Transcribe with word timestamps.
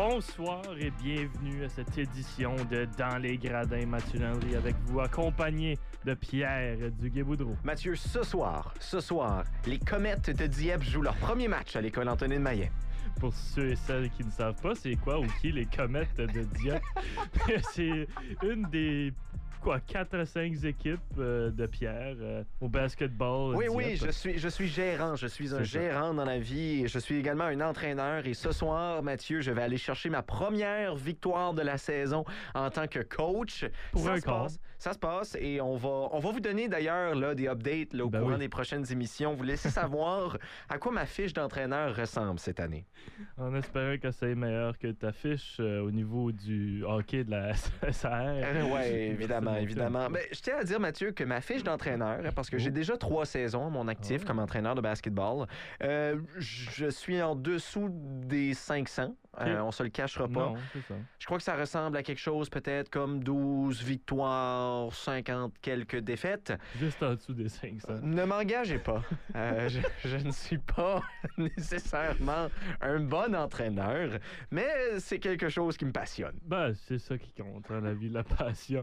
Bonsoir 0.00 0.62
et 0.78 0.92
bienvenue 1.02 1.64
à 1.64 1.68
cette 1.68 1.98
édition 1.98 2.54
de 2.70 2.86
Dans 2.96 3.18
les 3.20 3.36
gradins 3.36 3.84
Mathieu 3.84 4.20
Landry 4.20 4.54
avec 4.54 4.76
vous, 4.84 5.00
accompagné 5.00 5.76
de 6.04 6.14
Pierre 6.14 6.92
Duguay-Boudreau. 7.00 7.56
Mathieu, 7.64 7.96
ce 7.96 8.22
soir, 8.22 8.72
ce 8.78 9.00
soir, 9.00 9.42
les 9.66 9.80
Comètes 9.80 10.30
de 10.30 10.46
Dieppe 10.46 10.84
jouent 10.84 11.02
leur 11.02 11.16
premier 11.16 11.48
match 11.48 11.74
à 11.74 11.80
l'école 11.80 12.08
Anthony 12.08 12.36
de 12.36 12.40
Maillet. 12.40 12.70
Pour 13.18 13.34
ceux 13.34 13.70
et 13.70 13.74
celles 13.74 14.08
qui 14.10 14.24
ne 14.24 14.30
savent 14.30 14.62
pas, 14.62 14.76
c'est 14.76 14.94
quoi 14.94 15.18
ou 15.18 15.26
qui 15.40 15.50
les 15.50 15.66
Comètes 15.66 16.16
de 16.16 16.44
Dieppe? 16.44 16.84
c'est 17.72 18.06
une 18.44 18.68
des 18.70 19.12
quoi, 19.62 19.80
4 19.80 20.14
à 20.14 20.26
5 20.26 20.64
équipes 20.64 21.00
euh, 21.18 21.50
de 21.50 21.66
Pierre 21.66 22.16
euh, 22.20 22.42
au 22.60 22.68
basketball. 22.68 23.54
Oui, 23.56 23.66
oui, 23.70 23.96
je 23.96 24.10
suis, 24.10 24.38
je 24.38 24.48
suis 24.48 24.68
gérant. 24.68 25.16
Je 25.16 25.26
suis 25.26 25.54
un 25.54 25.58
ça. 25.58 25.62
gérant 25.64 26.14
dans 26.14 26.24
la 26.24 26.38
vie. 26.38 26.86
Je 26.88 26.98
suis 26.98 27.16
également 27.16 27.44
un 27.44 27.60
entraîneur. 27.60 28.26
Et 28.26 28.34
ce 28.34 28.52
soir, 28.52 29.02
Mathieu, 29.02 29.40
je 29.40 29.50
vais 29.50 29.62
aller 29.62 29.76
chercher 29.76 30.10
ma 30.10 30.22
première 30.22 30.94
victoire 30.96 31.54
de 31.54 31.62
la 31.62 31.78
saison 31.78 32.24
en 32.54 32.70
tant 32.70 32.86
que 32.86 33.00
coach. 33.00 33.64
Pour 33.92 34.04
ça 34.04 34.12
un 34.12 34.20
se 34.20 34.24
passe, 34.24 34.60
ça 34.78 34.92
se 34.92 34.98
passe 34.98 35.36
et 35.40 35.60
on 35.60 35.76
va, 35.76 36.08
on 36.12 36.18
va 36.18 36.30
vous 36.30 36.40
donner 36.40 36.68
d'ailleurs 36.68 37.14
là, 37.14 37.34
des 37.34 37.48
updates 37.48 37.92
là, 37.94 38.04
au 38.04 38.10
Ben 38.10 38.20
courant 38.20 38.32
oui. 38.34 38.38
des 38.38 38.48
prochaines 38.48 38.84
émissions. 38.92 39.34
Vous 39.34 39.42
laissez 39.42 39.70
savoir 39.70 40.38
à 40.68 40.78
quoi 40.78 40.92
ma 40.92 41.06
fiche 41.06 41.32
d'entraîneur 41.32 41.96
ressemble 41.96 42.38
cette 42.38 42.60
année. 42.60 42.86
En 43.36 43.54
espérant 43.54 43.96
que 43.98 44.10
c'est 44.10 44.34
meilleur 44.34 44.78
que 44.78 44.88
ta 44.92 45.12
fiche 45.12 45.56
euh, 45.60 45.80
au 45.80 45.90
niveau 45.90 46.30
du 46.32 46.84
hockey 46.84 47.24
de 47.24 47.30
la 47.32 47.54
SAR. 47.92 48.34
oui, 48.72 48.86
évidemment, 48.92 49.47
C'est 49.56 49.62
évidemment. 49.62 50.10
Ben, 50.10 50.22
je 50.32 50.40
tiens 50.40 50.56
à 50.60 50.64
dire, 50.64 50.80
Mathieu, 50.80 51.12
que 51.12 51.24
ma 51.24 51.40
fiche 51.40 51.62
d'entraîneur, 51.62 52.18
parce 52.34 52.50
que 52.50 52.58
j'ai 52.58 52.70
Oh. 52.70 52.72
déjà 52.74 52.96
trois 52.96 53.26
saisons 53.26 53.66
à 53.66 53.70
mon 53.70 53.88
actif 53.88 54.22
Oh. 54.24 54.26
comme 54.26 54.38
entraîneur 54.38 54.74
de 54.74 54.80
basketball, 54.80 55.46
euh, 55.82 56.16
je 56.38 56.88
suis 56.90 57.20
en 57.22 57.34
dessous 57.34 57.88
des 57.92 58.54
500. 58.54 59.14
Euh, 59.40 59.60
on 59.60 59.70
se 59.70 59.82
le 59.82 59.88
cachera 59.88 60.28
pas. 60.28 60.50
Non, 60.50 60.54
c'est 60.72 60.82
ça. 60.82 60.94
Je 61.18 61.26
crois 61.26 61.38
que 61.38 61.44
ça 61.44 61.56
ressemble 61.56 61.96
à 61.96 62.02
quelque 62.02 62.18
chose 62.20 62.48
peut-être 62.50 62.90
comme 62.90 63.22
12 63.22 63.82
victoires, 63.82 64.92
50 64.92 65.54
quelques 65.60 65.98
défaites. 65.98 66.52
Juste 66.78 67.02
en 67.02 67.14
dessous 67.14 67.34
des 67.34 67.48
500. 67.48 68.00
Ne 68.02 68.24
m'engagez 68.24 68.78
pas. 68.78 69.02
Euh, 69.34 69.68
je, 69.68 69.80
je 70.04 70.16
ne 70.16 70.32
suis 70.32 70.58
pas 70.58 71.02
nécessairement 71.38 72.48
un 72.80 73.00
bon 73.00 73.34
entraîneur, 73.34 74.18
mais 74.50 74.66
c'est 74.98 75.18
quelque 75.18 75.48
chose 75.48 75.76
qui 75.76 75.84
me 75.84 75.92
passionne. 75.92 76.36
Ben, 76.44 76.72
c'est 76.86 76.98
ça 76.98 77.16
qui 77.18 77.32
compte 77.32 77.68
dans 77.68 77.80
la 77.80 77.94
vie, 77.94 78.08
la 78.08 78.24
passion. 78.24 78.82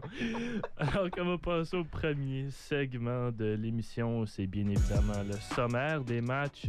Alors 0.78 1.10
qu'on 1.10 1.24
va 1.24 1.38
passer 1.38 1.76
au 1.76 1.84
premier 1.84 2.50
segment 2.50 3.30
de 3.30 3.54
l'émission, 3.54 4.26
c'est 4.26 4.46
bien 4.46 4.68
évidemment 4.68 5.22
le 5.26 5.34
sommaire 5.54 6.02
des 6.02 6.20
matchs 6.20 6.68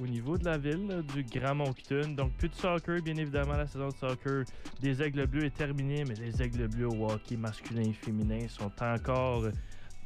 au 0.00 0.06
niveau 0.06 0.36
de 0.36 0.44
la 0.44 0.58
ville, 0.58 1.02
du 1.14 1.22
Grand 1.22 1.54
Moncton. 1.54 2.14
Donc, 2.16 2.32
plus 2.32 2.48
de 2.48 2.54
soccer, 2.54 3.00
bien 3.04 3.16
évidemment, 3.16 3.52
la 3.52 3.66
saison 3.66 3.88
de 3.88 3.94
soccer 3.94 4.44
des 4.80 5.02
Aigles 5.02 5.26
Bleus 5.26 5.44
est 5.44 5.54
terminée, 5.54 6.04
mais 6.04 6.14
les 6.14 6.42
Aigles 6.42 6.68
Bleus 6.68 6.88
au 6.88 7.10
hockey 7.10 7.36
masculin 7.36 7.82
et 7.82 7.92
féminin 7.92 8.48
sont 8.48 8.72
encore 8.80 9.44
euh, 9.44 9.52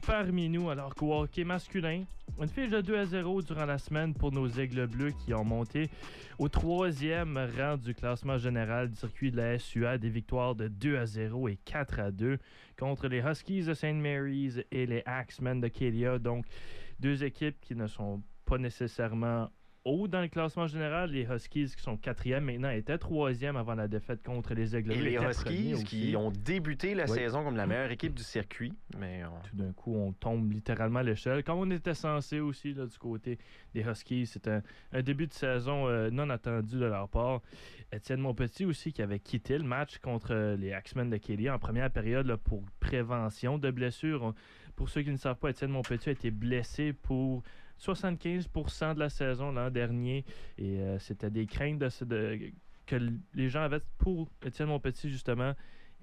parmi 0.05 0.49
nous, 0.49 0.69
alors 0.69 0.97
qu'au 0.97 1.15
hockey 1.15 1.45
masculin, 1.45 2.03
une 2.41 2.49
fiche 2.49 2.71
de 2.71 2.81
2 2.81 2.99
à 2.99 3.05
0 3.07 3.43
durant 3.43 3.67
la 3.67 3.79
semaine 3.79 4.15
pour 4.15 4.33
nos 4.33 4.49
Aigles 4.49 4.89
Bleus 4.89 5.13
qui 5.25 5.33
ont 5.33 5.45
monté 5.45 5.91
au 6.41 6.49
troisième 6.49 7.39
rang 7.57 7.77
du 7.77 7.95
classement 7.95 8.37
général 8.37 8.91
du 8.91 8.97
circuit 8.97 9.31
de 9.31 9.37
la 9.37 9.59
SUA, 9.61 9.97
des 9.97 10.11
victoires 10.11 10.57
de 10.57 10.67
2 10.67 10.97
à 10.99 11.07
0 11.07 11.49
et 11.49 11.59
4 11.65 12.01
à 12.01 12.11
2 12.11 12.39
contre 12.77 13.07
les 13.07 13.21
Huskies 13.21 13.63
de 13.63 13.75
St. 13.75 13.95
Mary's 13.95 14.61
et 14.73 14.87
les 14.87 15.05
Axemen 15.07 15.61
de 15.61 15.69
Kelia. 15.69 16.19
Donc, 16.19 16.47
deux 16.99 17.23
équipes 17.23 17.61
qui 17.61 17.77
ne 17.77 17.87
sont 17.87 18.23
pas 18.45 18.59
nécessairement 18.59 19.51
haut 19.85 20.09
dans 20.09 20.21
le 20.21 20.29
classement 20.29 20.67
général. 20.67 21.11
Les 21.11 21.23
Huskies 21.25 21.73
qui 21.77 21.83
sont 21.83 21.97
quatrième 21.97 22.45
maintenant 22.45 22.71
étaient 22.71 22.99
troisième 22.99 23.57
avant 23.57 23.75
la 23.75 23.89
défaite 23.89 24.23
contre 24.23 24.55
les 24.55 24.77
Aigles 24.77 24.93
Et 24.93 25.01
les 25.03 25.17
Huskies 25.17 25.85
qui 25.85 26.15
ont 26.17 26.31
débuté 26.31 26.95
la 26.95 27.05
Oui. 27.05 27.11
saison 27.15 27.45
comme 27.45 27.57
la 27.57 27.67
meilleure 27.67 27.91
équipe 27.91 28.15
du 28.15 28.23
circuit. 28.23 28.73
Mais 28.99 29.23
on- 29.25 29.49
tout 29.49 29.57
d'un 29.57 29.73
coup, 29.73 29.95
on 29.97 30.13
tombe 30.13 30.53
littéralement 30.53 30.99
à 31.01 31.03
l'échelle. 31.03 31.43
Comme 31.45 31.59
on 31.59 31.71
était 31.71 31.95
censé 31.95 32.41
aussi 32.41 32.75
là, 32.75 32.87
du 32.87 32.99
côté 32.99 33.39
des 33.75 33.83
Huskies, 33.83 34.27
c'était 34.27 34.51
un, 34.51 34.63
un 34.93 35.03
début 35.03 35.27
de 35.27 35.33
saison 35.33 35.87
euh, 35.89 36.11
non 36.11 36.29
attendu 36.31 36.77
de 36.79 36.85
leur 36.87 37.09
part. 37.09 37.41
Étienne 37.93 38.21
Monpetit 38.21 38.67
aussi 38.67 38.93
qui 38.93 39.01
avait 39.01 39.19
quitté 39.21 39.57
le 39.57 39.65
match 39.65 39.99
contre 39.99 40.33
euh, 40.35 40.57
les 40.57 40.73
Axemen 40.73 41.09
de 41.09 41.17
Kelly 41.17 41.49
en 41.49 41.59
première 41.59 41.91
période 41.91 42.27
là, 42.27 42.37
pour 42.37 42.63
prévention 42.81 43.57
de 43.59 43.71
blessures. 43.71 44.35
Pour 44.77 44.89
ceux 44.91 45.03
qui 45.03 45.11
ne 45.11 45.17
savent 45.17 45.39
pas, 45.39 45.51
Étienne 45.51 45.71
Monpetit 45.71 46.09
a 46.11 46.13
été 46.13 46.31
blessé 46.31 46.93
pour 46.93 47.43
75% 47.81 48.95
de 48.95 48.99
la 48.99 49.09
saison 49.09 49.53
l'an 49.53 49.71
dernier 49.71 50.25
et 50.57 50.81
euh, 50.81 50.99
c'était 50.99 51.31
des 51.31 51.47
craintes 51.47 51.79
de, 51.79 52.05
de- 52.05 52.53
que 52.87 52.97
les 53.35 53.49
gens 53.49 53.63
avaient 53.63 53.83
pour 53.99 54.29
Étienne 54.45 54.69
Monpetit 54.69 55.11
justement. 55.11 55.53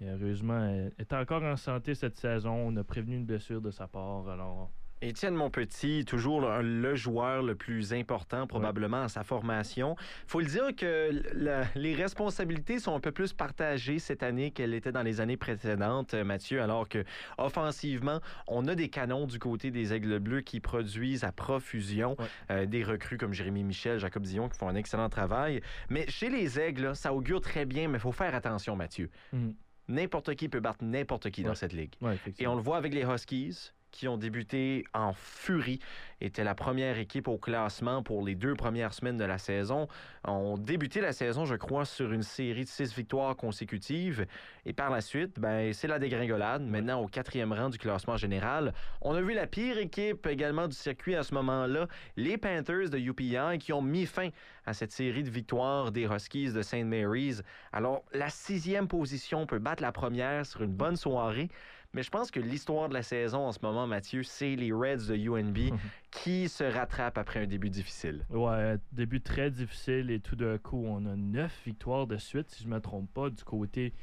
Heureusement, 0.02 0.66
elle 0.66 0.92
est 1.00 1.14
encore 1.14 1.42
en 1.44 1.56
santé 1.56 1.96
cette 1.96 2.18
saison. 2.18 2.52
On 2.54 2.76
a 2.76 2.84
prévenu 2.84 3.16
une 3.16 3.26
blessure 3.26 3.62
de 3.62 3.72
sa 3.72 3.88
part. 3.88 4.28
Alors, 4.30 4.70
Étienne 5.02 5.36
Monpetit, 5.36 6.06
toujours 6.06 6.42
le, 6.42 6.62
le 6.62 6.96
joueur 6.96 7.44
le 7.44 7.56
plus 7.56 7.94
important 7.94 8.48
probablement 8.48 9.04
à 9.04 9.08
sa 9.10 9.24
formation. 9.24 9.96
faut 10.26 10.40
le 10.40 10.46
dire 10.48 10.76
que 10.76 11.12
la- 11.34 11.66
les 11.76 11.94
responsabilités 11.94 12.80
sont 12.80 12.96
un 12.96 13.00
peu 13.00 13.12
plus 13.12 13.34
partagées 13.34 14.00
cette 14.00 14.24
année 14.24 14.52
qu'elles 14.52 14.74
étaient 14.74 14.92
dans 14.94 15.04
les 15.04 15.20
années 15.22 15.38
précédentes, 15.38 16.14
euh, 16.14 16.24
Mathieu, 16.24 16.62
alors 16.62 16.88
que 16.88 17.04
offensivement, 17.38 18.20
on 18.48 18.68
a 18.68 18.76
des 18.76 18.90
canons 18.90 19.28
du 19.28 19.38
côté 19.38 19.70
des 19.70 19.94
Aigles 19.94 20.20
Bleus 20.20 20.42
qui 20.42 20.60
produisent 20.60 21.24
à 21.24 21.32
profusion 21.32 22.16
Ouais. 22.18 22.26
euh, 22.52 22.66
des 22.66 22.84
recrues 22.84 23.18
comme 23.18 23.34
Jérémy 23.34 23.64
Michel, 23.64 24.00
Jacob 24.00 24.24
Dion 24.24 24.50
qui 24.50 24.58
font 24.58 24.70
un 24.70 24.76
excellent 24.76 25.10
travail. 25.10 25.62
Mais 25.90 26.06
chez 26.10 26.30
les 26.30 26.60
Aigles, 26.60 26.96
ça 26.96 27.14
augure 27.14 27.42
très 27.42 27.66
bien, 27.66 27.88
mais 27.90 27.98
il 27.98 28.02
faut 28.02 28.12
faire 28.12 28.34
attention, 28.34 28.76
Mathieu. 28.76 29.10
Mhm. 29.34 29.54
N'importe 29.88 30.34
qui 30.36 30.50
peut 30.50 30.62
battre 30.62 30.84
n'importe 30.84 31.30
qui 31.30 31.44
dans 31.44 31.54
cette 31.54 31.74
ligue. 31.74 31.94
ouais, 32.02 32.18
Et 32.40 32.48
on 32.48 32.56
le 32.56 32.62
voit 32.62 32.78
avec 32.78 32.92
les 32.94 33.04
Huskies 33.04 33.72
qui 33.96 34.08
ont 34.10 34.18
débuté 34.18 34.84
en 34.94 35.14
furie, 35.14 35.80
étaient 36.20 36.44
la 36.44 36.54
première 36.54 36.98
équipe 37.00 37.28
au 37.28 37.38
classement 37.38 38.04
pour 38.04 38.26
les 38.26 38.36
deux 38.36 38.54
premières 38.54 38.94
semaines 38.94 39.18
de 39.18 39.24
la 39.24 39.38
saison, 39.38 39.88
ont 40.26 40.58
débuté 40.58 41.00
la 41.02 41.14
saison, 41.14 41.46
je 41.46 41.56
crois, 41.56 41.86
sur 41.86 42.12
une 42.12 42.24
série 42.24 42.66
de 42.66 42.70
six 42.70 42.94
victoires 42.94 43.36
consécutives. 43.36 44.26
Et 44.66 44.74
par 44.74 44.90
la 44.90 45.02
suite, 45.02 45.40
ben, 45.40 45.74
c'est 45.74 45.88
la 45.88 46.00
dégringolade. 46.00 46.64
Maintenant, 46.64 47.02
au 47.02 47.08
quatrième 47.08 47.54
rang 47.54 47.70
du 47.70 47.78
classement 47.78 48.18
général. 48.18 48.74
On 49.02 49.16
a 49.16 49.22
vu 49.22 49.34
la 49.34 49.48
pire 49.48 49.78
équipe 49.78 50.28
également 50.28 50.68
du 50.68 50.76
circuit 50.76 51.16
à 51.16 51.24
ce 51.24 51.34
moment-là, 51.36 51.88
les 52.18 52.38
Panthers 52.38 52.90
de 52.90 52.98
UPI, 52.98 53.58
qui 53.60 53.72
ont 53.72 53.82
mis 53.82 54.06
fin 54.06 54.30
à 54.66 54.74
cette 54.74 54.92
série 54.92 55.24
de 55.24 55.30
victoires 55.30 55.92
des 55.92 56.06
Huskies 56.06 56.52
de 56.52 56.62
St. 56.62 56.86
Mary's. 56.86 57.44
Alors, 57.72 58.04
la 58.14 58.30
sixième 58.30 58.88
position 58.88 59.46
peut 59.46 59.60
battre 59.60 59.82
la 59.82 59.92
première 59.92 60.46
sur 60.46 60.62
une 60.64 60.74
bonne 60.74 60.96
soirée. 60.96 61.50
Mais 61.94 62.04
je 62.04 62.10
pense 62.10 62.30
que 62.30 62.42
l'histoire 62.42 62.90
de 62.90 62.94
la 62.94 63.04
saison 63.04 63.48
en 63.48 63.54
ce 63.54 63.60
moment, 63.62 63.88
Mathieu, 63.88 64.22
c'est 64.22 64.58
les 64.58 64.74
Reds 64.74 65.08
de 65.08 65.16
UNB 65.16 65.78
qui 66.12 66.50
se 66.50 66.66
rattrapent 66.66 67.18
après 67.18 67.44
un 67.44 67.48
début 67.48 67.70
difficile. 67.70 68.26
Ouais, 68.30 68.76
début 68.92 69.22
très 69.22 69.50
difficile 69.50 70.12
et 70.12 70.20
tout 70.20 70.36
d'un 70.36 70.58
coup, 70.58 70.84
on 70.86 71.06
a 71.06 71.16
neuf 71.16 71.62
victoires 71.66 72.06
de 72.06 72.18
suite, 72.18 72.50
si 72.50 72.64
je 72.64 72.68
ne 72.68 72.74
me 72.74 72.82
trompe 72.82 73.10
pas, 73.14 73.30
du 73.30 73.42
côté 73.46 73.94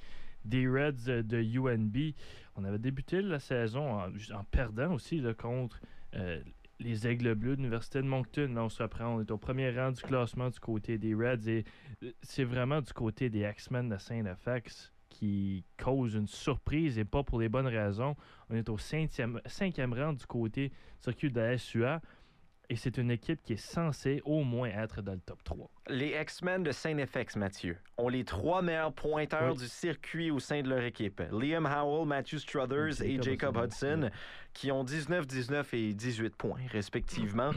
des 0.47 0.67
Reds 0.67 1.23
de 1.23 1.43
UNB. 1.43 2.15
On 2.56 2.65
avait 2.65 2.79
débuté 2.79 3.21
la 3.21 3.39
saison 3.39 3.93
en, 3.93 4.06
en 4.06 4.44
perdant 4.50 4.94
aussi 4.94 5.21
là, 5.21 5.34
contre 5.34 5.79
euh, 6.15 6.41
les 6.82 7.06
Aigles 7.06 7.34
Bleus 7.34 7.56
de 7.56 7.62
l'Université 7.62 8.00
de 8.00 8.06
Moncton. 8.06 8.53
Là, 8.54 8.65
on 8.65 8.69
se 8.69 8.82
reprend, 8.82 9.16
on 9.16 9.20
est 9.20 9.31
au 9.31 9.38
premier 9.38 9.70
rang 9.70 9.93
du 9.93 10.03
classement 10.03 10.50
du 10.50 10.60
côté 10.60 10.98
des 10.98 11.15
Reds 11.15 11.48
et 11.48 11.65
euh, 12.03 12.10
c'est 12.22 12.44
vraiment 12.44 12.81
du 12.81 12.93
côté 12.93 13.31
des 13.31 13.41
X-Men 13.41 13.88
de 13.88 13.98
Saint-Fax 13.98 14.93
qui 15.09 15.65
cause 15.76 16.15
une 16.15 16.26
surprise 16.26 16.98
et 16.98 17.04
pas 17.04 17.22
pour 17.22 17.40
les 17.40 17.49
bonnes 17.49 17.67
raisons. 17.67 18.17
On 18.49 18.55
est 18.55 18.69
au 18.69 18.79
cinquième, 18.79 19.40
cinquième 19.46 19.93
rang 19.93 20.14
du 20.14 20.26
côté 20.26 20.73
circuit 20.99 21.31
de 21.31 21.40
la 21.40 21.58
SUA. 21.58 22.00
Et 22.69 22.76
c'est 22.76 22.97
une 22.97 23.11
équipe 23.11 23.43
qui 23.43 23.55
est 23.55 23.56
censée 23.56 24.23
au 24.25 24.44
moins 24.44 24.69
être 24.69 25.03
dans 25.03 25.12
le 25.12 25.20
top 25.20 25.43
3. 25.44 25.69
Les 25.88 26.17
X-Men 26.20 26.62
de 26.62 26.73
Saint-FX, 26.73 27.37
Mathieu, 27.37 27.76
ont 27.99 28.09
les 28.09 28.25
trois 28.25 28.62
meilleurs 28.62 28.93
pointeurs 28.94 29.53
Oui. 29.53 29.59
du 29.59 29.67
circuit 29.69 30.31
au 30.31 30.38
sein 30.38 30.62
de 30.62 30.69
leur 30.70 30.82
équipe. 30.82 31.20
Liam 31.32 31.67
Howell, 31.67 32.06
Matthew 32.06 32.37
Struthers 32.38 33.03
et 33.03 33.20
Jacob 33.20 33.56
Hudson. 33.56 34.05
Hudson, 34.05 34.11
qui 34.55 34.73
ont 34.73 34.85
19, 34.85 35.26
19 35.26 35.75
et 35.75 35.93
18 35.93 36.35
points, 36.37 36.61
respectivement. 36.70 37.50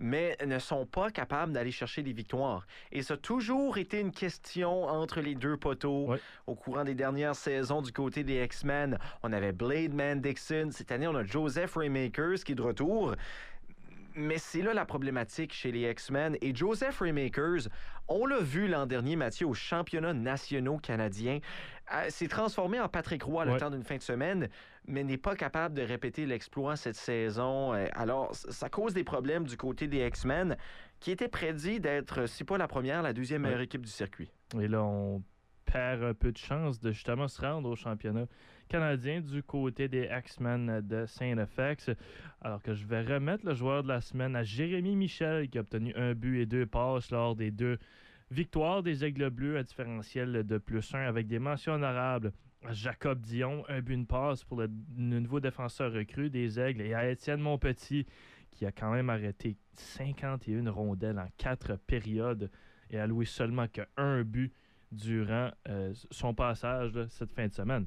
mais 0.00 0.36
ne 0.46 0.58
sont 0.60 0.86
pas 0.86 1.10
capables 1.10 1.52
d'aller 1.52 1.72
chercher 1.72 2.02
des 2.02 2.12
victoires. 2.12 2.66
Et 2.92 3.02
ça 3.02 3.14
a 3.14 3.16
toujours 3.16 3.78
été 3.78 3.98
une 4.00 4.12
question 4.12 4.84
entre 4.84 5.20
les 5.20 5.34
deux 5.34 5.56
poteaux 5.56 6.14
au 6.46 6.54
courant 6.54 6.84
des 6.84 6.94
dernières 6.94 7.34
saisons 7.34 7.82
du 7.82 7.90
côté 7.92 8.22
des 8.22 8.44
X-Men. 8.44 8.96
On 9.24 9.32
avait 9.32 9.50
Blade 9.52 9.94
Man 9.94 10.20
Dixon. 10.20 10.68
Cette 10.70 10.92
année, 10.92 11.08
on 11.08 11.16
a 11.16 11.24
Joseph 11.24 11.74
Raymakers 11.74 12.44
qui 12.44 12.52
est 12.52 12.54
de 12.54 12.62
retour. 12.62 13.16
Mais 14.18 14.38
c'est 14.38 14.62
là 14.62 14.74
la 14.74 14.84
problématique 14.84 15.52
chez 15.52 15.70
les 15.70 15.88
X-Men. 15.88 16.36
Et 16.40 16.52
Joseph 16.52 16.98
Raymakers, 16.98 17.68
on 18.08 18.26
l'a 18.26 18.40
vu 18.40 18.66
l'an 18.66 18.84
dernier, 18.84 19.14
Mathieu, 19.14 19.46
aux 19.46 19.54
championnats 19.54 20.12
nationaux 20.12 20.78
canadiens, 20.78 21.38
euh, 21.94 22.10
s'est 22.10 22.26
transformé 22.26 22.80
en 22.80 22.88
Patrick 22.88 23.22
Roy 23.22 23.44
le 23.44 23.52
Ouais. 23.52 23.58
temps 23.58 23.70
d'une 23.70 23.84
fin 23.84 23.96
de 23.96 24.02
semaine, 24.02 24.48
mais 24.88 25.04
n'est 25.04 25.18
pas 25.18 25.36
capable 25.36 25.76
de 25.76 25.82
répéter 25.82 26.26
l'exploit 26.26 26.74
cette 26.74 26.96
saison. 26.96 27.72
Euh, 27.74 27.86
Alors, 27.92 28.34
ça 28.34 28.68
cause 28.68 28.92
des 28.92 29.04
problèmes 29.04 29.44
du 29.44 29.56
côté 29.56 29.86
des 29.86 30.04
X-Men, 30.04 30.56
qui 30.98 31.12
étaient 31.12 31.28
prédits 31.28 31.78
d'être, 31.78 32.26
si 32.26 32.42
pas 32.42 32.58
la 32.58 32.66
première, 32.66 33.02
la 33.02 33.12
deuxième 33.12 33.42
meilleure 33.42 33.58
Ouais. 33.58 33.64
équipe 33.66 33.86
du 33.86 33.92
circuit. 33.92 34.32
Et 34.60 34.66
là, 34.66 34.82
on 34.82 35.22
perd 35.64 36.02
un 36.02 36.14
peu 36.14 36.32
de 36.32 36.38
chance 36.38 36.80
de 36.80 36.90
justement 36.90 37.28
se 37.28 37.40
rendre 37.40 37.68
au 37.70 37.76
championnat 37.76 38.24
canadien 38.68 39.20
du 39.20 39.42
côté 39.42 39.88
des 39.88 40.08
X-Men 40.10 40.80
de 40.82 41.06
Saint-FX. 41.06 41.90
Alors 42.40 42.62
que 42.62 42.74
je 42.74 42.86
vais 42.86 43.02
remettre 43.02 43.44
le 43.46 43.54
joueur 43.54 43.82
de 43.82 43.88
la 43.88 44.00
semaine 44.00 44.36
à 44.36 44.44
Jérémy 44.44 44.94
Michel 44.94 45.48
qui 45.48 45.58
a 45.58 45.62
obtenu 45.62 45.92
un 45.96 46.14
but 46.14 46.40
et 46.40 46.46
deux 46.46 46.66
passes 46.66 47.10
lors 47.10 47.34
des 47.34 47.50
deux 47.50 47.78
victoires 48.30 48.82
des 48.82 49.04
Aigles 49.04 49.30
Bleus 49.30 49.56
à 49.56 49.62
différentiel 49.62 50.46
de 50.46 50.58
plus 50.58 50.94
1 50.94 51.00
avec 51.00 51.26
des 51.26 51.38
mentions 51.38 51.72
honorables. 51.72 52.32
à 52.64 52.72
Jacob 52.72 53.20
Dion, 53.20 53.64
un 53.68 53.80
but, 53.80 53.94
une 53.94 54.06
passe 54.06 54.44
pour 54.44 54.60
le, 54.60 54.68
nouveau 54.96 55.40
défenseur 55.40 55.92
recru 55.92 56.28
des 56.28 56.60
Aigles 56.60 56.82
et 56.82 56.94
à 56.94 57.08
Étienne 57.08 57.40
Monpetit 57.40 58.06
qui 58.50 58.66
a 58.66 58.72
quand 58.72 58.92
même 58.92 59.10
arrêté 59.10 59.56
51 59.74 60.70
rondelles 60.70 61.18
en 61.18 61.28
quatre 61.36 61.76
périodes 61.86 62.50
et 62.90 62.98
a 62.98 63.06
loué 63.06 63.24
seulement 63.24 63.66
qu'un 63.68 64.22
but 64.24 64.52
durant 64.90 65.50
euh, 65.68 65.92
son 66.10 66.34
passage 66.34 66.98
cette 67.08 67.32
fin 67.32 67.46
de 67.46 67.52
semaine. 67.52 67.86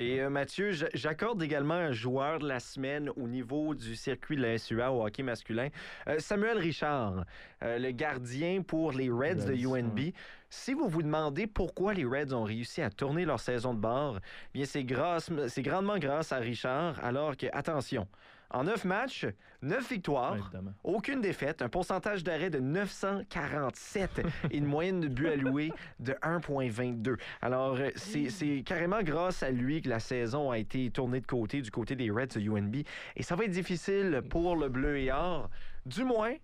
Et 0.00 0.22
euh, 0.22 0.30
Mathieu, 0.30 0.72
j'accorde 0.94 1.42
également 1.42 1.74
un 1.74 1.92
joueur 1.92 2.38
de 2.38 2.48
la 2.48 2.58
semaine 2.58 3.10
au 3.16 3.28
niveau 3.28 3.74
du 3.74 3.94
circuit 3.94 4.34
de 4.34 4.40
la 4.40 4.56
SUA 4.56 4.90
au 4.90 5.04
hockey 5.04 5.22
masculin. 5.22 5.68
Euh, 6.08 6.18
Samuel 6.18 6.56
Richard, 6.56 7.26
euh, 7.62 7.78
le 7.78 7.90
gardien 7.90 8.62
pour 8.62 8.92
les 8.92 9.10
Reds 9.10 9.44
de 9.44 9.52
UNB. 9.52 10.14
Si 10.48 10.72
vous 10.72 10.88
vous 10.88 11.02
demandez 11.02 11.46
pourquoi 11.46 11.92
les 11.92 12.06
Reds 12.06 12.32
ont 12.32 12.44
réussi 12.44 12.80
à 12.80 12.88
tourner 12.88 13.26
leur 13.26 13.40
saison 13.40 13.74
de 13.74 13.78
bord, 13.78 14.20
bien 14.54 14.64
c'est 14.64 14.84
grâce, 14.84 15.30
c'est 15.48 15.62
grandement 15.62 15.98
grâce 15.98 16.32
à 16.32 16.38
Richard. 16.38 16.98
Alors 17.04 17.36
que 17.36 17.48
attention, 17.52 18.08
en 18.50 18.64
neuf 18.64 18.84
matchs, 18.84 19.26
neuf 19.62 19.90
victoires. 19.90 20.52
Ouais. 20.52 20.60
Aucune 20.84 21.20
défaite, 21.20 21.62
un 21.62 21.68
pourcentage 21.68 22.24
d'arrêt 22.24 22.50
de 22.50 22.58
947 22.58 24.22
et 24.50 24.56
une 24.56 24.66
moyenne 24.66 25.00
de 25.00 25.08
buts 25.08 25.28
alloués 25.28 25.72
de 25.98 26.12
1,22. 26.22 27.16
Alors, 27.40 27.76
euh, 27.76 27.90
c'est 27.96 28.30
c'est 28.30 28.62
carrément 28.64 29.02
grâce 29.02 29.42
à 29.42 29.50
lui 29.50 29.82
que 29.82 29.88
la 29.88 30.00
saison 30.00 30.50
a 30.50 30.58
été 30.58 30.90
tournée 30.90 31.20
de 31.20 31.26
côté, 31.26 31.62
du 31.62 31.70
côté 31.70 31.96
des 31.96 32.10
Reds 32.10 32.26
de 32.36 32.40
UNB. 32.40 32.76
Et 33.16 33.22
ça 33.22 33.36
va 33.36 33.44
être 33.44 33.50
difficile 33.50 34.22
pour 34.28 34.56
le 34.56 34.68
Bleu 34.68 34.98
et 34.98 35.12
Or, 35.12 35.50
du 35.86 36.04
moins 36.04 36.34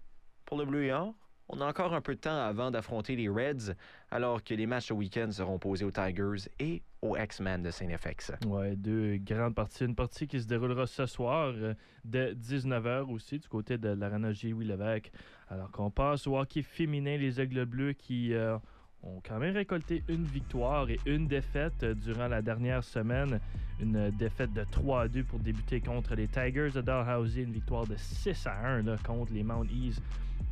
pour 0.44 0.58
le 0.58 0.64
Bleu 0.64 0.84
et 0.84 0.92
Or. 0.92 1.14
On 1.48 1.60
a 1.60 1.66
encore 1.66 1.94
un 1.94 2.00
peu 2.00 2.14
de 2.14 2.20
temps 2.20 2.44
avant 2.44 2.72
d'affronter 2.72 3.14
les 3.14 3.28
Reds, 3.28 3.74
alors 4.10 4.42
que 4.42 4.52
les 4.54 4.66
matchs 4.66 4.90
au 4.90 4.96
week-end 4.96 5.30
seront 5.30 5.58
posés 5.58 5.84
aux 5.84 5.92
Tigers 5.92 6.50
et 6.58 6.82
aux 7.02 7.16
X-Men 7.16 7.62
de 7.62 7.70
Saint-FX. 7.70 8.32
Ouais, 8.46 8.74
deux 8.74 9.16
grandes 9.18 9.54
parties. 9.54 9.84
Une 9.84 9.94
partie 9.94 10.26
qui 10.26 10.40
se 10.40 10.46
déroulera 10.46 10.86
ce 10.88 11.06
soir 11.06 11.52
euh, 11.54 11.74
dès 12.04 12.34
19h 12.34 13.12
aussi 13.12 13.38
du 13.38 13.48
côté 13.48 13.78
de 13.78 13.90
l'Arena 13.90 14.30
Lévesque. 14.30 15.12
Alors 15.48 15.70
qu'on 15.70 15.90
passe 15.90 16.26
au 16.26 16.36
hockey 16.36 16.62
féminin, 16.62 17.16
les 17.16 17.40
Aigles 17.40 17.64
Bleus 17.64 17.92
qui 17.92 18.34
euh, 18.34 18.58
ont 19.04 19.20
quand 19.24 19.38
même 19.38 19.54
récolté 19.54 20.02
une 20.08 20.24
victoire 20.24 20.90
et 20.90 20.98
une 21.06 21.28
défaite 21.28 21.84
euh, 21.84 21.94
durant 21.94 22.26
la 22.26 22.42
dernière 22.42 22.82
semaine. 22.82 23.38
Une 23.78 24.10
défaite 24.10 24.52
de 24.52 24.64
3 24.64 25.02
à 25.02 25.08
2 25.08 25.22
pour 25.22 25.38
débuter 25.38 25.80
contre 25.80 26.16
les 26.16 26.26
Tigers 26.26 26.70
de 26.74 26.80
Dalhousie. 26.80 27.42
Une 27.42 27.52
victoire 27.52 27.86
de 27.86 27.94
6 27.96 28.48
à 28.48 28.66
1 28.66 28.82
là, 28.82 28.96
contre 29.04 29.32
les 29.32 29.44
Mount 29.44 29.68
East 29.70 30.02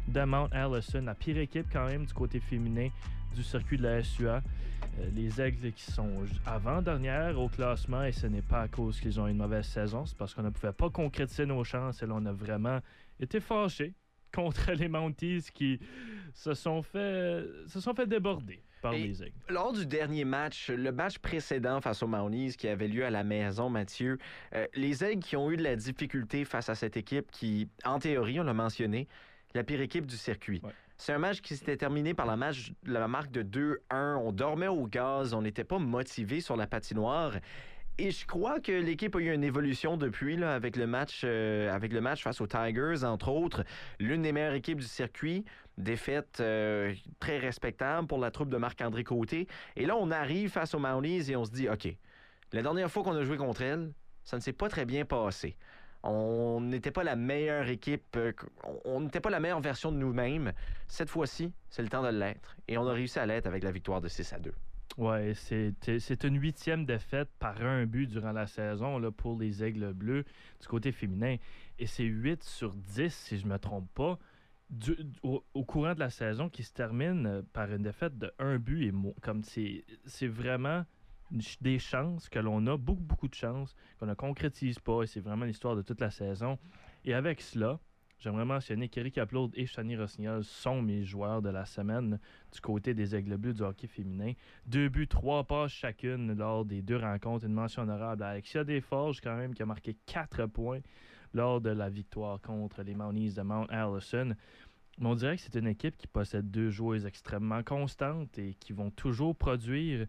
de 0.09 0.23
Mount 0.25 0.49
Allison. 0.53 1.03
La 1.03 1.15
pire 1.15 1.39
équipe 1.39 1.67
quand 1.73 1.87
même 1.87 2.05
du 2.07 2.13
côté 2.13 2.41
féminin 2.41 2.89
du 3.35 3.43
circuit 3.43 3.77
de 3.79 3.83
la 3.83 4.03
SUA. 4.03 4.43
Euh, 5.01 5.09
les 5.15 5.41
Aigles 5.41 5.73
qui 5.73 5.91
sont 5.91 6.11
avant-dernière 6.47 7.39
au 7.41 7.49
classement 7.49 8.05
et 8.05 8.13
ce 8.13 8.27
n'est 8.27 8.43
pas 8.43 8.63
à 8.63 8.69
cause 8.69 9.01
qu'ils 9.01 9.19
ont 9.19 9.27
une 9.27 9.39
mauvaise 9.39 9.67
saison, 9.67 10.07
c'est 10.07 10.17
parce 10.17 10.35
qu'on 10.35 10.43
ne 10.43 10.51
pouvait 10.51 10.73
pas 10.73 10.89
concrétiser 10.91 11.47
nos 11.47 11.65
chances 11.65 12.03
et 12.03 12.07
là 12.07 12.15
on 12.17 12.25
a 12.27 12.33
vraiment 12.33 12.79
été 13.19 13.41
fâchés 13.41 13.95
contre 14.33 14.73
les 14.73 14.89
Mounties 14.89 15.47
qui 15.53 15.81
se 16.33 16.55
sont 16.55 16.83
fait, 16.83 17.45
se 17.67 17.81
sont 17.81 17.95
fait 17.95 18.07
déborder 18.07 18.63
par 18.83 18.93
Et- 18.95 19.03
les 19.05 19.23
Aigles. 19.23 19.33
Lors 19.49 19.73
du 19.73 19.87
dernier 19.87 20.25
match, 20.25 20.71
le 20.71 20.93
match 20.93 21.19
précédent 21.19 21.81
face 21.81 22.03
aux 22.03 22.07
Mounties 22.09 22.55
qui 22.57 22.69
avait 22.69 22.89
lieu 22.89 23.05
à 23.05 23.11
la 23.11 23.25
maison, 23.25 23.71
Mathieu, 23.71 24.19
euh, 24.55 24.67
les 24.75 25.03
Aigles 25.03 25.23
qui 25.23 25.37
ont 25.37 25.51
eu 25.51 25.57
de 25.57 25.63
la 25.63 25.77
difficulté 25.77 26.45
face 26.45 26.69
à 26.69 26.75
cette 26.75 26.97
équipe 26.97 27.31
qui, 27.31 27.69
en 27.85 27.99
théorie, 27.99 28.39
on 28.39 28.45
l'a 28.45 28.55
mentionné, 28.55 29.09
la 29.55 29.65
pire 29.65 29.81
équipe 29.81 30.07
du 30.07 30.17
circuit. 30.17 30.61
Ouais. 30.63 30.73
C'est 30.97 31.13
un 31.13 31.19
match 31.19 31.41
qui 31.41 31.57
s'était 31.57 31.77
terminé 31.77 32.15
par 32.15 32.27
la, 32.27 32.37
match, 32.37 32.73
la 32.85 33.09
marque 33.09 33.31
de 33.31 33.43
2-1. 33.43 34.17
On 34.17 34.33
dormait 34.33 34.69
au 34.69 34.87
gaz, 34.87 35.35
on 35.35 35.43
n'était 35.43 35.65
pas 35.65 35.79
motivé 35.79 36.41
sur 36.41 36.57
la 36.57 36.67
patinoire. 36.67 37.35
Et 37.97 38.11
je 38.11 38.27
crois 38.27 38.59
que 38.59 38.73
l'équipe 38.73 39.15
a 39.15 39.21
eu 39.21 39.33
une 39.33 39.45
évolution 39.45 39.97
depuis 39.97 40.37
là, 40.37 40.55
avec, 40.55 40.77
le 40.77 40.87
match, 40.87 41.23
euh, 41.25 41.73
avec 41.73 41.93
le 41.93 42.01
match 42.01 42.23
face 42.23 42.41
aux 42.41 42.47
Tigers, 42.47 43.05
entre 43.05 43.29
autres. 43.29 43.65
L'une 44.01 44.23
des 44.23 44.33
meilleures 44.33 44.55
équipes 44.55 44.81
du 44.81 44.87
circuit. 44.87 45.45
Défaite 45.79 46.39
euh, 46.41 46.95
très 47.19 47.39
respectable 47.39 48.07
pour 48.07 48.19
la 48.19 48.31
troupe 48.31 48.49
de 48.49 48.57
Marc-André 48.57 49.03
Côté. 49.05 49.49
Et 49.77 49.87
là, 49.87 49.97
on 49.97 50.11
arrive 50.11 50.51
face 50.51 50.75
aux 50.75 50.79
Mounties 50.79 51.31
et 51.31 51.37
on 51.37 51.45
se 51.45 51.51
dit, 51.51 51.69
OK, 51.69 51.89
la 52.53 52.63
dernière 52.63 52.91
fois 52.91 53.03
qu'on 53.03 53.17
a 53.17 53.25
joué 53.25 53.37
contre 53.37 53.63
elles, 53.63 53.93
ça 54.25 54.37
ne 54.37 54.43
s'est 54.43 54.53
pas 54.53 54.69
très 54.69 54.85
bien 54.85 55.05
passé. 55.05 55.57
On 56.07 56.61
n'était 56.61 56.91
pas 56.91 57.03
la 57.03 57.17
meilleure 57.17 57.69
équipe, 57.69 58.15
euh, 58.17 58.33
on- 58.85 59.01
n'était 59.01 59.21
pas 59.21 59.31
la 59.31 59.41
meilleure 59.41 59.61
version 59.61 59.91
de 59.91 59.97
nous-mêmes. 59.97 60.53
Cette 60.87 61.09
fois-ci, 61.09 61.51
c'est 61.71 61.83
le 61.83 61.89
temps 61.89 62.03
de 62.03 62.09
l'être. 62.09 62.57
Et 62.69 62.77
on 62.77 62.87
a 62.87 62.93
réussi 62.93 63.19
à 63.19 63.25
l'être 63.25 63.47
avec 63.47 63.65
la 63.65 63.73
victoire 63.73 64.03
de 64.03 64.09
6 64.09 64.33
à 64.35 64.39
2. 64.39 64.53
Ouais, 64.99 65.33
c'est 65.35 66.25
une 66.25 66.41
huitième 66.41 66.85
défaite 66.85 67.29
par 67.39 67.61
un 67.63 67.87
but 67.87 68.07
durant 68.07 68.33
la 68.33 68.47
saison 68.47 69.01
pour 69.13 69.41
les 69.41 69.65
Aigles 69.65 69.93
Bleus 69.93 70.25
du 70.61 70.69
côté 70.69 70.93
féminin. 70.93 71.37
Et 71.79 71.87
c'est 71.87 72.05
8 72.05 72.45
sur 72.45 72.75
10, 72.75 73.13
si 73.13 73.39
je 73.39 73.47
ne 73.47 73.53
me 73.53 73.59
trompe 73.59 73.89
pas, 73.95 74.19
au, 75.23 75.65
courant 75.65 75.95
de 75.95 76.01
la 76.01 76.11
saison 76.11 76.49
qui 76.49 76.63
se 76.63 76.73
termine 76.73 77.27
euh, 77.27 77.43
par 77.53 77.73
une 77.73 77.83
défaite 77.83 78.19
de 78.19 78.33
un 78.39 78.59
but. 78.59 78.87
Et 78.89 78.93
comme 79.23 79.43
c'est 79.43 80.27
vraiment 80.27 80.85
des 81.61 81.79
chances 81.79 82.29
que 82.29 82.39
l'on 82.39 82.67
a, 82.67 82.77
beaucoup, 82.77 83.03
beaucoup 83.03 83.29
de 83.29 83.35
chances, 83.35 83.75
qu'on 83.99 84.07
ne 84.07 84.15
concrétise 84.15 84.79
pas. 84.79 85.03
Et 85.03 85.07
c'est 85.07 85.21
vraiment 85.21 85.45
l'histoire 85.45 85.77
de 85.77 85.83
toute 85.83 86.01
la 86.01 86.11
saison. 86.11 86.59
Et 87.05 87.15
avec 87.15 87.41
cela, 87.41 87.81
j'aimerais 88.19 88.45
mentionner 88.45 88.89
qu'Éric 88.89 89.17
Upload 89.19 89.53
et 89.55 89.67
Shani 89.67 89.97
Rossignol 89.97 90.45
sont 90.45 90.81
mes 90.81 91.05
joueurs 91.05 91.43
de 91.43 91.51
la 91.51 91.65
semaine 91.65 92.19
du 92.53 92.61
côté 92.61 92.95
des 92.95 93.15
Aigles 93.15 93.37
Bleus 93.37 93.55
du 93.55 93.63
hockey 93.63 93.87
féminin. 93.87 94.33
Deux 94.67 94.89
buts, 94.89 95.09
trois 95.09 95.45
passes 95.45 95.73
chacune 95.73 96.35
lors 96.35 96.65
des 96.65 96.83
deux 96.83 96.97
rencontres. 96.97 97.45
Une 97.45 97.53
mention 97.53 97.83
honorable 97.83 98.23
à 98.23 98.29
Alexia 98.29 98.65
Desforges, 98.65 99.21
quand 99.21 99.37
même, 99.37 99.55
qui 99.55 99.63
a 99.63 99.67
marqué 99.67 99.97
quatre 100.07 100.47
points 100.47 100.81
lors 101.33 101.61
de 101.61 101.71
la 101.71 101.91
victoire 101.91 102.41
contre 102.41 102.83
les 102.83 102.95
Mounties 102.95 103.35
de 103.35 103.43
Mount 103.43 103.67
Allison. 103.69 104.35
On 105.01 105.15
dirait 105.17 105.37
que 105.37 105.43
c'est 105.43 105.57
une 105.57 105.67
équipe 105.67 105.97
qui 105.97 106.07
possède 106.07 106.51
deux 106.51 106.71
joueuses 106.71 107.05
extrêmement 107.05 107.65
constantes 107.65 108.39
et 108.39 108.55
qui 108.55 108.73
vont 108.73 108.91
toujours 108.91 109.35
produire. 109.35 110.07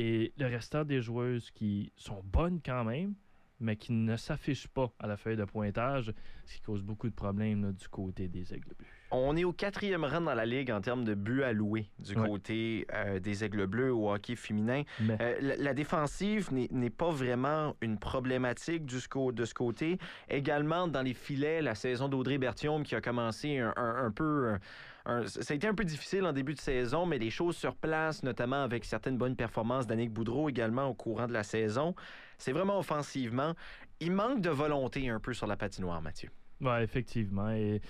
Et 0.00 0.32
le 0.38 0.46
restant 0.46 0.84
des 0.84 1.00
joueuses 1.02 1.50
qui 1.50 1.90
sont 1.96 2.22
bonnes 2.22 2.60
quand 2.64 2.84
même, 2.84 3.14
mais 3.58 3.74
qui 3.74 3.92
ne 3.92 4.14
s'affichent 4.14 4.68
pas 4.68 4.92
à 5.00 5.08
la 5.08 5.16
feuille 5.16 5.36
de 5.36 5.44
pointage, 5.44 6.12
ce 6.46 6.54
qui 6.54 6.60
cause 6.60 6.84
beaucoup 6.84 7.08
de 7.08 7.14
problèmes 7.14 7.64
là, 7.64 7.72
du 7.72 7.88
côté 7.88 8.28
des 8.28 8.54
Aigles 8.54 8.74
Bleus. 8.78 8.86
On 9.10 9.36
est 9.36 9.42
au 9.42 9.52
quatrième 9.52 10.04
rang 10.04 10.20
dans 10.20 10.34
la 10.34 10.46
ligue 10.46 10.70
en 10.70 10.80
termes 10.80 11.02
de 11.02 11.14
buts 11.14 11.42
alloués 11.42 11.90
du 11.98 12.14
Ouais. 12.16 12.28
côté 12.28 12.86
euh, 12.94 13.18
des 13.18 13.42
Aigles 13.42 13.66
Bleus 13.66 13.92
au 13.92 14.12
hockey 14.12 14.36
féminin. 14.36 14.84
Mais 15.00 15.16
Euh, 15.20 15.34
la, 15.40 15.56
la 15.56 15.74
défensive 15.74 16.50
n'est 16.52 16.90
pas 16.90 17.10
vraiment 17.10 17.74
une 17.80 17.98
problématique 17.98 18.86
du 18.86 18.98
de 19.32 19.44
ce 19.44 19.54
côté. 19.54 19.98
Également, 20.28 20.86
dans 20.86 21.02
les 21.02 21.14
filets, 21.14 21.60
la 21.60 21.74
saison 21.74 22.08
d'Audrey 22.08 22.38
Berthiaume 22.38 22.84
qui 22.84 22.94
a 22.94 23.00
commencé 23.00 23.58
un, 23.58 23.72
un- 23.76 24.04
un 24.06 24.12
peu... 24.12 24.50
un- 24.50 24.60
un- 25.08 25.26
ça 25.26 25.52
a 25.52 25.56
été 25.56 25.66
un 25.66 25.74
peu 25.74 25.84
difficile 25.84 26.24
en 26.24 26.32
début 26.32 26.54
de 26.54 26.60
saison, 26.60 27.06
mais 27.06 27.18
les 27.18 27.30
choses 27.30 27.56
sur 27.56 27.74
place, 27.74 28.22
notamment 28.22 28.62
avec 28.62 28.84
certaines 28.84 29.16
bonnes 29.18 29.34
performances 29.36 29.86
d'Annick 29.86 30.12
Boudreau 30.12 30.48
également 30.48 30.86
au 30.86 30.94
courant 30.94 31.26
de 31.26 31.32
la 31.32 31.42
saison, 31.42 31.94
c'est 32.36 32.52
vraiment 32.52 32.78
offensivement. 32.78 33.54
Il 34.00 34.12
manque 34.12 34.40
de 34.42 34.50
volonté 34.50 35.08
un 35.08 35.18
peu 35.18 35.32
sur 35.32 35.46
la 35.46 35.56
patinoire, 35.56 36.00
Mathieu. 36.02 36.28
Oui, 36.60 36.72
effectivement. 36.82 37.50
Et 37.50 37.80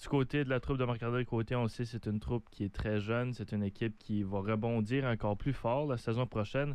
du 0.00 0.08
côté 0.08 0.44
de 0.44 0.50
la 0.50 0.60
troupe 0.60 0.78
de 0.78 0.84
Marc-André 0.84 1.24
Côté, 1.24 1.54
on 1.56 1.66
sait, 1.68 1.84
c'est 1.84 2.06
une 2.06 2.20
troupe 2.20 2.48
qui 2.50 2.64
est 2.64 2.74
très 2.74 3.00
jeune. 3.00 3.32
C'est 3.32 3.52
une 3.52 3.62
équipe 3.62 3.96
qui 3.98 4.22
va 4.22 4.40
rebondir 4.40 5.04
encore 5.04 5.36
plus 5.36 5.52
fort 5.52 5.86
la 5.86 5.96
saison 5.96 6.26
prochaine. 6.26 6.74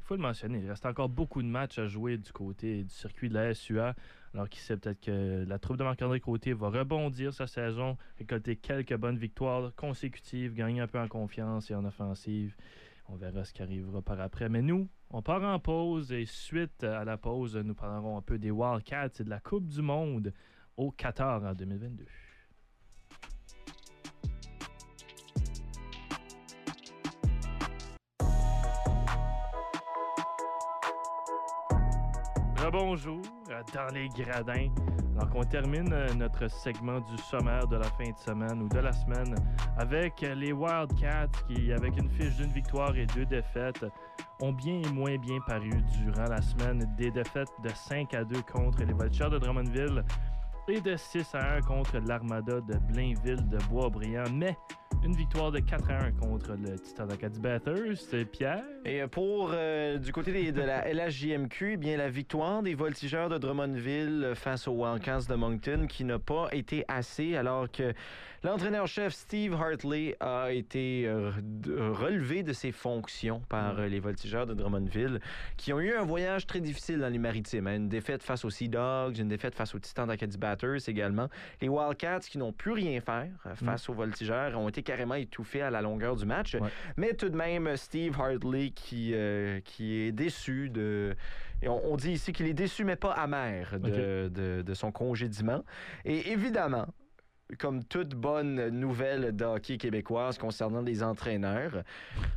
Il 0.00 0.04
faut 0.06 0.16
le 0.16 0.22
mentionner, 0.22 0.60
il 0.60 0.68
reste 0.68 0.86
encore 0.86 1.08
beaucoup 1.08 1.42
de 1.42 1.46
matchs 1.48 1.78
à 1.78 1.86
jouer 1.86 2.18
du 2.18 2.32
côté 2.32 2.84
du 2.84 2.90
circuit 2.90 3.28
de 3.28 3.34
la 3.34 3.52
SUA. 3.54 3.94
Alors 4.34 4.48
qui 4.48 4.60
sait 4.60 4.76
peut-être 4.78 5.00
que 5.00 5.44
la 5.46 5.58
troupe 5.58 5.76
de 5.76 5.84
Marc-André 5.84 6.20
Côté 6.20 6.54
va 6.54 6.70
rebondir 6.70 7.34
sa 7.34 7.46
saison, 7.46 7.98
récolter 8.18 8.56
quelques 8.56 8.96
bonnes 8.96 9.18
victoires 9.18 9.74
consécutives, 9.74 10.54
gagner 10.54 10.80
un 10.80 10.86
peu 10.86 10.98
en 10.98 11.08
confiance 11.08 11.70
et 11.70 11.74
en 11.74 11.84
offensive. 11.84 12.56
On 13.08 13.16
verra 13.16 13.44
ce 13.44 13.52
qui 13.52 13.62
arrivera 13.62 14.00
par 14.00 14.20
après. 14.20 14.48
Mais 14.48 14.62
nous, 14.62 14.88
on 15.10 15.20
part 15.20 15.42
en 15.42 15.58
pause 15.58 16.12
et 16.12 16.24
suite 16.24 16.82
à 16.82 17.04
la 17.04 17.18
pause, 17.18 17.56
nous 17.56 17.74
parlerons 17.74 18.16
un 18.16 18.22
peu 18.22 18.38
des 18.38 18.50
Wildcats 18.50 19.20
et 19.20 19.24
de 19.24 19.30
la 19.30 19.40
Coupe 19.40 19.66
du 19.66 19.82
Monde 19.82 20.32
au 20.78 20.90
Qatar 20.90 21.44
en 21.44 21.52
2022. 21.52 22.06
Rebonjour 32.72 33.20
euh, 33.50 33.62
dans 33.74 33.92
les 33.92 34.08
gradins. 34.08 34.68
Alors 35.14 35.28
qu'on 35.28 35.44
termine 35.44 35.92
euh, 35.92 36.14
notre 36.14 36.48
segment 36.48 37.00
du 37.00 37.18
sommaire 37.18 37.66
de 37.66 37.76
la 37.76 37.84
fin 37.84 38.10
de 38.10 38.16
semaine 38.16 38.62
ou 38.62 38.68
de 38.68 38.78
la 38.78 38.92
semaine 38.92 39.34
avec 39.76 40.22
les 40.22 40.52
Wildcats 40.52 41.28
qui, 41.46 41.70
avec 41.70 41.98
une 41.98 42.08
fiche 42.08 42.34
d'une 42.36 42.50
victoire 42.50 42.96
et 42.96 43.04
deux 43.14 43.26
défaites, 43.26 43.84
ont 44.40 44.52
bien 44.52 44.80
et 44.80 44.90
moins 44.90 45.18
bien 45.18 45.38
paru 45.46 45.70
durant 46.02 46.30
la 46.30 46.40
semaine. 46.40 46.90
Des 46.96 47.10
défaites 47.10 47.52
de 47.62 47.68
5 47.68 48.14
à 48.14 48.24
2 48.24 48.40
contre 48.50 48.82
les 48.84 48.94
Vultures 48.94 49.28
de 49.28 49.38
Drummondville 49.38 50.02
et 50.68 50.80
de 50.80 50.96
6 50.96 51.34
à 51.34 51.54
1 51.56 51.60
contre 51.62 51.98
l'Armada 52.06 52.60
de 52.60 52.74
Blainville 52.92 53.48
de 53.48 53.58
Boisbriand. 53.68 54.24
Mais 54.32 54.56
une 55.04 55.14
victoire 55.16 55.50
de 55.50 55.58
4 55.58 55.90
à 55.90 56.04
1 56.04 56.12
contre 56.12 56.52
le 56.52 56.78
Titan 56.78 57.06
d'Acadie 57.06 57.40
Batters. 57.40 57.96
C'est 57.96 58.24
Pierre. 58.24 58.62
Et 58.84 59.04
pour 59.08 59.50
euh, 59.52 59.98
du 59.98 60.12
côté 60.12 60.32
des- 60.32 60.52
de 60.52 60.62
la 60.62 60.86
LHJMQ, 60.92 61.72
eh 61.72 61.76
bien 61.76 61.96
la 61.96 62.08
victoire 62.08 62.62
des 62.62 62.74
voltigeurs 62.74 63.28
de 63.28 63.38
Drummondville 63.38 64.32
face 64.34 64.68
aux 64.68 64.72
Wildcats 64.72 65.26
de 65.28 65.34
Moncton 65.34 65.86
qui 65.88 66.04
n'a 66.04 66.18
pas 66.18 66.48
été 66.52 66.84
assez 66.88 67.36
alors 67.36 67.70
que 67.70 67.92
l'entraîneur-chef 68.44 69.12
Steve 69.12 69.54
Hartley 69.54 70.16
a 70.20 70.52
été 70.52 71.04
euh, 71.06 71.30
relevé 71.92 72.42
de 72.42 72.52
ses 72.52 72.72
fonctions 72.72 73.40
par 73.48 73.78
euh, 73.78 73.86
les 73.88 73.98
voltigeurs 74.00 74.46
de 74.46 74.54
Drummondville 74.54 75.20
qui 75.56 75.72
ont 75.72 75.80
eu 75.80 75.94
un 75.94 76.04
voyage 76.04 76.46
très 76.46 76.60
difficile 76.60 76.98
dans 77.00 77.08
les 77.08 77.18
maritimes. 77.18 77.66
hein. 77.66 77.76
Une 77.76 77.88
défaite 77.88 78.22
face 78.22 78.44
aux 78.44 78.50
Sea 78.50 78.68
Dogs, 78.68 79.18
une 79.18 79.28
défaite 79.28 79.54
face 79.54 79.74
aux 79.74 79.78
Titans 79.78 80.06
d'Acadie 80.06 80.38
Également. 80.88 81.28
Les 81.60 81.68
Wildcats 81.68 82.20
qui 82.20 82.38
n'ont 82.38 82.52
plus 82.52 82.72
rien 82.72 83.00
faire 83.00 83.28
euh, 83.46 83.54
face 83.54 83.88
aux 83.88 83.94
voltigeurs 83.94 84.58
ont 84.58 84.68
été 84.68 84.82
carrément 84.82 85.14
étouffés 85.14 85.62
à 85.62 85.70
la 85.70 85.80
longueur 85.82 86.16
du 86.16 86.26
match. 86.26 86.54
Ouais. 86.54 86.68
Mais 86.96 87.14
tout 87.14 87.28
de 87.28 87.36
même, 87.36 87.76
Steve 87.76 88.14
Hartley 88.20 88.70
qui, 88.70 89.12
euh, 89.14 89.60
qui 89.64 89.94
est 90.00 90.12
déçu 90.12 90.68
de. 90.70 91.14
et 91.62 91.68
on, 91.68 91.92
on 91.92 91.96
dit 91.96 92.12
ici 92.12 92.32
qu'il 92.32 92.46
est 92.46 92.54
déçu, 92.54 92.84
mais 92.84 92.96
pas 92.96 93.12
amer 93.12 93.78
de, 93.78 94.28
de- 94.28 94.62
de 94.62 94.74
son 94.74 94.90
congédiement. 94.92 95.64
Et 96.04 96.30
évidemment, 96.32 96.86
comme 97.58 97.84
toute 97.84 98.14
bonne 98.14 98.68
nouvelle 98.70 99.34
de 99.36 99.44
hockey 99.44 99.76
québécoise 99.78 100.38
concernant 100.38 100.80
les 100.82 101.02
entraîneurs, 101.02 101.82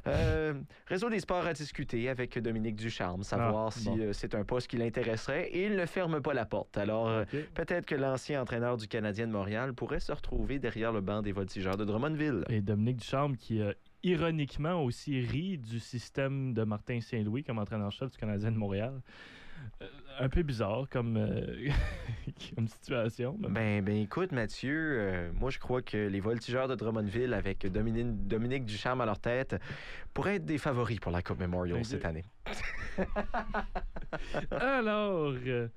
euh, 0.08 0.54
Réseau 0.88 1.10
des 1.10 1.20
sports 1.20 1.46
a 1.46 1.54
discuté 1.54 2.10
avec 2.10 2.38
Dominique 2.40 2.76
Ducharme, 2.76 3.24
savoir 3.24 3.68
Ah, 3.68 3.72
si 3.72 3.86
bon. 3.90 3.98
euh, 4.00 4.14
c'est 4.14 4.36
un 4.36 4.44
poste 4.44 4.68
qui 4.70 4.78
l'intéresserait 4.78 5.48
et 5.50 5.66
il 5.66 5.76
ne 5.76 5.86
ferme 5.86 6.22
pas 6.22 6.34
la 6.34 6.46
porte. 6.46 6.78
Alors, 6.78 7.08
euh, 7.08 7.24
peut-être 7.54 7.86
que 7.86 7.96
l'ancien 7.96 8.42
entraîneur 8.42 8.78
du 8.78 8.88
Canadien 8.88 9.28
de 9.28 9.32
Montréal 9.32 9.74
pourrait 9.74 10.00
se 10.00 10.12
retrouver 10.12 10.60
derrière 10.60 10.92
le 10.92 11.02
banc 11.02 11.22
des 11.22 11.32
voltigeurs 11.32 11.78
de 11.78 11.86
Drummondville. 11.86 12.44
Et 12.50 12.62
Dominique 12.62 12.98
Ducharme 12.98 13.36
qui, 13.38 13.62
euh, 13.62 13.74
ironiquement, 14.04 14.84
aussi 14.84 15.22
rit 15.22 15.58
du 15.58 15.80
système 15.80 16.54
de 16.54 16.64
Martin 16.64 17.00
Saint-Louis 17.02 17.44
comme 17.44 17.58
entraîneur-chef 17.60 18.12
du 18.12 18.18
Canadien 18.18 18.52
de 18.52 18.58
Montréal. 18.58 19.02
Euh, 19.82 19.88
un 20.20 20.30
peu 20.30 20.44
bizarre 20.44 20.88
comme, 20.90 21.18
euh, 21.18 21.70
comme 22.56 22.68
situation. 22.68 23.36
Ben, 23.40 23.84
ben 23.84 23.96
écoute, 23.98 24.32
Mathieu, 24.32 24.98
euh, 25.00 25.32
moi 25.34 25.50
je 25.50 25.60
crois 25.60 25.82
que 25.82 25.98
les 26.08 26.20
voltigeurs 26.20 26.68
de 26.68 26.76
Drummondville 26.76 27.34
avec 27.34 27.66
Dominique, 27.68 28.28
Dominique 28.28 28.66
Ducharme 28.66 29.02
à 29.02 29.06
leur 29.06 29.20
tête 29.20 29.56
pourraient 30.14 30.36
être 30.36 30.46
des 30.46 30.58
favoris 30.58 31.00
pour 31.00 31.12
la 31.12 31.22
Coupe 31.22 31.40
Memorial 31.40 31.80
Ok. 31.80 31.86
cette 31.86 32.06
année. 32.06 32.24
Alors 34.52 35.34
euh, 35.46 35.68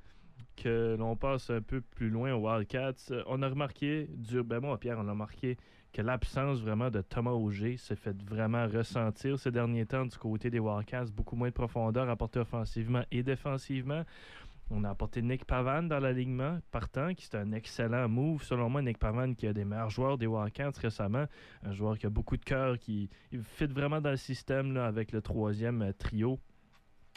que 0.56 0.96
l'on 0.98 1.16
passe 1.16 1.50
un 1.50 1.62
peu 1.62 1.80
plus 1.80 2.10
loin 2.10 2.32
aux 2.32 2.48
Wildcats, 2.48 3.12
on 3.26 3.42
a 3.42 3.48
remarqué, 3.48 4.08
dur, 4.10 4.44
ben 4.44 4.60
moi, 4.60 4.78
Pierre, 4.78 4.98
on 4.98 5.08
a 5.08 5.12
remarqué 5.12 5.56
que 5.92 6.02
l'absence 6.02 6.60
vraiment 6.60 6.90
de 6.90 7.00
Thomas 7.00 7.32
Auger 7.32 7.76
s'est 7.76 7.96
fait 7.96 8.16
vraiment 8.22 8.66
ressentir 8.66 9.38
ces 9.38 9.50
derniers 9.50 9.86
temps 9.86 10.04
du 10.04 10.16
côté 10.16 10.50
des 10.50 10.58
Wildcats. 10.58 11.06
Beaucoup 11.14 11.36
moins 11.36 11.48
de 11.48 11.54
profondeur 11.54 12.08
apportée 12.08 12.40
offensivement 12.40 13.02
et 13.10 13.22
défensivement. 13.22 14.04
On 14.70 14.84
a 14.84 14.90
apporté 14.90 15.22
Nick 15.22 15.46
Pavan 15.46 15.84
dans 15.84 15.98
l'alignement 15.98 16.58
partant, 16.70 17.14
qui 17.14 17.24
c'est 17.24 17.36
un 17.36 17.52
excellent 17.52 18.06
move. 18.06 18.42
Selon 18.42 18.68
moi, 18.68 18.82
Nick 18.82 18.98
Pavan, 18.98 19.32
qui 19.32 19.46
est 19.46 19.50
un 19.50 19.52
des 19.52 19.64
meilleurs 19.64 19.88
joueurs 19.88 20.18
des 20.18 20.26
Wildcats 20.26 20.78
récemment. 20.78 21.24
Un 21.62 21.72
joueur 21.72 21.98
qui 21.98 22.04
a 22.04 22.10
beaucoup 22.10 22.36
de 22.36 22.44
cœur, 22.44 22.78
qui 22.78 23.08
fit 23.42 23.66
vraiment 23.66 24.02
dans 24.02 24.10
le 24.10 24.16
système 24.16 24.76
avec 24.76 25.12
le 25.12 25.22
troisième 25.22 25.80
euh, 25.80 25.92
trio. 25.92 26.38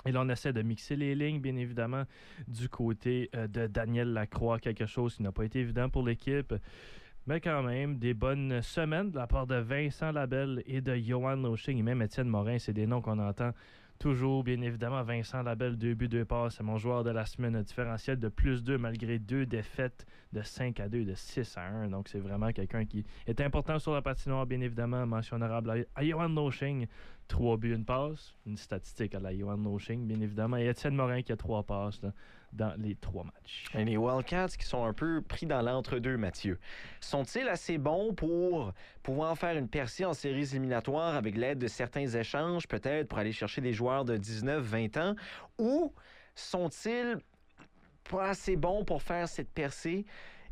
Et 0.06 0.12
là, 0.14 0.22
on 0.22 0.30
essaie 0.30 0.54
de 0.54 0.62
mixer 0.62 0.96
les 0.96 1.14
lignes, 1.14 1.42
bien 1.42 1.56
évidemment, 1.58 2.06
du 2.48 2.70
côté 2.70 3.30
euh, 3.36 3.48
de 3.48 3.68
Daniel 3.68 4.14
Lacroix, 4.14 4.58
quelque 4.58 4.86
chose 4.86 5.16
qui 5.16 5.24
n'a 5.24 5.34
pas 5.34 5.44
été 5.44 5.60
évident 5.60 5.90
pour 5.90 6.04
l'équipe. 6.04 6.54
Mais 7.28 7.40
quand 7.40 7.62
même, 7.62 8.00
des 8.00 8.16
bonnes 8.16 8.64
semaines 8.64 9.12
de 9.12 9.18
la 9.18 9.28
part 9.28 9.46
de 9.46 9.56
Vincent 9.56 10.12
Labelle 10.12 10.64
et 10.66 10.82
de 10.82 10.96
Johan 10.96 11.36
Loching 11.36 11.78
et 11.78 11.84
même 11.84 12.02
Étienne 12.02 12.28
Morin. 12.28 12.58
C'est 12.58 12.74
des 12.74 12.88
noms 12.88 13.00
qu'on 13.00 13.20
entend 13.20 13.52
toujours, 14.00 14.44
bien 14.44 14.60
évidemment. 14.62 15.04
Vincent 15.04 15.44
Labelle, 15.44 15.78
deux 15.78 15.94
buts, 15.94 16.10
deux 16.10 16.26
passes. 16.26 16.56
C'est 16.58 16.64
mon 16.64 16.80
joueur 16.80 17.04
de 17.04 17.12
la 17.12 17.28
semaine, 17.28 17.62
différentiel 17.62 18.20
de 18.20 18.28
plus 18.28 18.64
2 18.64 18.80
malgré 18.80 19.20
deux 19.20 19.46
défaites 19.46 20.08
de 20.34 20.42
5 20.42 20.80
à 20.80 20.90
2, 20.90 21.06
de 21.06 21.14
6 21.14 21.58
à 21.58 21.68
1. 21.68 21.90
Donc, 21.90 22.08
c'est 22.08 22.20
vraiment 22.20 22.52
quelqu'un 22.52 22.86
qui 22.86 23.06
est 23.28 23.40
important 23.40 23.78
sur 23.78 23.94
la 23.94 24.02
patinoire, 24.02 24.48
bien 24.48 24.62
évidemment. 24.62 25.06
Mention 25.06 25.36
honorable 25.36 25.86
à, 25.94 26.04
Johan 26.04 26.30
Loching. 26.30 26.88
Trois 27.28 27.56
buts, 27.56 27.76
une 27.76 27.86
passe. 27.86 28.34
Une 28.48 28.58
statistique 28.58 29.14
à 29.14 29.20
la 29.20 29.38
Johan 29.38 29.58
Loching, 29.58 30.08
bien 30.08 30.20
évidemment. 30.20 30.58
Et 30.58 30.68
Étienne 30.68 30.96
Morin 30.96 31.22
qui 31.22 31.32
a 31.32 31.38
trois 31.38 31.62
passes 31.62 32.02
dans 32.54 32.74
les 32.78 32.96
trois 32.96 33.24
matchs. 33.24 33.66
Et 33.74 33.86
les 33.86 33.98
Wildcats 33.98 34.50
qui 34.58 34.66
sont 34.66 34.84
un 34.86 34.94
peu 34.94 35.22
pris 35.22 35.46
dans 35.46 35.62
l'entre-deux, 35.62 36.18
Mathieu. 36.18 36.60
Sont-ils 37.00 37.48
assez 37.48 37.78
bons 37.78 38.14
pour 38.14 38.74
pouvoir 39.04 39.38
faire 39.38 39.58
une 39.58 39.68
percée 39.68 40.06
en 40.06 40.14
séries 40.14 40.50
éliminatoires 40.52 41.16
avec 41.16 41.38
l'aide 41.38 41.60
de 41.60 41.68
certains 41.68 42.08
échanges, 42.08 42.68
peut-être 42.68 43.08
pour 43.08 43.20
aller 43.20 43.32
chercher 43.32 43.62
des 43.62 43.74
joueurs 43.74 44.06
de 44.06 44.18
19-20 44.18 45.00
ans? 45.00 45.16
Ou 45.58 45.94
sont-ils 46.36 47.18
pas 48.10 48.30
assez 48.30 48.56
bons 48.56 48.84
pour 48.84 49.02
faire 49.02 49.28
cette 49.28 49.52
percée? 49.52 50.06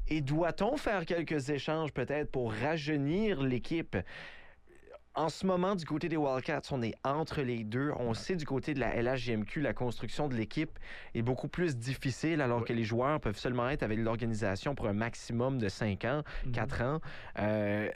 Et 0.07 0.21
doit-on 0.21 0.77
faire 0.77 1.05
quelques 1.05 1.49
échanges 1.49 1.93
peut-être 1.93 2.31
pour 2.31 2.51
rajeunir 2.53 3.41
l'équipe? 3.43 3.95
En 5.15 5.27
ce 5.29 5.45
moment, 5.45 5.75
du 5.75 5.85
côté 5.85 6.07
des 6.07 6.17
Wildcats, 6.17 6.61
on 6.71 6.81
est 6.81 6.93
entre 7.03 7.41
les 7.41 7.63
deux. 7.63 7.91
On 7.97 8.13
sait 8.13 8.35
du 8.35 8.45
côté 8.45 8.73
de 8.73 8.79
la 8.79 8.95
LHGMQ, 9.01 9.59
la 9.59 9.73
construction 9.73 10.27
de 10.27 10.35
l'équipe 10.35 10.77
est 11.15 11.23
beaucoup 11.23 11.47
plus 11.47 11.75
difficile 11.75 12.41
alors 12.41 12.63
que 12.63 12.73
les 12.73 12.83
joueurs 12.83 13.19
peuvent 13.19 13.37
seulement 13.37 13.67
être 13.69 13.83
avec 13.83 13.97
l'organisation 13.99 14.75
pour 14.75 14.87
un 14.87 14.93
maximum 14.93 15.57
de 15.57 15.67
5 15.67 16.05
ans, 16.05 16.21
Mhm. 16.45 16.51
4 16.51 16.81
ans. 16.83 16.99
Euh, 17.39 17.89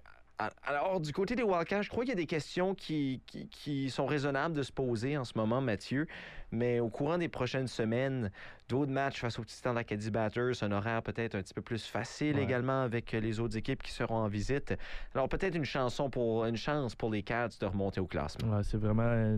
alors, 0.63 1.00
du 1.00 1.13
côté 1.13 1.36
des 1.36 1.44
Wildcats, 1.44 1.84
je 1.84 1.90
crois 1.90 2.04
qu'il 2.04 2.10
y 2.10 2.13
a 2.13 2.16
des 2.16 2.25
questions 2.25 2.74
qui, 2.75 3.22
qui- 3.28 3.48
qui 3.48 3.90
sont 3.90 4.06
raisonnables 4.06 4.56
de 4.56 4.63
se 4.63 4.72
poser 4.72 5.18
en 5.18 5.24
ce 5.24 5.34
moment, 5.38 5.62
Mathieu. 5.62 6.08
Mais 6.52 6.80
au 6.80 6.90
courant 6.90 7.18
des 7.18 7.30
prochaines 7.30 7.68
semaines, 7.68 8.32
d'autres 8.68 8.92
matchs 8.92 9.22
face 9.22 9.40
aux 9.40 9.46
Titans 9.46 9.75
d'Acadie 9.75 10.12
Batters, 10.12 10.62
un 10.63 10.72
horaire 10.72 11.02
peut-être 11.02 11.36
un 11.36 11.42
petit 11.42 11.54
peu 11.54 11.62
plus 11.62 11.86
facile 11.86 12.36
Ouais. 12.36 12.44
également 12.44 12.82
avec 12.84 13.12
les 13.12 13.40
autres 13.40 13.58
équipes 13.58 13.82
qui 13.84 13.92
seront 13.92 14.16
en 14.18 14.28
visite. 14.28 14.74
Alors, 15.16 15.30
peut-être 15.30 15.56
une, 15.56 15.66
chanson 15.66 16.10
pour, 16.10 16.46
une 16.46 16.58
chance 16.58 16.96
pour 16.96 17.10
les 17.12 17.24
Cats 17.24 17.50
de 17.60 17.66
remonter 17.66 18.00
au 18.02 18.08
classement. 18.08 18.58
Ouais, 18.58 18.63
c'est 18.63 18.78
vraiment 18.78 19.38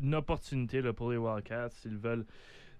une 0.00 0.14
opportunité 0.14 0.80
là, 0.82 0.92
pour 0.92 1.10
les 1.10 1.16
Wildcats 1.16 1.70
s'ils 1.70 1.96
veulent 1.98 2.26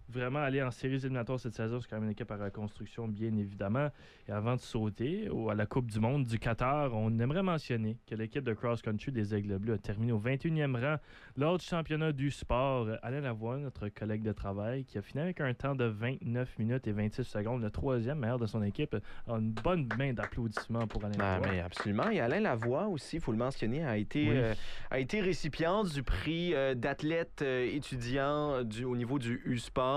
vraiment 0.09 0.39
aller 0.41 0.63
en 0.63 0.71
séries 0.71 0.97
éliminatoires 0.97 1.41
cette 1.41 1.55
saison. 1.55 1.81
C'est 1.81 1.89
quand 1.89 1.97
même 1.97 2.05
une 2.05 2.11
équipe 2.11 2.31
à 2.31 2.37
reconstruction, 2.37 3.09
bien 3.09 3.37
évidemment. 3.37 3.89
Et 4.29 4.33
avant 4.33 4.55
de 4.57 4.61
sauter 4.61 5.29
au- 5.29 5.51
à 5.51 5.55
la 5.55 5.67
Coupe 5.67 5.91
du 5.91 6.01
Monde 6.01 6.25
du 6.25 6.39
Qatar, 6.39 6.95
on 6.95 7.19
aimerait 7.19 7.43
mentionner 7.43 7.97
que 8.07 8.15
l'équipe 8.15 8.45
de 8.45 8.53
cross-country 8.55 9.13
des 9.13 9.35
Aigles 9.35 9.59
Bleus 9.59 9.75
a 9.75 9.79
terminé 9.79 10.13
au 10.13 10.19
21e 10.19 10.77
rang 10.77 10.97
lors 11.37 11.59
du 11.59 11.65
championnat 11.65 12.13
du 12.13 12.31
sport. 12.31 12.89
Alain 13.03 13.21
Lavoie, 13.21 13.59
notre 13.59 13.89
collègue 13.89 14.23
de 14.23 14.33
travail, 14.33 14.85
qui 14.85 14.99
a 14.99 15.03
fini 15.03 15.23
avec 15.23 15.41
un 15.41 15.53
temps 15.55 15.75
de 15.75 15.85
29 15.85 16.59
minutes 16.59 16.87
et 16.87 16.93
26 16.93 17.25
secondes, 17.25 17.63
le 17.63 17.71
troisième 17.71 18.19
meilleur 18.19 18.39
de 18.39 18.47
son 18.47 18.63
équipe. 18.63 18.97
Alors, 19.27 19.39
une 19.39 19.53
bonne 19.53 19.89
main 19.99 20.13
d'applaudissements 20.13 20.87
pour 20.87 21.05
Alain 21.05 21.15
Ah, 21.19 21.39
Lavoie. 21.39 21.53
mais 21.53 21.61
absolument. 21.61 22.09
Et 22.11 22.21
Alain 22.21 22.41
Lavoie 22.41 22.87
aussi, 22.89 23.17
il 23.17 23.23
faut 23.23 23.33
le 23.33 23.39
mentionner, 23.39 23.85
a 23.85 23.97
été, 23.97 24.29
Oui. 24.29 24.37
euh, 24.37 24.55
a 24.91 24.99
été 24.99 25.21
récipient 25.21 25.85
du 25.85 26.03
prix 26.03 26.55
euh, 26.55 26.75
d'athlète 26.75 27.43
euh, 27.43 27.65
étudiant 27.73 28.63
du, 28.65 28.85
au 28.85 28.97
niveau 28.97 29.19
du 29.19 29.41
U-Sport, 29.47 29.96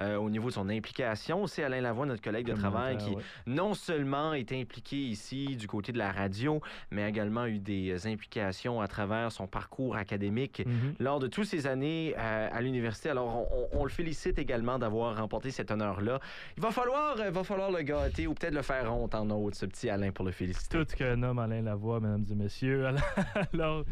euh, 0.00 0.16
au 0.16 0.30
niveau 0.30 0.48
de 0.48 0.54
son 0.54 0.68
implication. 0.68 1.46
C'est 1.46 1.62
Alain 1.64 1.80
Lavoie, 1.80 2.06
notre 2.06 2.22
collègue 2.22 2.46
de 2.46 2.54
travail, 2.54 2.98
qui 2.98 3.10
ouais. 3.10 3.22
non 3.46 3.74
seulement 3.74 4.34
est 4.34 4.52
impliqué 4.52 4.96
ici 4.96 5.56
du 5.56 5.66
côté 5.66 5.92
de 5.92 5.98
la 5.98 6.10
radio, 6.12 6.60
mais 6.90 7.02
a 7.04 7.08
également 7.08 7.46
eu 7.46 7.58
des 7.58 8.06
implications 8.06 8.80
à 8.80 8.88
travers 8.88 9.30
son 9.32 9.46
parcours 9.46 9.96
académique 9.96 10.62
Mhm. 10.66 10.94
lors 11.00 11.18
de 11.20 11.26
toutes 11.28 11.46
ces 11.46 11.66
années 11.66 12.14
euh, 12.18 12.48
à 12.52 12.60
l'université. 12.60 13.10
Alors, 13.10 13.48
on, 13.52 13.76
on- 13.76 13.80
on 13.80 13.84
le 13.84 13.90
félicite 13.90 14.38
également 14.38 14.78
d'avoir 14.78 15.16
remporté 15.16 15.50
cet 15.50 15.70
honneur-là. 15.70 16.20
Il 16.56 16.62
va 16.62 16.70
falloir, 16.70 17.18
euh, 17.20 17.30
va 17.30 17.44
falloir 17.44 17.70
le 17.70 17.82
gâter 17.82 18.26
ou 18.26 18.34
peut-être 18.34 18.54
le 18.54 18.62
faire 18.62 18.92
honte 18.94 19.14
en 19.14 19.28
autre, 19.30 19.56
ce 19.56 19.66
petit 19.66 19.88
Alain, 19.90 20.10
pour 20.10 20.24
le 20.24 20.32
féliciter. 20.32 20.78
Tout 20.78 20.96
qu'un 20.96 21.22
homme, 21.22 21.38
Alain 21.38 21.62
Lavoie, 21.62 22.00
mesdames 22.00 22.24
et 22.30 22.34
messieurs. 22.34 22.86
Alors 23.54 23.84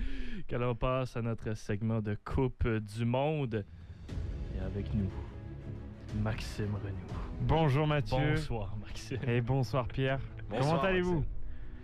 que 0.49 0.57
l'on 0.57 0.75
passe 0.75 1.17
à 1.17 1.23
notre 1.23 1.55
segment 1.57 2.00
de 2.00 2.17
Coupe 2.25 2.67
du 2.69 3.05
Monde. 3.05 3.65
Et 4.57 4.61
avec 4.65 4.93
nous, 4.95 5.09
Maxime 6.23 6.75
Renou. 6.83 6.97
Bonjour 7.43 7.87
Mathieu 7.87 8.17
Bonsoir, 8.35 8.77
Maxime. 8.81 9.19
et 9.27 9.41
bonsoir 9.41 9.87
Pierre. 9.89 10.21
Bonsoir, 10.49 10.77
Comment 10.77 10.83
allez-vous? 10.89 11.25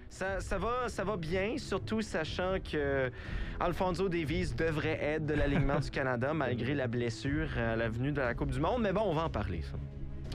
Ça, 0.09 0.41
ça, 0.41 0.59
va, 0.59 0.89
ça 0.89 1.05
va 1.05 1.17
bien, 1.17 1.57
surtout 1.57 2.03
sachant 2.03 2.57
que 2.61 3.11
Alfonso 3.59 4.09
Davies 4.09 4.53
devrait 4.55 4.99
être 5.03 5.25
de 5.27 5.35
l'alignement 5.35 5.81
du 5.81 5.91
Canada 5.91 6.35
malgré 6.35 6.75
la 6.75 6.87
blessure 6.87 7.49
à 7.57 7.77
la 7.77 7.89
venue 7.89 8.13
de 8.13 8.21
la 8.21 8.35
Coupe 8.35 8.51
du 8.51 8.61
Monde. 8.61 8.83
Mais 8.83 8.93
bon, 8.93 9.03
on 9.07 9.15
va 9.15 9.25
en 9.25 9.31
parler, 9.31 9.63
ça. 9.63 9.77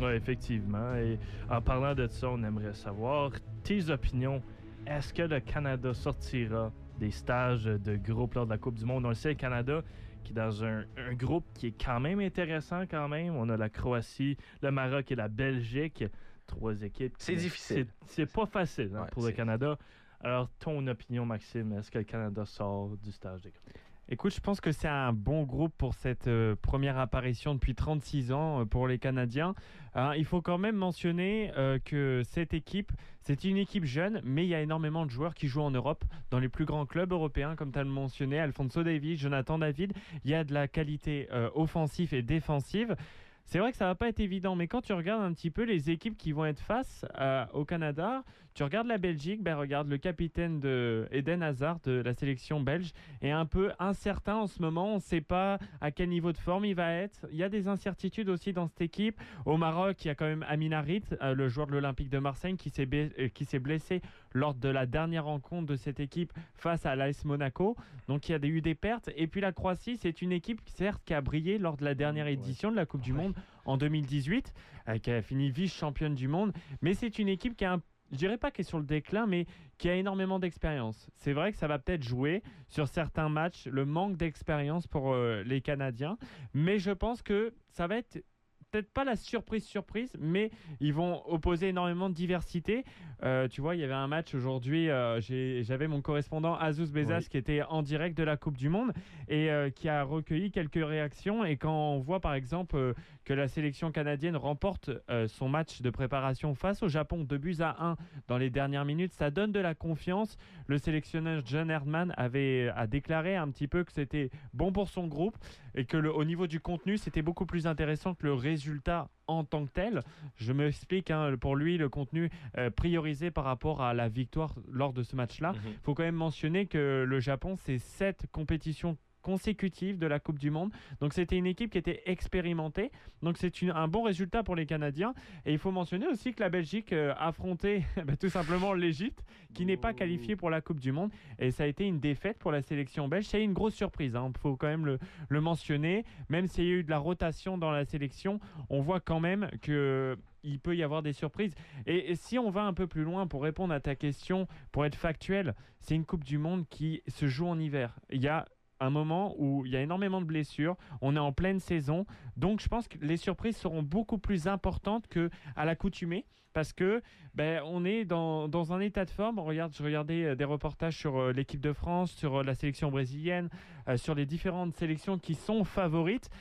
Oui, 0.02 0.14
effectivement. 0.14 0.96
Et 0.96 1.20
en 1.50 1.62
parlant 1.62 1.94
de 1.94 2.08
ça, 2.08 2.30
on 2.30 2.44
aimerait 2.44 2.74
savoir 2.74 3.32
tes 3.64 3.90
opinions. 3.90 4.42
Est-ce 4.86 5.14
que 5.14 5.24
le 5.24 5.40
Canada 5.40 5.94
sortira 5.94 6.72
des 7.00 7.12
stages 7.12 7.66
de 7.66 7.96
groupe 7.98 8.34
lors 8.36 8.46
de 8.46 8.52
la 8.52 8.58
Coupe 8.58 8.76
du 8.76 8.86
Monde? 8.86 9.06
On 9.06 9.10
le 9.10 9.16
sait, 9.16 9.30
le 9.30 9.36
Canada 9.36 9.82
qui 10.28 10.34
est 10.34 10.36
dans 10.36 10.64
un, 10.64 10.84
un, 10.98 11.14
groupe 11.14 11.46
qui 11.54 11.68
est 11.68 11.84
quand 11.84 12.00
même 12.02 12.20
intéressant 12.20 12.82
quand 12.82 13.08
même. 13.08 13.36
On 13.36 13.48
a 13.50 13.56
la 13.56 13.70
Croatie, 13.70 14.38
le 14.62 14.72
Maroc 14.72 15.10
et 15.12 15.16
la 15.16 15.30
Belgique. 15.30 16.04
Trois 16.46 16.82
équipes. 16.82 17.16
C'est 17.18 17.36
difficile. 17.36 17.88
C'est 18.06 18.32
pas 18.32 18.46
facile 18.46 18.92
hein, 18.96 19.04
ouais, 19.04 19.10
pour 19.12 19.26
le 19.26 19.32
Canada. 19.32 19.78
Alors, 20.20 20.50
ton 20.60 20.86
opinion, 20.88 21.26
Maxime, 21.26 21.74
est-ce 21.74 21.92
que 21.92 22.00
le 22.00 22.04
Canada 22.04 22.46
sort 22.46 22.98
du 22.98 23.12
stage 23.12 23.42
de 23.42 23.50
groupe? 23.50 23.78
Écoute, 24.10 24.34
je 24.34 24.40
pense 24.40 24.62
que 24.62 24.72
c'est 24.72 24.88
un 24.88 25.12
bon 25.12 25.44
groupe 25.44 25.74
pour 25.78 25.94
cette 25.94 26.30
euh, 26.30 26.56
première 26.62 26.98
apparition 26.98 27.54
depuis 27.54 27.76
36 27.76 28.32
ans 28.32 28.62
euh, 28.62 28.66
pour 28.66 28.88
les 28.88 29.00
Canadiens. 29.00 29.54
Alors, 29.94 30.16
il 30.16 30.24
faut 30.24 30.42
quand 30.42 30.58
même 30.58 30.78
mentionner 30.78 31.52
euh, 31.58 31.78
que 31.84 32.22
cette 32.24 32.54
équipe, 32.54 32.94
c'est 33.20 33.44
une 33.44 33.58
équipe 33.58 33.84
jeune, 33.84 34.22
mais 34.24 34.46
il 34.46 34.48
y 34.48 34.56
a 34.56 34.62
énormément 34.62 35.06
de 35.06 35.12
joueurs 35.12 35.34
qui 35.34 35.50
jouent 35.50 35.64
en 35.64 35.72
Europe, 35.72 36.06
dans 36.32 36.40
les 36.40 36.48
plus 36.48 36.64
grands 36.64 36.86
clubs 36.86 37.12
européens, 37.12 37.58
comme 37.58 37.74
tu 37.74 37.80
as 37.80 37.84
mentionné, 37.84 38.40
Alfonso 38.40 38.82
Davies, 38.82 39.18
Jonathan 39.18 39.60
David. 39.60 39.92
Il 40.24 40.32
y 40.32 40.36
a 40.36 40.46
de 40.46 40.54
la 40.54 40.70
qualité 40.70 41.28
offensive 41.54 42.14
et 42.14 42.22
défensive. 42.22 42.96
C'est 43.44 43.60
vrai 43.60 43.72
que 43.72 43.78
ça 43.78 43.88
va 43.88 43.96
pas 43.96 44.08
être 44.08 44.22
évident, 44.22 44.56
mais 44.56 44.68
quand 44.68 44.82
tu 44.82 44.94
regardes 44.94 45.24
un 45.24 45.34
petit 45.34 45.52
peu 45.52 45.64
les 45.64 45.90
équipes 45.90 46.18
qui 46.18 46.32
vont 46.32 46.46
être 46.46 46.62
face 46.62 47.06
au 47.54 47.66
Canada, 47.66 48.24
tu 48.58 48.64
regardes 48.64 48.88
la 48.88 48.98
Belgique, 48.98 49.44
ben 49.44 49.56
regarde 49.56 49.88
le 49.88 50.00
capitaine 50.00 50.60
de 50.60 51.08
Eden 51.12 51.44
Hazard 51.44 51.80
de 51.84 51.92
la 51.92 52.16
sélection 52.16 52.60
belge 52.60 52.92
est 53.22 53.30
un 53.30 53.46
peu 53.46 53.72
incertain 53.78 54.38
en 54.38 54.48
ce 54.48 54.64
moment. 54.64 54.94
On 54.94 54.96
ne 54.96 55.00
sait 55.00 55.22
pas 55.22 55.60
à 55.80 55.92
quel 55.92 56.10
niveau 56.10 56.32
de 56.32 56.40
forme 56.40 56.66
il 56.66 56.74
va 56.74 56.92
être. 56.92 57.28
Il 57.32 57.38
y 57.38 57.44
a 57.44 57.50
des 57.50 57.68
incertitudes 57.68 58.30
aussi 58.30 58.54
dans 58.54 58.66
cette 58.66 58.82
équipe. 58.82 59.22
Au 59.46 59.58
Maroc, 59.58 60.04
il 60.04 60.08
y 60.08 60.10
a 60.10 60.16
quand 60.16 60.26
même 60.26 60.44
Amin 60.50 60.72
Harit, 60.72 61.04
euh, 61.22 61.36
le 61.36 61.50
joueur 61.50 61.68
de 61.68 61.74
l'Olympique 61.74 62.10
de 62.10 62.18
Marseille, 62.18 62.58
qui 62.58 62.72
s'est 62.72 62.90
euh, 62.92 63.28
qui 63.28 63.46
s'est 63.46 63.60
blessé 63.60 64.02
lors 64.34 64.56
de 64.56 64.70
la 64.70 64.88
dernière 64.88 65.26
rencontre 65.26 65.68
de 65.68 65.76
cette 65.76 66.00
équipe 66.00 66.34
face 66.56 66.84
à 66.88 66.96
l'AS 66.96 67.26
Monaco. 67.26 67.76
Donc 68.08 68.28
il 68.28 68.32
y 68.32 68.36
a 68.36 68.40
eu 68.44 68.62
des 68.62 68.74
pertes. 68.74 69.12
Et 69.16 69.28
puis 69.28 69.40
la 69.40 69.52
Croatie, 69.52 69.98
c'est 69.98 70.24
une 70.24 70.32
équipe 70.32 70.62
certes 70.66 71.04
qui 71.06 71.14
a 71.14 71.22
brillé 71.22 71.60
lors 71.60 71.78
de 71.78 71.86
la 71.86 71.94
dernière 71.94 72.26
édition 72.26 72.72
de 72.72 72.76
la 72.76 72.88
Coupe 72.88 73.02
du 73.02 73.14
Monde 73.14 73.36
en 73.66 73.78
2018, 73.78 74.52
euh, 74.90 74.98
qui 74.98 75.12
a 75.12 75.22
fini 75.22 75.52
vice-championne 75.52 76.16
du 76.16 76.28
monde. 76.28 76.54
Mais 76.82 76.96
c'est 76.96 77.20
une 77.20 77.28
équipe 77.28 77.56
qui 77.56 77.64
a 77.64 77.74
un 77.74 77.82
je 78.12 78.18
dirais 78.18 78.38
pas 78.38 78.52
qu'elle 78.52 78.66
est 78.66 78.70
sur 78.70 78.80
le 78.80 78.86
déclin, 78.86 79.26
mais 79.26 79.46
qui 79.78 79.90
a 79.90 79.96
énormément 79.96 80.40
d'expérience. 80.40 81.10
C'est 81.16 81.34
vrai 81.34 81.52
que 81.52 81.58
ça 81.58 81.68
va 81.68 81.80
peut-être 81.80 82.04
jouer 82.04 82.42
sur 82.68 82.88
certains 82.88 83.30
matchs 83.30 83.68
le 83.68 83.86
manque 83.86 84.18
d'expérience 84.18 84.88
pour 84.88 85.14
euh, 85.14 85.44
les 85.44 85.62
Canadiens, 85.62 86.18
mais 86.54 86.80
je 86.80 86.92
pense 86.92 87.22
que 87.22 87.54
ça 87.70 87.88
va 87.88 87.98
être 87.98 88.24
peut-être 88.72 88.92
pas 88.92 89.04
la 89.04 89.16
surprise 89.16 89.66
surprise, 89.66 90.12
mais 90.20 90.52
ils 90.80 90.94
vont 90.94 91.22
opposer 91.28 91.70
énormément 91.70 92.10
de 92.10 92.16
diversité. 92.16 92.84
Euh, 93.24 93.48
tu 93.48 93.62
vois, 93.62 93.76
il 93.76 93.82
y 93.82 93.84
avait 93.84 93.94
un 93.94 94.08
match 94.08 94.36
aujourd'hui, 94.36 94.90
euh, 94.90 95.20
j'avais 95.22 95.88
mon 95.88 96.02
correspondant 96.02 96.56
Azouz 96.56 96.92
Bezas 96.92 97.20
oui. 97.20 97.28
qui 97.30 97.38
était 97.38 97.64
en 97.64 97.82
direct 97.82 98.18
de 98.18 98.24
la 98.24 98.38
Coupe 98.38 98.58
du 98.58 98.70
Monde 98.70 98.94
et 99.28 99.50
euh, 99.50 99.70
qui 99.70 99.90
a 99.90 100.04
recueilli 100.04 100.52
quelques 100.52 100.76
réactions. 100.76 101.44
Et 101.44 101.58
quand 101.58 101.74
on 101.74 102.00
voit 102.00 102.20
par 102.20 102.34
exemple 102.34 102.94
que 103.26 103.34
la 103.34 103.48
sélection 103.48 103.92
canadienne 103.92 104.36
remporte 104.36 104.92
son 105.28 105.50
match 105.50 105.82
de 105.82 105.90
préparation 105.90 106.56
face 106.56 106.84
au 106.84 106.88
Japon, 106.88 107.24
2 107.24 107.38
buts 107.38 107.58
à 107.60 107.76
1 107.84 107.96
dans 108.28 108.38
les 108.38 108.50
dernières 108.50 108.86
minutes, 108.86 109.14
ça 109.14 109.32
donne 109.32 109.52
de 109.52 109.60
la 109.60 109.74
confiance. 109.74 110.38
Le 110.68 110.78
sélectionneur 110.78 111.42
John 111.46 111.70
Herdman 111.70 112.14
avait 112.18 112.70
a 112.76 112.88
déclaré 112.88 113.36
un 113.36 113.50
petit 113.50 113.68
peu 113.68 113.84
que 113.84 113.92
c'était 113.92 114.30
bon 114.54 114.72
pour 114.72 114.90
son 114.90 115.08
groupe 115.08 115.38
et 115.78 115.86
que 115.86 115.96
le, 115.96 116.14
au 116.14 116.26
niveau 116.26 116.48
du 116.48 116.60
contenu, 116.60 116.98
c'était 116.98 117.22
beaucoup 117.22 117.46
plus 117.46 117.68
intéressant 117.68 118.16
que 118.16 118.26
le 118.26 118.34
résultat 118.34 119.10
en 119.28 119.44
tant 119.46 119.66
que 119.66 119.72
tel. 119.72 120.02
Je 120.36 120.52
m'explique, 120.52 121.12
hein, 121.12 121.36
pour 121.40 121.56
lui, 121.56 121.78
le 121.78 121.88
contenu 121.88 122.30
euh, 122.58 122.70
priorisé 122.72 123.30
par 123.32 123.44
rapport 123.46 123.82
à 123.82 123.94
la 123.94 124.10
victoire 124.10 124.56
lors 124.72 124.92
de 124.92 125.04
ce 125.04 125.16
match-là. 125.16 125.54
Il 125.54 125.60
-hmm. 125.72 125.74
faut 125.84 125.94
quand 125.94 126.04
même 126.04 126.16
mentionner 126.16 126.66
que 126.66 127.06
le 127.08 127.20
Japon, 127.20 127.56
c'est 127.58 127.78
sept 127.78 128.26
compétitions 128.32 128.98
consécutive 129.28 129.98
de 130.00 130.08
la 130.08 130.22
Coupe 130.22 130.40
du 130.40 130.52
Monde. 130.52 130.72
Donc 131.02 131.12
c'était 131.12 131.36
une 131.36 131.48
équipe 131.48 131.70
qui 131.70 131.78
était 131.78 132.02
expérimentée. 132.06 132.92
Donc 133.22 133.36
c'est 133.38 133.52
un 133.64 133.90
bon 133.90 134.04
résultat 134.04 134.42
pour 134.42 134.56
les 134.56 134.66
Canadiens. 134.66 135.14
Et 135.46 135.52
il 135.52 135.58
faut 135.58 135.72
mentionner 135.72 136.08
aussi 136.08 136.34
que 136.34 136.42
la 136.42 136.48
Belgique 136.48 136.94
euh, 136.94 137.14
affrontait 137.18 137.84
bah, 138.06 138.16
tout 138.16 138.30
simplement 138.30 138.72
l'Égypte, 138.72 139.26
qui 139.54 139.66
n'est 139.66 139.76
pas 139.76 139.94
qualifiée 139.94 140.38
pour 140.38 140.50
la 140.50 140.62
Coupe 140.62 140.80
du 140.80 140.94
Monde. 140.94 141.12
Et 141.40 141.52
ça 141.52 141.64
a 141.64 141.68
été 141.68 141.86
une 141.86 142.00
défaite 142.00 142.40
pour 142.40 142.54
la 142.54 142.62
sélection 142.62 143.10
belge. 143.10 143.26
C'est 143.26 143.44
une 143.44 143.52
grosse 143.52 143.76
surprise, 143.76 144.14
il 144.14 144.18
hein. 144.18 144.32
faut 144.42 144.56
quand 144.56 144.68
même 144.68 144.98
le, 145.30 145.42
mentionner. 145.42 146.06
Même 146.30 146.48
s'il 146.48 146.64
y 146.64 146.70
a 146.70 146.76
eu 146.76 146.84
de 146.86 146.90
la 146.90 146.98
rotation 146.98 147.58
dans 147.58 147.72
la 147.72 147.84
sélection, 147.84 148.40
on 148.70 148.80
voit 148.80 149.02
quand 149.02 149.20
même 149.20 149.50
que 149.62 150.18
il 150.44 150.60
peut 150.62 150.78
y 150.78 150.84
avoir 150.84 151.02
des 151.02 151.12
surprises. 151.12 151.54
Et, 151.86 152.16
si 152.16 152.40
on 152.40 152.50
va 152.50 152.64
un 152.64 152.74
peu 152.74 152.88
plus 152.88 153.04
loin 153.04 153.28
pour 153.28 153.44
répondre 153.44 153.74
à 153.74 153.82
ta 153.82 153.96
question, 153.96 154.48
pour 154.72 154.86
être 154.86 154.96
factuel, 154.96 155.54
c'est 155.82 155.96
une 155.96 156.06
Coupe 156.06 156.24
du 156.24 156.38
Monde 156.38 156.66
qui 156.70 157.02
se 157.08 157.28
joue 157.28 157.48
en 157.48 157.60
hiver. 157.60 158.00
Il 158.10 158.22
y 158.22 158.30
a 158.30 158.46
un 158.80 158.90
moment 158.90 159.36
où 159.38 159.66
il 159.66 159.72
y 159.72 159.76
a 159.76 159.82
énormément 159.82 160.22
de 160.22 160.26
blessures, 160.26 160.76
on 161.02 161.16
est 161.16 161.20
en 161.20 161.32
pleine 161.32 161.60
saison, 161.60 162.06
donc 162.36 162.62
je 162.62 162.68
pense 162.68 162.88
que 162.88 162.98
les 163.02 163.18
surprises 163.18 163.58
seront 163.58 163.84
beaucoup 163.84 164.18
plus 164.18 164.48
importantes 164.48 165.08
que 165.08 165.30
à 165.56 165.66
l'accoutumée 165.66 166.26
parce 166.58 166.74
que 166.74 167.04
ben, 167.36 167.62
on 167.66 167.86
est 167.86 168.04
dans, 168.04 168.48
dans, 168.48 168.74
un 168.74 168.80
état 168.80 169.06
de 169.06 169.12
forme. 169.12 169.38
Regarde, 169.38 169.76
je 169.78 169.84
regardais 169.84 170.36
des 170.36 170.44
reportages 170.44 170.98
sur 170.98 171.16
euh, 171.16 171.32
l'équipe 171.32 171.62
de 171.62 171.72
France, 171.72 172.12
sur 172.14 172.38
euh, 172.38 172.44
la 172.44 172.56
sélection 172.56 172.90
brésilienne, 172.90 173.50
euh, 173.88 173.96
sur 173.96 174.16
les 174.16 174.26
différentes 174.26 174.74
sélections 174.74 175.20
qui 175.20 175.36
sont 175.36 175.64
favorites. 175.64 176.32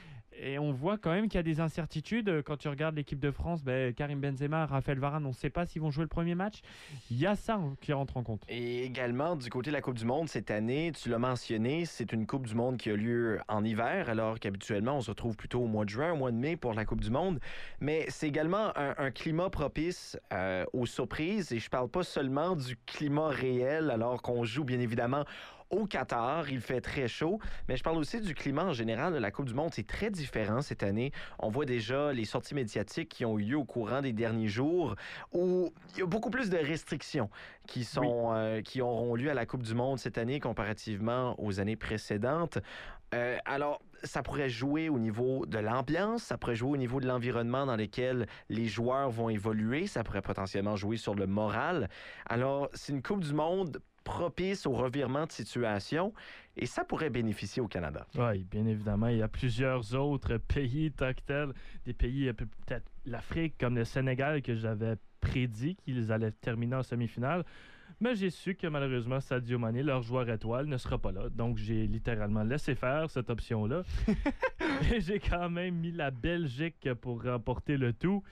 Et 0.40 0.59
on 0.59 0.72
voit 0.72 0.99
quand 0.99 1.11
même 1.11 1.29
qu'il 1.29 1.38
y 1.38 1.40
a 1.40 1.42
des 1.42 1.61
incertitudes. 1.61 2.42
Quand 2.42 2.57
tu 2.57 2.68
regardes 2.68 2.96
l'équipe 2.96 3.18
de 3.18 3.31
France, 3.31 3.62
ben, 3.62 3.94
Karim 3.94 4.20
Benzema, 4.20 4.66
Raphaël 4.66 4.99
Varane, 4.99 5.25
on 5.25 5.31
ne 5.31 5.35
sait 5.35 5.51
pas 5.51 5.66
s'ils 5.66 5.81
vont 5.81 5.90
jouer 5.90 6.05
le 6.05 6.09
premier 6.09 6.35
match. 6.35 6.61
Il 7.11 7.18
y 7.18 7.27
a 7.27 7.37
ça 7.37 7.61
qui 7.81 7.92
rentre 7.92 8.16
en 8.16 8.22
compte. 8.22 8.42
Et 8.49 8.85
également, 8.85 9.37
du 9.37 9.49
côté 9.49 9.70
de 9.70 9.75
la 9.75 9.81
Coupe 9.81 9.96
du 9.96 10.05
Monde, 10.05 10.29
cette 10.29 10.51
année, 10.51 10.92
tu 10.92 11.09
l'as 11.09 11.18
mentionné, 11.18 11.85
c'est 11.85 12.12
une 12.12 12.27
Coupe 12.27 12.46
du 12.46 12.55
Monde 12.55 12.77
qui 12.77 12.90
a 12.90 12.96
lieu 12.96 13.40
en 13.49 13.64
hiver, 13.64 14.09
alors 14.09 14.38
qu'habituellement, 14.38 14.99
on 14.99 15.01
se 15.01 15.11
retrouve 15.11 15.37
plutôt 15.37 15.61
au 15.61 15.66
mois 15.66 15.85
de 15.85 15.90
juin, 15.90 16.12
au 16.12 16.16
mois 16.16 16.31
de 16.31 16.37
mai 16.37 16.57
pour 16.57 16.75
la 16.75 16.85
Coupe 16.85 17.01
du 17.01 17.11
Monde. 17.11 17.40
Mais 17.81 18.07
c'est 18.09 18.29
également 18.29 18.72
un, 18.77 19.11
climat 19.11 19.51
propice 19.51 20.18
euh, 20.33 20.64
aux 20.72 20.87
surprises. 20.87 21.53
Et 21.53 21.59
je 21.59 21.70
parle 21.70 21.88
pas 21.88 22.03
seulement 22.03 22.57
du 22.57 22.77
climat 22.87 23.29
réel, 23.29 23.90
alors 23.90 24.22
qu'on 24.22 24.44
joue 24.44 24.64
bien 24.64 24.81
évidemment 24.81 25.25
au 25.70 25.87
Qatar. 25.87 26.48
Il 26.50 26.61
fait 26.61 26.81
très 26.81 27.09
chaud, 27.09 27.38
mais 27.68 27.76
je 27.76 27.83
parle 27.83 27.98
aussi 27.98 28.20
du 28.20 28.35
climat 28.35 28.64
en 28.64 28.72
général 28.72 29.12
de 29.12 29.18
la 29.18 29.31
Coupe 29.31 29.46
du 29.46 29.55
Monde. 29.55 29.70
C'est 29.72 29.87
très 29.87 30.11
différent 30.11 30.62
cette 30.62 30.83
année. 30.83 31.12
On 31.38 31.48
voit 31.48 31.64
déjà 31.64 32.12
les 32.12 32.24
sorties 32.24 32.55
médiatiques 32.55 33.09
qui 33.09 33.24
ont 33.24 33.38
eu 33.38 33.42
lieu 33.42 33.57
au 33.57 33.64
courant 33.64 34.02
des 34.02 34.12
derniers 34.12 34.48
jours 34.48 34.94
où 35.33 35.72
il 35.94 36.00
y 36.00 36.02
a 36.02 36.07
beaucoup 36.07 36.31
plus 36.31 36.50
de 36.50 36.59
restrictions 36.59 37.31
qui, 37.66 37.85
sont, 37.85 38.31
oui. 38.31 38.37
euh, 38.37 38.62
qui 38.62 38.81
auront 38.81 39.14
lieu 39.14 39.31
à 39.31 39.35
la 39.35 39.46
Coupe 39.46 39.62
du 39.62 39.74
Monde 39.74 39.98
cette 39.98 40.18
année 40.18 40.40
comparativement 40.40 41.35
aux 41.38 41.61
années 41.61 41.76
précédentes. 41.76 42.59
Euh, 43.14 43.38
alors, 43.44 43.81
ça 44.02 44.22
pourrait 44.22 44.48
jouer 44.48 44.88
au 44.88 44.98
niveau 44.98 45.46
de 45.46 45.59
l'ambiance, 45.59 46.24
ça 46.24 46.38
pourrait 46.38 46.57
jouer 46.57 46.70
au 46.72 46.76
niveau 46.76 47.00
de 47.00 47.07
l'environnement 47.07 47.64
dans 47.64 47.76
lequel 47.76 48.26
les 48.48 48.66
joueurs 48.66 49.11
vont 49.11 49.29
évoluer, 49.29 49.87
ça 49.87 50.02
pourrait 50.02 50.22
potentiellement 50.22 50.76
jouer 50.76 50.96
sur 50.96 51.14
le 51.14 51.26
moral. 51.26 51.88
Alors, 52.29 52.68
c'est 52.74 52.92
une 52.92 53.02
Coupe 53.02 53.22
du 53.22 53.33
Monde 53.33 53.81
propice 54.07 54.66
au 54.66 54.73
revirement 54.73 55.27
de 55.27 55.33
situation 55.33 56.14
et 56.57 56.64
ça 56.64 56.85
pourrait 56.85 57.11
bénéficier 57.11 57.61
au 57.61 57.66
Canada. 57.66 58.07
Oui, 58.14 58.45
bien 58.45 58.64
évidemment. 58.64 59.09
Il 59.09 59.19
y 59.19 59.23
a 59.23 59.29
plusieurs 59.29 59.95
autres 59.97 60.37
pays 60.37 60.92
tactiles, 60.92 61.53
des 61.85 61.92
pays, 61.92 62.33
peut-être 62.33 62.88
l'Afrique 63.05 63.55
comme 63.59 63.75
le 63.75 63.85
Sénégal 63.85 64.42
que 64.42 64.55
j'avais 64.55 64.95
prédit 65.21 65.75
qu'ils 65.75 66.12
allaient 66.12 66.31
terminer 66.31 66.77
en 66.77 66.83
demi-finale. 66.88 67.45
Mais 67.99 68.14
j'ai 68.14 68.31
su 68.31 68.55
que 68.55 68.69
malheureusement, 68.69 69.21
Sadio 69.21 69.59
Mané, 69.59 69.83
leur 69.83 70.03
joueur 70.03 70.29
étoile, 70.31 70.66
ne 70.66 70.77
sera 70.77 70.99
pas 70.99 71.11
là. 71.11 71.29
Donc, 71.31 71.57
j'ai 71.57 71.87
littéralement 71.87 72.45
laissé 72.45 72.75
faire 72.75 73.11
cette 73.11 73.31
option-là. 73.31 73.83
Et 74.92 75.01
j'ai 75.01 75.19
quand 75.19 75.49
même 75.51 75.77
mis 75.77 75.92
la 75.92 76.11
Belgique 76.11 76.92
pour 77.01 77.23
remporter 77.25 77.77
le 77.77 77.92
tout. 77.92 78.23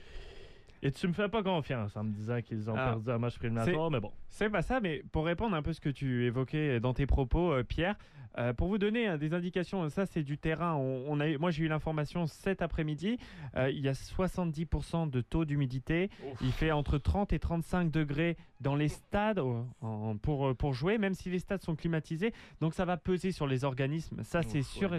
Et 0.81 0.91
tu 0.91 1.07
me 1.07 1.13
fais 1.13 1.29
pas 1.29 1.43
confiance 1.43 1.95
en 1.95 2.03
me 2.03 2.11
disant 2.11 2.41
qu'ils 2.41 2.69
ont 2.69 2.75
ah, 2.77 2.89
perdu 2.89 3.11
un 3.11 3.17
match 3.17 3.37
préliminatoire, 3.37 3.89
mais 3.91 3.99
bon. 3.99 4.11
C'est 4.29 4.49
pas 4.49 4.61
ça, 4.61 4.79
mais 4.79 5.03
pour 5.11 5.25
répondre 5.25 5.55
un 5.55 5.61
peu 5.61 5.71
à 5.71 5.73
ce 5.73 5.81
que 5.81 5.89
tu 5.89 6.25
évoquais 6.25 6.79
dans 6.79 6.93
tes 6.93 7.05
propos, 7.05 7.51
euh, 7.51 7.63
Pierre, 7.63 7.95
euh, 8.37 8.53
pour 8.53 8.67
vous 8.67 8.77
donner 8.77 9.07
euh, 9.07 9.17
des 9.17 9.33
indications, 9.33 9.87
ça 9.89 10.05
c'est 10.05 10.23
du 10.23 10.37
terrain. 10.37 10.75
On, 10.75 11.05
on 11.07 11.19
a, 11.19 11.37
moi 11.37 11.51
j'ai 11.51 11.63
eu 11.63 11.67
l'information 11.67 12.27
cet 12.27 12.61
après-midi, 12.61 13.17
euh, 13.55 13.69
il 13.69 13.79
y 13.79 13.87
a 13.87 13.93
70% 13.93 15.09
de 15.09 15.21
taux 15.21 15.45
d'humidité, 15.45 16.09
il 16.41 16.51
fait 16.51 16.71
entre 16.71 16.97
30 16.97 17.31
et 17.33 17.39
35 17.39 17.91
degrés 17.91 18.37
dans 18.59 18.75
les 18.75 18.89
stades 18.89 19.39
en, 19.81 20.17
pour, 20.17 20.55
pour 20.55 20.73
jouer, 20.73 20.97
même 20.97 21.13
si 21.13 21.29
les 21.29 21.39
stades 21.39 21.61
sont 21.61 21.75
climatisés, 21.75 22.33
donc 22.59 22.73
ça 22.73 22.85
va 22.85 22.97
peser 22.97 23.31
sur 23.31 23.47
les 23.47 23.63
organismes, 23.63 24.23
ça 24.23 24.41
c'est 24.43 24.63
sûr. 24.63 24.91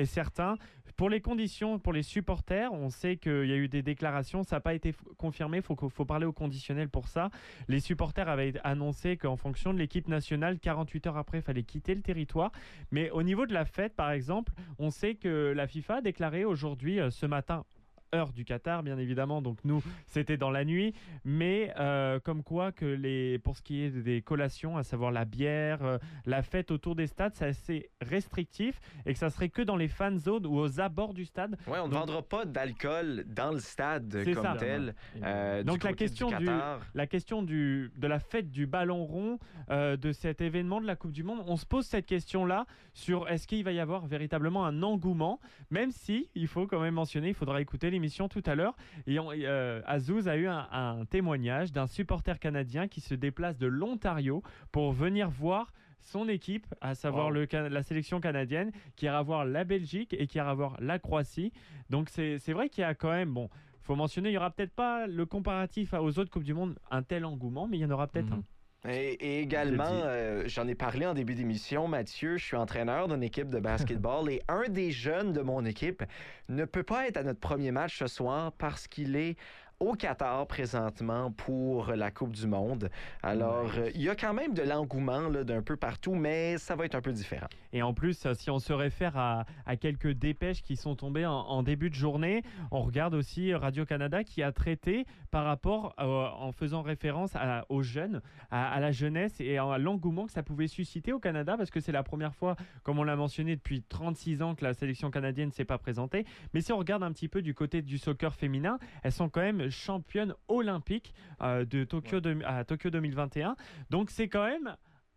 Et, 0.00 0.02
est 0.02 0.06
certain. 0.06 0.56
Pour 0.96 1.08
les 1.08 1.20
conditions, 1.20 1.78
pour 1.78 1.92
les 1.92 2.02
supporters, 2.02 2.72
on 2.72 2.90
sait 2.90 3.16
qu'il 3.16 3.46
y 3.46 3.52
a 3.52 3.56
eu 3.56 3.68
des 3.68 3.82
déclarations, 3.82 4.42
ça 4.42 4.56
n'a 4.56 4.60
pas 4.60 4.74
été 4.74 4.94
confirmé, 5.16 5.58
il 5.58 5.62
faut 5.62 6.04
parler 6.04 6.26
au 6.26 6.32
conditionnel 6.32 6.90
pour 6.90 7.08
ça. 7.08 7.30
Les 7.68 7.80
supporters 7.80 8.28
avaient 8.28 8.52
annoncé 8.64 9.16
qu'en 9.16 9.36
fonction 9.36 9.72
de 9.72 9.78
l'équipe 9.78 10.08
nationale, 10.08 10.58
48 10.58 11.06
heures 11.06 11.16
après, 11.16 11.38
il 11.38 11.42
fallait 11.42 11.62
quitter 11.62 11.94
le 11.94 12.02
territoire. 12.02 12.52
Mais 12.90 13.10
au 13.10 13.22
niveau 13.22 13.46
de 13.46 13.54
la 13.54 13.64
fête, 13.64 13.94
par 13.94 14.10
exemple, 14.10 14.52
on 14.78 14.90
sait 14.90 15.14
que 15.14 15.54
la 15.56 15.66
FIFA 15.66 15.96
a 15.96 16.00
déclaré 16.02 16.44
aujourd'hui, 16.44 17.00
euh, 17.00 17.10
ce 17.10 17.24
matin, 17.24 17.64
heure 18.14 18.32
du 18.32 18.44
Qatar, 18.44 18.82
bien 18.82 18.98
évidemment. 18.98 19.42
Donc 19.42 19.58
nous, 19.64 19.82
c'était 20.06 20.36
dans 20.36 20.50
la 20.50 20.64
nuit, 20.64 20.94
mais 21.24 21.72
euh, 21.78 22.18
comme 22.20 22.42
quoi 22.42 22.72
que 22.72 22.84
les, 22.84 23.38
pour 23.38 23.56
ce 23.56 23.62
qui 23.62 23.82
est 23.82 23.90
des 23.90 24.22
collations, 24.22 24.76
à 24.76 24.82
savoir 24.82 25.10
la 25.12 25.24
bière, 25.24 25.82
euh, 25.82 25.98
la 26.26 26.42
fête 26.42 26.70
autour 26.70 26.94
des 26.94 27.06
stades, 27.06 27.34
c'est 27.34 27.46
assez 27.46 27.90
restrictif 28.00 28.80
et 29.06 29.12
que 29.12 29.18
ça 29.18 29.30
serait 29.30 29.48
que 29.48 29.62
dans 29.62 29.76
les 29.76 29.88
fan 29.88 30.18
zones 30.18 30.46
ou 30.46 30.58
aux 30.58 30.80
abords 30.80 31.14
du 31.14 31.24
stade. 31.24 31.56
Ouais, 31.66 31.78
on 31.78 31.88
ne 31.88 31.92
vendra 31.94 32.22
pas 32.22 32.44
d'alcool 32.44 33.24
dans 33.26 33.52
le 33.52 33.60
stade 33.60 34.24
comme 34.24 34.42
ça. 34.42 34.56
tel. 34.58 34.94
euh, 35.22 35.62
Donc 35.62 35.84
la 35.84 35.90
du 35.90 35.96
question 35.96 36.28
du-. 36.30 36.48
La 36.94 37.06
question 37.06 37.42
du, 37.42 37.92
de 37.96 38.06
la 38.06 38.18
fête 38.18 38.50
du 38.50 38.66
ballon 38.66 39.04
rond, 39.04 39.38
euh, 39.70 39.96
de 39.96 40.12
cet 40.12 40.40
événement 40.40 40.80
de 40.80 40.86
la 40.86 40.96
Coupe 40.96 41.12
du 41.12 41.22
Monde, 41.22 41.42
on 41.46 41.56
se 41.56 41.66
pose 41.66 41.86
cette 41.86 42.06
question-là 42.06 42.66
sur 42.92 43.28
est-ce 43.28 43.46
qu'il 43.46 43.64
va 43.64 43.72
y 43.72 43.80
avoir 43.80 44.06
véritablement 44.06 44.64
un 44.66 44.82
engouement, 44.82 45.40
même 45.70 45.90
si, 45.90 46.28
il 46.34 46.46
faut 46.46 46.66
quand 46.66 46.80
même 46.80 46.94
mentionner, 46.94 47.28
il 47.28 47.34
faudra 47.34 47.60
écouter 47.60 47.90
l'émission 48.00 48.28
tout 48.28 48.42
à 48.46 48.54
l'heure, 48.54 48.74
et 49.06 49.18
euh, 49.18 49.82
Azouz 49.86 50.26
a 50.26 50.36
eu 50.36 50.46
un, 50.48 50.66
un 50.72 51.04
témoignage 51.04 51.70
d'un 51.72 51.86
supporter 51.86 52.38
canadien 52.38 52.88
qui 52.88 53.00
se 53.02 53.14
déplace 53.14 53.58
de 53.58 53.66
l'Ontario 53.66 54.42
pour 54.72 54.92
venir 54.92 55.28
voir 55.28 55.72
son 56.00 56.28
équipe, 56.30 56.66
à 56.80 56.94
savoir 56.94 57.26
Wow. 57.26 57.32
le, 57.34 57.46
Can- 57.46 57.68
la 57.70 57.82
sélection 57.82 58.20
canadienne, 58.20 58.72
qui 58.96 59.04
ira 59.04 59.22
voir 59.22 59.44
la 59.44 59.64
Belgique 59.64 60.16
et 60.18 60.26
qui 60.26 60.38
ira 60.38 60.54
voir 60.54 60.76
la 60.80 60.98
Croatie. 60.98 61.52
Donc 61.90 62.08
c'est 62.08 62.38
vrai 62.52 62.70
qu'il 62.70 62.80
y 62.80 62.84
a 62.84 62.94
quand 62.94 63.10
même, 63.10 63.34
bon, 63.34 63.50
faut 63.82 63.96
mentionner, 63.96 64.30
il 64.30 64.32
y 64.32 64.38
aura 64.38 64.50
peut-être 64.50 64.72
pas 64.74 65.06
le 65.06 65.26
comparatif 65.26 65.92
aux 65.92 66.18
autres 66.18 66.30
Coupes 66.30 66.44
du 66.44 66.54
Monde, 66.54 66.78
un 66.90 67.02
tel 67.02 67.26
engouement, 67.26 67.68
mais 67.68 67.76
il 67.76 67.80
y 67.80 67.84
en 67.84 67.90
aura 67.90 68.06
peut-être 68.06 68.30
Mhm. 68.30 68.38
un. 68.38 68.42
Et, 68.88 69.12
et 69.12 69.40
également, 69.40 69.84
euh, 69.90 70.44
j'en 70.46 70.66
ai 70.66 70.74
parlé 70.74 71.04
en 71.04 71.12
début 71.12 71.34
d'émission, 71.34 71.86
Mathieu, 71.86 72.38
je 72.38 72.44
suis 72.44 72.56
entraîneur 72.56 73.08
d'une 73.08 73.22
équipe 73.22 73.50
de 73.50 73.60
basketball 73.60 74.30
et 74.30 74.40
un 74.48 74.68
des 74.68 74.90
jeunes 74.90 75.34
de 75.34 75.42
mon 75.42 75.64
équipe 75.66 76.02
ne 76.48 76.64
peut 76.64 76.82
pas 76.82 77.06
être 77.06 77.18
à 77.18 77.22
notre 77.22 77.40
premier 77.40 77.72
match 77.72 77.98
ce 77.98 78.06
soir 78.06 78.52
parce 78.52 78.88
qu'il 78.88 79.16
est 79.16 79.36
au 79.80 79.94
Qatar 79.94 80.46
présentement 80.46 81.32
pour 81.32 81.92
la 81.92 82.10
Coupe 82.10 82.32
du 82.32 82.46
Monde. 82.46 82.90
Alors, 83.22 83.70
euh, 83.78 83.90
il 83.94 84.02
y 84.02 84.10
a 84.10 84.14
quand 84.14 84.34
même 84.34 84.52
de 84.52 84.62
l'engouement 84.62 85.30
d'un 85.30 85.62
peu 85.62 85.76
partout, 85.76 86.14
mais 86.14 86.58
ça 86.58 86.76
va 86.76 86.84
être 86.84 86.94
un 86.94 87.00
peu 87.00 87.12
différent. 87.12 87.46
Et 87.72 87.80
en 87.82 87.94
plus, 87.94 88.26
si 88.34 88.50
on 88.50 88.58
se 88.58 88.74
réfère 88.74 89.16
à, 89.16 89.46
à 89.64 89.76
quelques 89.76 90.10
dépêches 90.12 90.62
qui 90.62 90.76
sont 90.76 90.96
tombées 90.96 91.24
en, 91.24 91.32
en 91.32 91.62
début 91.62 91.88
de 91.88 91.94
journée, 91.94 92.42
on 92.70 92.82
regarde 92.82 93.14
aussi 93.14 93.54
Radio-Canada 93.54 94.22
qui 94.22 94.42
a 94.42 94.52
traité 94.52 95.06
par 95.30 95.44
rapport, 95.46 95.94
euh, 95.98 96.04
en 96.04 96.52
faisant 96.52 96.82
référence 96.82 97.34
à- 97.34 97.64
aux 97.70 97.82
jeunes, 97.82 98.20
à, 98.50 98.70
à 98.72 98.80
la 98.80 98.92
jeunesse 98.92 99.40
et 99.40 99.56
à 99.56 99.78
l'engouement 99.78 100.26
que 100.26 100.32
ça 100.32 100.42
pouvait 100.42 100.66
susciter 100.68 101.12
au 101.14 101.20
Canada, 101.20 101.56
parce 101.56 101.70
que 101.70 101.80
c'est 101.80 101.92
la 101.92 102.02
première 102.02 102.34
fois, 102.34 102.54
comme 102.82 102.98
on 102.98 103.04
l'a 103.04 103.16
mentionné, 103.16 103.56
depuis 103.56 103.82
36 103.82 104.42
ans 104.42 104.54
que 104.54 104.64
la 104.64 104.74
sélection 104.74 105.10
canadienne 105.10 105.48
ne 105.48 105.54
s'est 105.54 105.64
pas 105.64 105.78
présentée. 105.78 106.26
Mais 106.52 106.60
si 106.60 106.70
on 106.72 106.78
regarde 106.78 107.02
un 107.02 107.12
petit 107.12 107.28
peu 107.28 107.40
du 107.40 107.54
côté 107.54 107.80
du 107.80 107.96
soccer 107.96 108.34
féminin, 108.34 108.78
elles 109.04 109.12
sont 109.12 109.30
quand 109.30 109.40
même 109.40 109.69
championnes 109.70 110.34
olympiques 110.48 111.14
euh, 111.42 111.64
de 111.64 111.84
Tokyo 111.84 112.20
de- 112.20 112.38
à 112.44 112.64
Tokyo 112.64 112.90
2021. 112.90 113.56
Donc 113.90 114.10
c'est 114.10 114.28
quand 114.28 114.44
même 114.46 114.76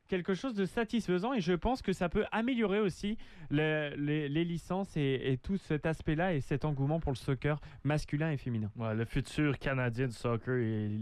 quelque 0.09 0.33
chose 0.35 0.53
de 0.53 0.65
satisfaisant 0.65 1.33
et 1.33 1.41
je 1.41 1.53
pense 1.53 1.81
que 1.81 1.91
ça 1.93 2.07
peut 2.09 2.25
améliorer 2.31 2.79
aussi 2.79 3.17
le- 3.49 3.95
les, 3.97 4.29
les 4.29 4.43
licences 4.45 4.95
et, 4.95 5.31
et 5.31 5.37
tout 5.37 5.57
cet 5.57 5.85
aspect-là 5.85 6.35
et 6.35 6.41
cet 6.41 6.65
engouement 6.65 6.99
pour 6.99 7.11
le 7.13 7.17
soccer 7.17 7.59
masculin 7.83 8.31
et 8.31 8.37
féminin. 8.37 8.69
Ouais, 8.75 8.93
le 8.93 9.05
futur 9.05 9.57
canadien 9.57 10.07
du 10.07 10.13
soccer 10.13 10.55
est, 10.59 10.99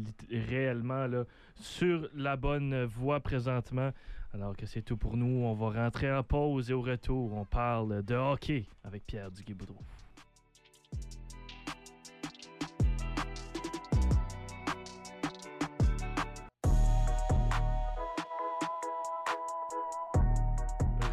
réellement 0.50 1.08
là, 1.08 1.26
sur 1.56 2.08
la 2.14 2.38
bonne 2.38 2.86
voie 2.86 3.20
présentement. 3.20 3.92
Alors 4.34 4.56
que 4.56 4.66
c'est 4.66 4.82
tout 4.82 4.96
pour 4.96 5.18
nous. 5.18 5.44
On 5.44 5.54
va 5.56 5.84
rentrer 5.84 6.10
en 6.14 6.24
pause 6.24 6.70
et 6.72 6.74
au 6.74 6.82
retour, 6.82 7.34
on 7.34 7.44
parle 7.44 8.02
de 8.04 8.16
hockey 8.16 8.66
avec 8.86 9.06
Pierre 9.06 9.30
Duguay-Boudreau. 9.30 9.82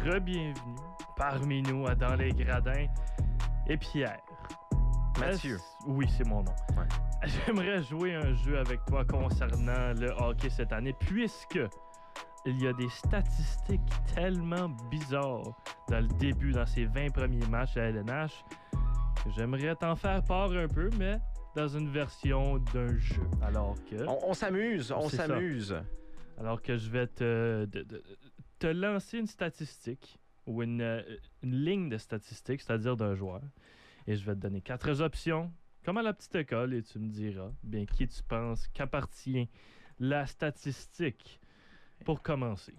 Rebienvenue 0.05 0.53
parmi 1.17 1.61
nous 1.61 1.85
à 1.87 1.95
Dans 1.95 2.15
les 2.15 2.31
Gradins 2.31 2.87
et 3.67 3.77
Pierre. 3.77 4.21
Mathieu. 5.19 5.57
Oui, 5.85 6.07
c'est 6.17 6.25
mon 6.25 6.43
nom. 6.43 6.53
Ouais. 6.77 6.87
J'aimerais 7.45 7.83
jouer 7.83 8.15
un 8.15 8.33
jeu 8.33 8.57
avec 8.57 8.79
toi 8.85 9.03
concernant 9.03 9.93
le 9.93 10.09
hockey 10.19 10.49
cette 10.49 10.71
année, 10.71 10.95
puisque 10.97 11.59
il 12.45 12.63
y 12.63 12.67
a 12.67 12.73
des 12.73 12.87
statistiques 12.89 13.81
tellement 14.15 14.69
bizarres 14.89 15.57
dans 15.89 15.99
le 15.99 16.07
début, 16.19 16.53
dans 16.53 16.65
ces 16.65 16.85
20 16.85 17.11
premiers 17.11 17.45
matchs 17.47 17.75
à 17.75 17.89
LNH, 17.89 18.45
que 18.71 19.29
j'aimerais 19.35 19.75
t'en 19.75 19.97
faire 19.97 20.23
part 20.23 20.51
un 20.51 20.67
peu, 20.67 20.89
mais 20.97 21.17
dans 21.55 21.67
une 21.67 21.89
version 21.89 22.57
d'un 22.73 22.97
jeu. 22.97 23.23
Alors 23.41 23.75
que, 23.89 23.97
On, 24.07 24.33
s'amuse, 24.33 24.93
on 24.93 25.09
s'amuse. 25.09 25.75
alors 26.39 26.61
que 26.61 26.77
je 26.77 26.89
vais 26.89 27.07
te, 27.07 27.67
te 28.59 28.67
lancer 28.67 29.17
une 29.19 29.27
statistique 29.27 30.19
ou 30.45 30.61
une, 30.61 30.81
euh, 30.81 31.01
une 31.43 31.55
ligne 31.55 31.89
de 31.89 31.97
statistiques, 31.97 32.61
c'est-à-dire 32.61 32.97
d'un 32.97 33.15
joueur. 33.15 33.41
Et 34.07 34.15
je 34.15 34.25
vais 34.25 34.35
te 34.35 34.39
donner 34.39 34.61
quatre 34.61 35.01
options, 35.01 35.51
comme 35.83 35.97
à 35.97 36.01
la 36.01 36.13
petite 36.13 36.35
école, 36.35 36.73
et 36.73 36.83
tu 36.83 36.99
me 36.99 37.09
diras 37.09 37.51
bien 37.63 37.85
qui 37.85 38.07
tu 38.07 38.21
penses 38.23 38.67
qu'appartient 38.67 39.47
la 39.99 40.25
statistique 40.25 41.39
pour 42.05 42.21
commencer. 42.21 42.75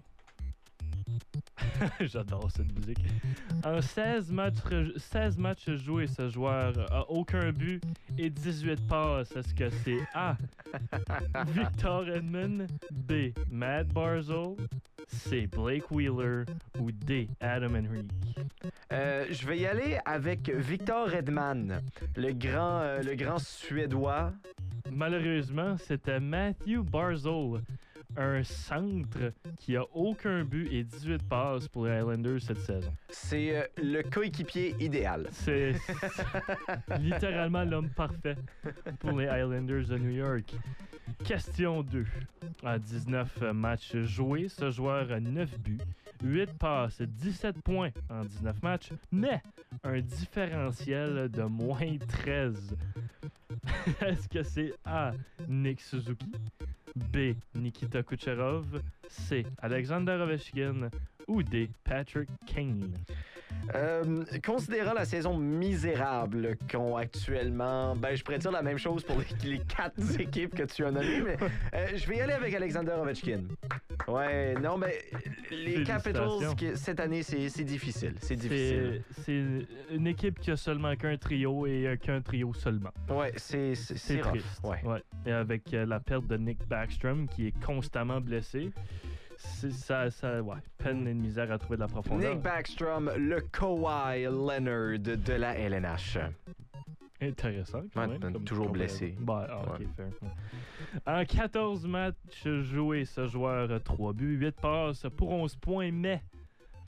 J'adore 2.01 2.49
cette 2.51 2.71
musique. 2.77 2.99
En 3.63 3.81
16 3.81 4.31
matchs, 4.31 4.55
16 4.97 5.37
matchs 5.37 5.69
joués, 5.71 6.07
ce 6.07 6.29
joueur 6.29 6.73
a 6.91 7.09
aucun 7.09 7.51
but 7.51 7.83
et 8.17 8.29
18 8.29 8.87
passes. 8.87 9.35
Est-ce 9.35 9.53
que 9.53 9.69
c'est 9.83 9.99
A. 10.13 10.35
Victor 11.47 12.07
Edmond, 12.09 12.67
B. 12.91 13.33
Matt 13.49 13.87
Barzell, 13.89 14.55
C. 15.07 15.47
Blake 15.47 15.91
Wheeler 15.91 16.45
ou 16.79 16.91
D. 16.91 17.27
Adam 17.39 17.75
Henrique? 17.75 18.11
Euh, 18.91 19.25
je 19.29 19.47
vais 19.47 19.59
y 19.59 19.65
aller 19.65 19.97
avec 20.05 20.49
Victor 20.49 21.13
Edman, 21.13 21.81
le 22.15 22.33
grand, 22.33 22.81
euh, 22.81 23.01
le 23.01 23.15
grand 23.15 23.39
Suédois. 23.39 24.33
Malheureusement, 24.91 25.77
c'était 25.77 26.19
Matthew 26.19 26.83
Barzell, 26.83 27.61
un 28.17 28.43
centre 28.43 29.33
qui 29.57 29.75
a 29.75 29.83
aucun 29.93 30.43
but 30.43 30.67
et 30.71 30.83
18 30.83 31.23
passes 31.23 31.67
pour 31.67 31.85
les 31.85 31.97
Islanders 31.97 32.41
cette 32.41 32.59
saison. 32.59 32.93
C'est 33.09 33.55
euh, 33.55 33.63
le 33.77 34.01
coéquipier 34.03 34.75
idéal. 34.79 35.27
C'est 35.31 35.73
littéralement 36.99 37.63
l'homme 37.63 37.89
parfait 37.89 38.37
pour 38.99 39.11
les 39.11 39.25
Islanders 39.25 39.87
de 39.87 39.97
New 39.97 40.11
York. 40.11 40.53
Question 41.23 41.83
2. 41.83 42.05
En 42.63 42.77
19 42.77 43.41
matchs 43.53 43.95
joués, 43.97 44.47
ce 44.49 44.71
joueur 44.71 45.11
a 45.11 45.19
9 45.19 45.59
buts, 45.59 45.79
8 46.23 46.53
passes, 46.57 47.01
17 47.01 47.61
points 47.61 47.91
en 48.09 48.23
19 48.23 48.61
matchs, 48.63 48.89
mais 49.11 49.41
un 49.83 49.99
différentiel 49.99 51.29
de 51.29 51.43
moins 51.43 51.97
13. 51.97 52.75
Est-ce 54.01 54.27
que 54.27 54.43
c'est 54.43 54.73
A. 54.85 55.13
Nick 55.47 55.81
Suzuki, 55.81 56.31
B. 56.95 57.35
Nikita 57.53 58.03
Kucherov, 58.03 58.65
C. 59.07 59.45
Alexander 59.61 60.19
Ovechkin 60.21 60.91
ou 61.27 61.41
D. 61.41 61.69
Patrick 61.83 62.29
Kane? 62.45 62.93
Euh, 63.75 64.23
considérant 64.45 64.93
la 64.93 65.05
saison 65.05 65.37
misérable 65.37 66.57
qu'ont 66.69 66.97
actuellement, 66.97 67.95
ben, 67.95 68.15
je 68.15 68.23
pourrais 68.23 68.39
dire 68.39 68.51
la 68.51 68.61
même 68.61 68.77
chose 68.77 69.03
pour 69.03 69.17
les, 69.19 69.49
les 69.49 69.59
quatre 69.59 69.93
équipes 70.19 70.55
que 70.55 70.63
tu 70.63 70.83
as 70.83 70.91
nommées, 70.91 71.21
mais 71.21 71.37
euh, 71.73 71.87
je 71.95 72.05
vais 72.07 72.17
y 72.17 72.21
aller 72.21 72.33
avec 72.33 72.53
Alexander 72.53 72.91
Ovechkin. 72.91 73.43
Ouais, 74.07 74.55
non, 74.55 74.77
mais 74.77 74.99
les 75.51 75.83
Capitals, 75.83 76.55
qui- 76.57 76.75
cette 76.75 76.99
année, 76.99 77.23
c'est 77.23 77.63
difficile. 77.63 78.15
C'est 78.19 78.35
difficile. 78.35 79.03
C'est 79.23 79.43
une 79.91 80.07
équipe 80.07 80.39
qui 80.39 80.51
a 80.51 80.57
seulement 80.57 80.95
qu'un 80.95 81.17
trio 81.17 81.65
et 81.67 81.87
euh, 81.87 81.95
qu'un 81.97 82.21
trio 82.21 82.53
seulement. 82.53 82.91
Ouais, 83.09 83.31
c'est 83.37 83.73
triste. 83.73 84.61
Ouais. 84.63 84.81
Et 85.25 85.31
avec 85.31 85.71
la 85.71 85.99
perte 85.99 86.27
de 86.27 86.37
Nick 86.37 86.67
Backstrom 86.67 87.27
qui 87.27 87.47
est 87.47 87.63
constamment 87.63 88.19
blessé, 88.19 88.71
c'est 89.43 89.71
ça, 89.71 90.09
ça, 90.11 90.41
ouais, 90.41 90.55
peine 90.77 91.07
et 91.07 91.13
de 91.13 91.19
misère 91.19 91.51
à 91.51 91.57
trouver 91.57 91.75
de 91.77 91.81
la 91.81 91.87
profondeur. 91.87 92.33
Nick 92.33 92.43
Backstrom, 92.43 93.11
le 93.17 93.41
Kawhi 93.41 94.23
Leonard 94.23 94.99
de 94.99 95.33
la 95.33 95.55
LNH. 95.57 96.17
Intéressant. 97.21 97.83
Quand 97.93 98.01
Ouais, 98.01 98.17
même, 98.17 98.33
comme 98.33 98.43
toujours 98.43 98.69
blessé. 98.69 99.15
Bah, 99.19 99.47
ah, 99.49 99.73
Ouais. 99.79 99.87
fair. 99.95 100.09
En 101.05 101.23
14 101.23 101.85
matchs 101.85 102.47
joués, 102.61 103.05
ce 103.05 103.27
joueur 103.27 103.71
a 103.71 103.79
3 103.79 104.13
buts, 104.13 104.37
8 104.37 104.55
passes 104.59 105.05
pour 105.15 105.29
11 105.31 105.55
points, 105.57 105.91
mais 105.91 106.23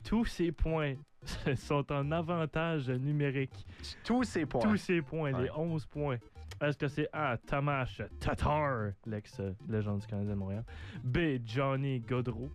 tous 0.02 0.24
ces 0.24 0.50
points 0.50 0.94
sont 1.56 1.90
en 1.92 2.10
avantage 2.10 2.90
numérique. 2.90 3.64
Tous 4.04 4.24
ces 4.24 4.44
points. 4.44 4.60
Tous 4.60 4.76
ces 4.76 5.02
points, 5.02 5.30
les 5.30 5.44
Ouais. 5.50 5.50
11 5.56 5.86
points. 5.86 6.18
Est-ce 6.60 6.78
que 6.78 6.88
c'est 6.88 7.08
A. 7.12 7.36
Tomasz 7.36 8.00
Tatar, 8.20 8.92
l'ex-légende 9.06 10.00
du 10.00 10.06
Canadien 10.06 10.30
de 10.30 10.38
Montréal. 10.38 10.64
B. 11.02 11.38
Johnny 11.44 12.00
Godreau. 12.00 12.50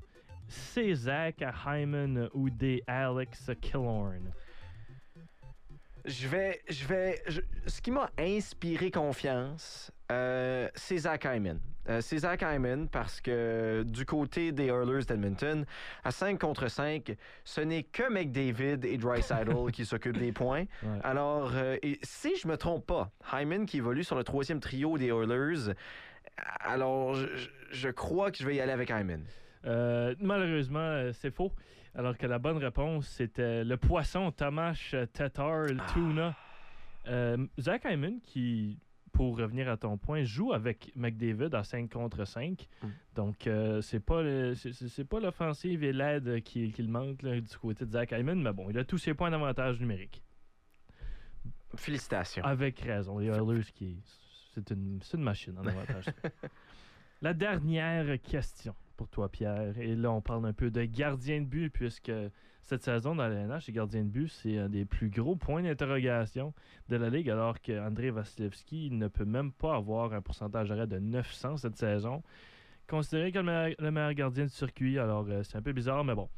C. 0.47 0.95
Zach 0.95 1.43
Hyman 1.65 2.29
ou 2.33 2.49
D. 2.49 2.83
Alex 2.87 3.51
Killorn. 3.61 4.31
Je 6.05 6.27
vais. 6.27 6.61
Je 6.67 6.85
vais 6.85 7.23
ce 7.67 7.81
qui 7.81 7.91
m'a 7.91 8.09
inspiré 8.17 8.89
confiance, 8.89 9.91
euh, 10.11 10.67
c'est 10.73 10.97
Zach 10.97 11.25
Hyman. 11.25 11.59
Euh, 11.89 12.01
c'est 12.01 12.19
Zach 12.19 12.43
Hyman 12.43 12.87
parce 12.87 13.19
que 13.19 13.83
du 13.83 14.05
côté 14.05 14.51
des 14.51 14.67
Oilers 14.67 15.05
d'Edmonton, 15.05 15.65
à 16.03 16.11
5 16.11 16.39
contre 16.39 16.67
5, 16.67 17.15
ce 17.43 17.61
n'est 17.61 17.83
que 17.83 18.11
McDavid 18.11 18.85
et 18.85 18.97
Dreisaitl 18.97 19.51
qui 19.73 19.85
s'occupent 19.85 20.19
des 20.19 20.31
points. 20.31 20.65
Ouais. 20.83 20.99
Alors, 21.03 21.51
euh, 21.55 21.77
et 21.81 21.99
si 22.03 22.35
je 22.35 22.47
me 22.47 22.57
trompe 22.57 22.85
pas, 22.85 23.11
Hyman 23.33 23.65
qui 23.65 23.77
évolue 23.77 24.03
sur 24.03 24.15
le 24.15 24.23
troisième 24.23 24.59
trio 24.59 24.97
des 24.97 25.07
Oilers, 25.07 25.73
alors 26.61 27.15
je, 27.71 27.89
crois 27.89 28.31
que 28.31 28.37
je 28.37 28.45
vais 28.45 28.55
y 28.55 28.61
aller 28.61 28.71
avec 28.71 28.89
Hyman. 28.89 29.23
Euh, 29.65 30.15
malheureusement, 30.19 30.79
euh, 30.79 31.11
c'est 31.13 31.31
faux. 31.31 31.51
Alors 31.95 32.17
que 32.17 32.27
la 32.27 32.37
bonne 32.39 32.57
réponse, 32.57 33.07
c'était 33.07 33.63
le 33.63 33.77
poisson 33.77 34.31
Tomasz 34.31 34.95
Tatar, 35.11 35.63
le 35.63 35.77
Ah. 35.79 35.91
tuna. 35.93 36.35
Euh, 37.07 37.37
Zach 37.59 37.81
Hyman, 37.85 38.19
qui, 38.21 38.77
pour 39.19 39.37
revenir 39.37 39.67
à 39.67 39.75
ton 39.75 39.97
point, 39.97 40.23
joue 40.23 40.53
avec 40.53 40.93
McDavid 40.95 41.53
à 41.53 41.65
5 41.65 41.89
contre 41.91 42.23
5. 42.23 42.65
Mm. 42.81 42.87
Donc, 43.15 43.47
euh, 43.47 43.81
c'est 43.81 43.99
pas 43.99 44.21
le- 44.21 44.55
c'est- 44.55 45.03
pas 45.03 45.19
l'offensive 45.19 45.83
et 45.83 45.91
l'aide 45.91 46.41
qui, 46.41 46.71
qui 46.71 46.81
le 46.81 46.87
manque 46.87 47.21
là, 47.23 47.37
du 47.41 47.57
côté 47.57 47.85
de 47.85 47.91
Zach 47.91 48.13
Hyman, 48.13 48.41
mais 48.41 48.53
bon, 48.53 48.69
il 48.69 48.77
a 48.77 48.85
tous 48.85 48.97
ses 48.97 49.13
points 49.13 49.29
d'avantage 49.29 49.77
numérique. 49.81 50.23
Félicitations. 51.75 52.45
Avec 52.45 52.79
raison. 52.79 53.17
Les 53.19 53.27
Oilers, 53.27 53.65
qui 53.75 53.97
c'est 54.55 54.71
une, 54.71 54.99
c'est 55.03 55.17
une 55.17 55.23
machine 55.23 55.57
en 55.57 55.65
avantage. 55.67 56.05
La 57.21 57.33
dernière 57.33 58.21
question 58.21 58.73
pour 58.95 59.09
toi, 59.09 59.29
Pierre. 59.29 59.77
Et 59.79 59.97
là, 59.97 60.11
on 60.13 60.21
parle 60.21 60.45
un 60.45 60.53
peu 60.53 60.71
de 60.71 60.85
gardien 60.85 61.41
de 61.41 61.45
but, 61.45 61.69
puisque 61.71 62.11
cette 62.63 62.83
saison 62.83 63.15
dans 63.15 63.27
la 63.27 63.33
LNH, 63.33 63.67
les 63.67 63.73
gardiens 63.73 64.03
de 64.03 64.09
but, 64.09 64.27
c'est 64.27 64.57
un 64.57 64.69
des 64.69 64.85
plus 64.85 65.09
gros 65.09 65.35
points 65.35 65.63
d'interrogation 65.63 66.53
de 66.87 66.95
la 66.97 67.09
Ligue, 67.09 67.29
alors 67.29 67.59
qu'André 67.61 68.11
Vasilevski 68.11 68.91
ne 68.91 69.07
peut 69.07 69.25
même 69.25 69.51
pas 69.51 69.75
avoir 69.75 70.13
un 70.13 70.21
pourcentage 70.21 70.69
d'arrêt 70.69 70.87
de 70.87 70.99
900 70.99 71.57
cette 71.57 71.77
saison. 71.77 72.21
Considéré 72.87 73.31
comme 73.31 73.47
le 73.47 73.51
meilleur, 73.51 73.75
le 73.79 73.91
meilleur 73.91 74.13
gardien 74.13 74.45
du 74.45 74.51
circuit, 74.51 74.99
alors 74.99 75.25
euh, 75.29 75.43
c'est 75.43 75.57
un 75.57 75.61
peu 75.61 75.73
bizarre, 75.73 76.03
mais 76.03 76.15
bon. 76.15 76.29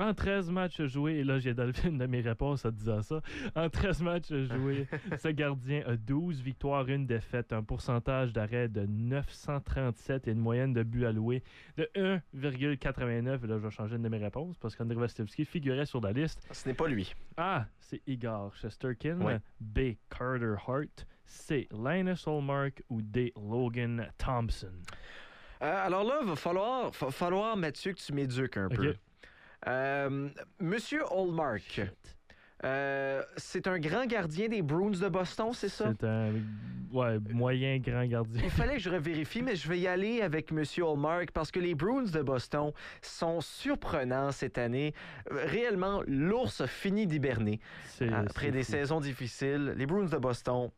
En 0.00 0.14
13 0.14 0.50
matchs 0.50 0.80
joués, 0.86 1.16
et 1.16 1.24
là 1.24 1.38
j'ai 1.38 1.52
donné 1.52 1.74
une 1.84 1.98
de 1.98 2.06
mes 2.06 2.22
réponses 2.22 2.64
en 2.64 2.70
disant 2.70 3.02
ça. 3.02 3.20
En 3.54 3.68
13 3.68 4.00
matchs 4.00 4.32
joués, 4.32 4.88
ce 5.18 5.28
gardien 5.28 5.82
a 5.86 5.94
12 5.94 6.40
victoires, 6.40 6.88
une 6.88 7.06
défaite, 7.06 7.52
un 7.52 7.62
pourcentage 7.62 8.32
d'arrêt 8.32 8.68
de 8.68 8.86
937 8.86 10.26
et 10.26 10.30
une 10.30 10.38
moyenne 10.38 10.72
de 10.72 10.82
buts 10.82 11.04
alloués 11.04 11.42
de 11.76 11.86
1,89. 11.94 13.44
Et 13.44 13.46
là, 13.46 13.58
je 13.58 13.62
vais 13.62 13.70
changer 13.70 13.96
une 13.96 14.02
de 14.02 14.08
mes 14.08 14.16
réponses 14.16 14.56
parce 14.56 14.74
qu'André 14.74 14.96
Vasilevski 14.96 15.44
figurait 15.44 15.84
sur 15.84 16.00
la 16.00 16.12
liste. 16.12 16.48
Ce 16.50 16.66
n'est 16.66 16.74
pas 16.74 16.88
lui. 16.88 17.14
A. 17.36 17.66
C'est 17.78 18.00
Igor 18.06 18.56
Shesterkin. 18.56 19.20
Ouais. 19.20 19.38
B. 19.60 19.96
Carter 20.08 20.54
Hart. 20.66 21.06
C. 21.26 21.68
Linus 21.72 22.26
Olmark. 22.26 22.82
Ou 22.88 23.02
D. 23.02 23.34
Logan 23.36 24.10
Thompson? 24.16 24.72
Euh, 25.62 25.86
alors 25.86 26.04
là, 26.04 26.20
va 26.24 26.36
falloir, 26.36 26.90
va 26.90 27.10
falloir, 27.10 27.54
Mathieu, 27.54 27.92
que 27.92 28.00
tu 28.00 28.14
m'éduques 28.14 28.56
un 28.56 28.70
peu. 28.70 28.94
Euh, 29.68 30.28
Monsieur 30.58 31.02
Hallmark, 31.10 31.82
euh, 32.64 33.22
c'est 33.36 33.66
un 33.66 33.78
grand 33.78 34.06
gardien 34.06 34.48
des 34.48 34.62
Bruins 34.62 34.90
de 34.90 35.08
Boston, 35.08 35.50
c'est 35.52 35.68
ça? 35.68 35.92
C'est 35.98 36.06
un 36.06 36.32
ouais, 36.92 37.18
moyen 37.30 37.78
grand 37.78 38.04
gardien. 38.06 38.40
Il 38.42 38.50
fallait 38.50 38.74
que 38.74 38.80
je 38.80 38.90
revérifie, 38.90 39.42
mais 39.42 39.56
je 39.56 39.68
vais 39.68 39.78
y 39.78 39.86
aller 39.86 40.20
avec 40.22 40.50
Monsieur 40.52 40.84
Hallmark 40.86 41.30
parce 41.32 41.50
que 41.50 41.60
les 41.60 41.74
Bruins 41.74 42.04
de 42.10 42.22
Boston 42.22 42.72
sont 43.02 43.40
surprenants 43.40 44.32
cette 44.32 44.58
année. 44.58 44.94
Euh, 45.30 45.44
Réellement, 45.46 46.02
l'ours 46.06 46.60
a 46.60 46.66
fini 46.66 47.06
d'hiberner 47.06 47.60
après 48.12 48.50
des 48.50 48.62
fou. 48.62 48.72
saisons 48.72 49.00
difficiles. 49.00 49.74
Les 49.76 49.86
Bruins 49.86 50.06
de 50.08 50.16
Boston, 50.18 50.70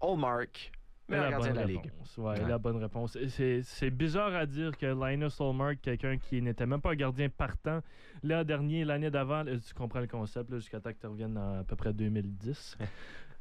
Hallmark, 0.00 0.72
la 1.10 1.28
gardien 1.30 1.38
de 1.38 1.54
bonne 1.54 1.56
la 1.56 1.64
Ligue. 1.66 1.84
réponse, 1.84 2.16
ouais, 2.18 2.24
Ouais. 2.40 2.48
la 2.48 2.58
bonne 2.58 2.76
réponse. 2.76 3.18
C'est 3.28 3.90
bizarre 3.90 4.34
à 4.34 4.46
dire 4.46 4.76
que 4.78 4.86
Linus 4.86 5.38
Olmark, 5.40 5.80
quelqu'un 5.82 6.16
qui 6.16 6.40
n'était 6.40 6.66
même 6.66 6.80
pas 6.80 6.92
un 6.92 6.94
gardien 6.96 7.28
partant, 7.28 7.80
l'an 8.22 8.44
dernier, 8.44 8.84
l'année 8.84 9.10
d'avant, 9.10 9.44
tu 9.44 9.74
comprends 9.74 10.00
le 10.00 10.06
concept, 10.06 10.54
jusqu'à 10.54 10.80
temps 10.80 10.92
que 10.92 10.98
tu 11.00 11.06
reviennes 11.06 11.36
en 11.38 11.60
à 11.60 11.64
peu 11.64 11.76
près 11.76 11.92
2010, 11.92 12.76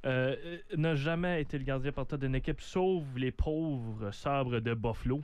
euh, 0.05 0.35
euh, 0.43 0.57
n'a 0.77 0.95
jamais 0.95 1.41
été 1.41 1.57
le 1.57 1.63
gardien 1.65 1.91
partant 1.91 2.17
d'une 2.17 2.35
équipe, 2.35 2.61
sauf 2.61 3.03
les 3.15 3.31
pauvres 3.31 4.11
sabres 4.11 4.59
de 4.59 4.73
Buffalo, 4.73 5.21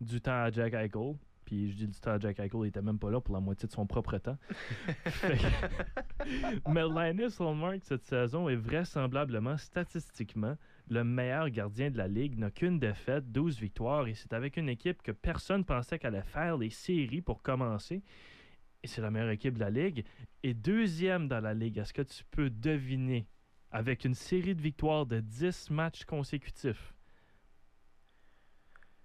du 0.00 0.20
temps 0.20 0.42
à 0.42 0.50
Jack 0.50 0.74
Eichel. 0.74 1.14
Puis 1.44 1.70
je 1.70 1.76
dis 1.76 1.86
du 1.86 1.98
temps 1.98 2.10
à 2.12 2.18
Jack 2.18 2.38
Eichel, 2.40 2.60
il 2.64 2.66
était 2.66 2.82
même 2.82 2.98
pas 2.98 3.10
là 3.10 3.20
pour 3.20 3.32
la 3.34 3.40
moitié 3.40 3.66
de 3.66 3.72
son 3.72 3.86
propre 3.86 4.18
temps. 4.18 4.36
Que- 5.22 6.70
Mais 6.70 6.82
Linus 6.86 7.40
Olmark, 7.40 7.78
cette 7.82 8.04
saison, 8.04 8.48
est 8.48 8.56
vraisemblablement, 8.56 9.56
statistiquement, 9.56 10.56
le 10.90 11.04
meilleur 11.04 11.48
gardien 11.50 11.90
de 11.90 11.96
la 11.98 12.08
Ligue. 12.08 12.38
N'a 12.38 12.50
qu'une 12.50 12.78
défaite, 12.78 13.30
12 13.32 13.58
victoires, 13.60 14.06
et 14.08 14.14
c'est 14.14 14.32
avec 14.32 14.56
une 14.56 14.68
équipe 14.68 15.02
que 15.02 15.12
personne 15.12 15.64
pensait 15.64 15.98
qu'elle 15.98 16.14
allait 16.16 16.24
faire 16.24 16.56
les 16.58 16.70
séries 16.70 17.22
pour 17.22 17.42
commencer. 17.42 18.02
Et 18.82 18.86
c'est 18.86 19.00
la 19.00 19.10
meilleure 19.10 19.30
équipe 19.30 19.54
de 19.54 19.60
la 19.60 19.70
Ligue. 19.70 20.04
Et 20.42 20.54
deuxième 20.54 21.28
dans 21.28 21.40
la 21.40 21.54
Ligue, 21.54 21.78
est-ce 21.78 21.92
que 21.92 22.02
tu 22.02 22.22
peux 22.30 22.48
deviner, 22.50 23.26
avec 23.70 24.04
une 24.04 24.14
série 24.14 24.54
de 24.54 24.62
victoires 24.62 25.04
de 25.06 25.20
10 25.20 25.70
matchs 25.70 26.04
consécutifs, 26.04 26.94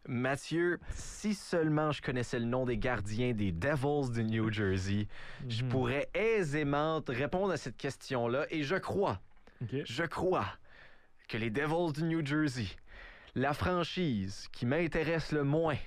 Mathieu, 0.06 0.80
si 0.90 1.34
seulement 1.34 1.92
je 1.94 2.02
connaissais 2.02 2.38
le 2.38 2.46
nom 2.46 2.66
des 2.66 2.78
gardiens 2.78 3.32
des 3.32 3.54
Devils 3.54 4.12
du 4.12 4.26
New 4.26 4.52
Jersey, 4.52 5.08
je 5.48 5.64
Mhm. 5.64 5.70
pourrais 5.70 6.10
aisément 6.14 7.02
répondre 7.08 7.54
à 7.54 7.58
cette 7.58 7.78
question-là. 7.78 8.46
Et 8.50 8.64
je 8.64 8.76
crois, 8.76 9.22
je 9.86 10.04
crois 10.04 10.48
que 11.30 11.38
les 11.38 11.50
Devils 11.50 11.94
du 11.94 12.04
New 12.04 12.26
Jersey, 12.26 12.66
la 13.36 13.54
franchise 13.54 14.48
qui 14.52 14.66
m'intéresse 14.66 15.32
le 15.32 15.44
moins 15.44 15.78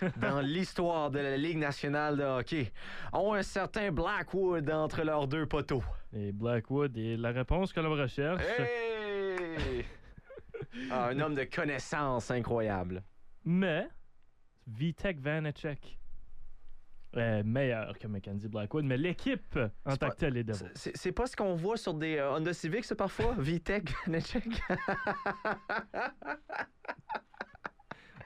dans 0.16 0.40
l'histoire 0.40 1.10
de 1.10 1.18
la 1.18 1.36
Ligue 1.36 1.58
nationale 1.58 2.16
de 2.16 2.22
hockey, 2.22 2.72
ont 3.12 3.34
un 3.34 3.42
certain 3.42 3.90
Blackwood 3.92 4.68
entre 4.70 5.02
leurs 5.02 5.28
deux 5.28 5.46
poteaux. 5.46 5.84
Et 6.12 6.32
Blackwood, 6.32 6.96
et 6.96 7.16
la 7.16 7.30
réponse 7.30 7.72
que 7.72 7.80
l'on 7.80 7.90
recherche, 7.92 8.42
Hey! 8.58 9.84
Ah, 10.90 11.06
un 11.08 11.20
homme 11.20 11.34
de 11.36 11.44
connaissance 11.44 12.30
incroyable. 12.32 13.02
mais 13.44 13.86
Vitek 14.66 15.20
Vanacek 15.20 15.98
est 17.12 17.44
meilleur 17.44 17.96
que 17.98 18.08
Mackenzie 18.08 18.48
Blackwood, 18.48 18.84
mais 18.84 18.96
l'équipe 18.96 19.56
en 19.84 19.90
C'est 19.92 19.98
tant 19.98 20.10
que 20.10 20.16
telle 20.16 20.36
est 20.36 20.42
Devils. 20.42 20.70
C'est 20.74 20.96
c'est 20.96 21.12
pas 21.12 21.26
ce 21.26 21.36
qu'on 21.36 21.54
voit 21.54 21.76
sur 21.76 21.94
des 21.94 22.16
euh, 22.16 22.32
Honda 22.32 22.52
Civic, 22.52 22.84
ça, 22.84 22.96
parfois? 22.96 23.34
VTEC, 23.38 23.92
Vanacek? 24.06 24.44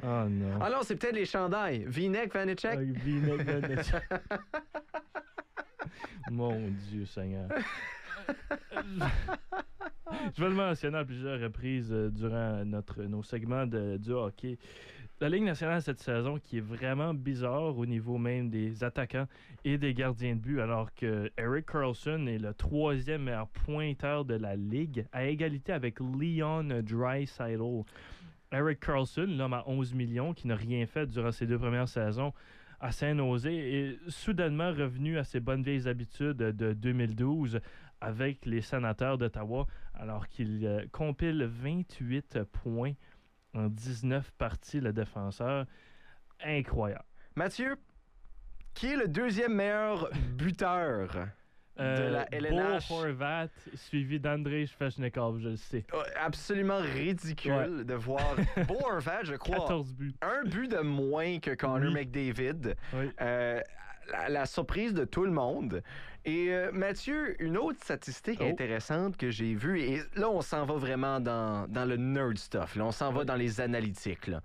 Oh 0.03 0.29
non. 0.29 0.59
Ah 0.61 0.71
non, 0.71 0.79
c'est 0.83 0.97
peut-être 0.97 1.15
les 1.15 1.25
chandails. 1.25 1.85
V-neck, 1.87 2.33
Vanacek? 2.33 2.73
Avec 2.73 3.03
V-neck. 3.03 3.41
Mon 6.31 6.69
Dieu 6.91 7.07
Seigneur. 7.07 7.49
Je 10.37 10.43
vais 10.43 10.49
le 10.49 10.55
mentionner 10.55 10.99
à 10.99 11.05
plusieurs 11.05 11.41
reprises 11.41 11.93
euh, 11.93 12.11
durant 12.11 12.65
notre, 12.65 13.03
nos 13.05 13.23
segments 13.23 13.67
de, 13.67 13.97
du 13.97 14.11
hockey. 14.11 14.59
La 15.21 15.29
Ligue 15.29 15.43
nationale 15.43 15.83
cette 15.83 15.99
saison 15.99 16.39
qui 16.39 16.59
est 16.59 16.65
vraiment 16.65 17.13
bizarre 17.13 17.77
au 17.77 17.87
niveau 17.87 18.19
même 18.19 18.51
des 18.51 18.85
attaquants 18.85 19.27
et 19.65 19.77
des 19.77 19.93
gardiens 19.93 20.37
de 20.37 20.41
but, 20.41 20.61
alors 20.61 20.95
que 20.95 21.29
Eric 21.37 21.67
Carlson 21.67 22.25
est 22.29 22.39
le 22.39 22.55
troisième 22.55 23.25
meilleur 23.25 23.49
pointeur 23.49 24.25
de 24.25 24.35
la 24.35 24.55
Ligue, 24.55 25.07
à 25.13 25.27
égalité 25.27 25.73
avec 25.73 25.99
Leon 25.99 26.83
Draisaitl. 26.83 27.83
Eric 28.53 28.81
Carlson, 28.81 29.27
l'homme 29.29 29.53
à 29.53 29.65
11 29.67 29.95
millions, 29.95 30.33
qui 30.33 30.47
n'a 30.47 30.57
rien 30.57 30.87
fait 30.87 31.07
durant 31.07 31.33
ses 31.33 31.47
deux 31.47 31.59
premières 31.59 31.89
saisons 31.89 32.33
à 32.81 32.93
Saint-Nosé, 32.93 33.55
est 33.55 34.11
soudainement 34.11 34.71
revenu 34.71 35.19
à 35.19 35.25
ses 35.25 35.41
bonnes 35.41 35.63
vieilles 35.63 35.89
habitudes 35.89 36.37
de 36.37 36.73
2012 36.73 37.61
avec 38.01 38.47
les 38.47 38.61
sénateurs 38.61 39.19
d'Ottawa, 39.19 39.67
alors 39.95 40.29
qu'il 40.29 40.65
euh, 40.65 40.87
compile 40.93 41.43
28 41.45 42.45
points 42.45 42.93
en 43.55 43.69
19 43.69 44.31
parties, 44.39 44.81
le 44.81 44.93
défenseur. 44.93 45.67
Incroyable. 46.41 47.05
Mathieu, 47.35 47.77
qui 48.75 48.87
est 48.87 48.97
le 48.97 49.09
deuxième 49.09 49.55
meilleur 49.55 50.09
buteur? 50.37 51.29
Euh, 51.81 52.11
la 52.11 52.27
LNH. 52.35 52.89
Bo 52.89 52.95
Horvat, 52.97 53.49
suivi 53.75 54.19
d'André 54.19 54.67
Svechnikov, 54.67 55.39
je 55.41 55.49
le 55.51 55.57
sais. 55.57 55.85
Oh, 55.93 56.03
Absolument 56.21 56.79
ridicule 56.79 57.85
de 57.85 57.95
voir 57.95 58.35
Beau 58.67 58.79
Horvat, 58.85 59.23
je 59.25 59.35
crois, 59.35 59.57
14 59.59 59.93
buts. 59.95 60.15
un 60.23 60.43
but 60.49 60.69
de 60.71 60.79
moins 60.81 61.39
que 61.39 61.55
Connor 61.55 61.89
Oui. 61.89 61.95
McDavid. 61.95 62.75
Oui. 62.95 63.11
Euh, 63.21 63.61
la, 64.11 64.29
la 64.29 64.47
surprise 64.47 64.95
de 64.95 65.05
tout 65.05 65.25
le 65.25 65.31
monde. 65.31 65.83
Et 66.25 66.49
euh, 66.53 66.73
Mathieu, 66.73 67.41
une 67.43 67.57
autre 67.57 67.79
statistique 67.83 68.41
Oh. 68.43 68.47
intéressante 68.49 69.17
que 69.17 69.31
j'ai 69.31 69.55
vue, 69.55 69.81
et 69.81 70.01
là, 70.17 70.29
on 70.31 70.41
s'en 70.41 70.65
va 70.67 70.75
vraiment 70.75 71.21
dans, 71.21 71.69
dans 71.69 71.85
le 71.85 71.97
nerd 71.97 72.37
stuff, 72.39 72.75
là, 72.77 72.85
on 72.87 72.93
s'en 72.93 73.13
va 73.13 73.25
dans 73.25 73.37
les 73.37 73.61
analytiques. 73.61 74.27
là. 74.27 74.41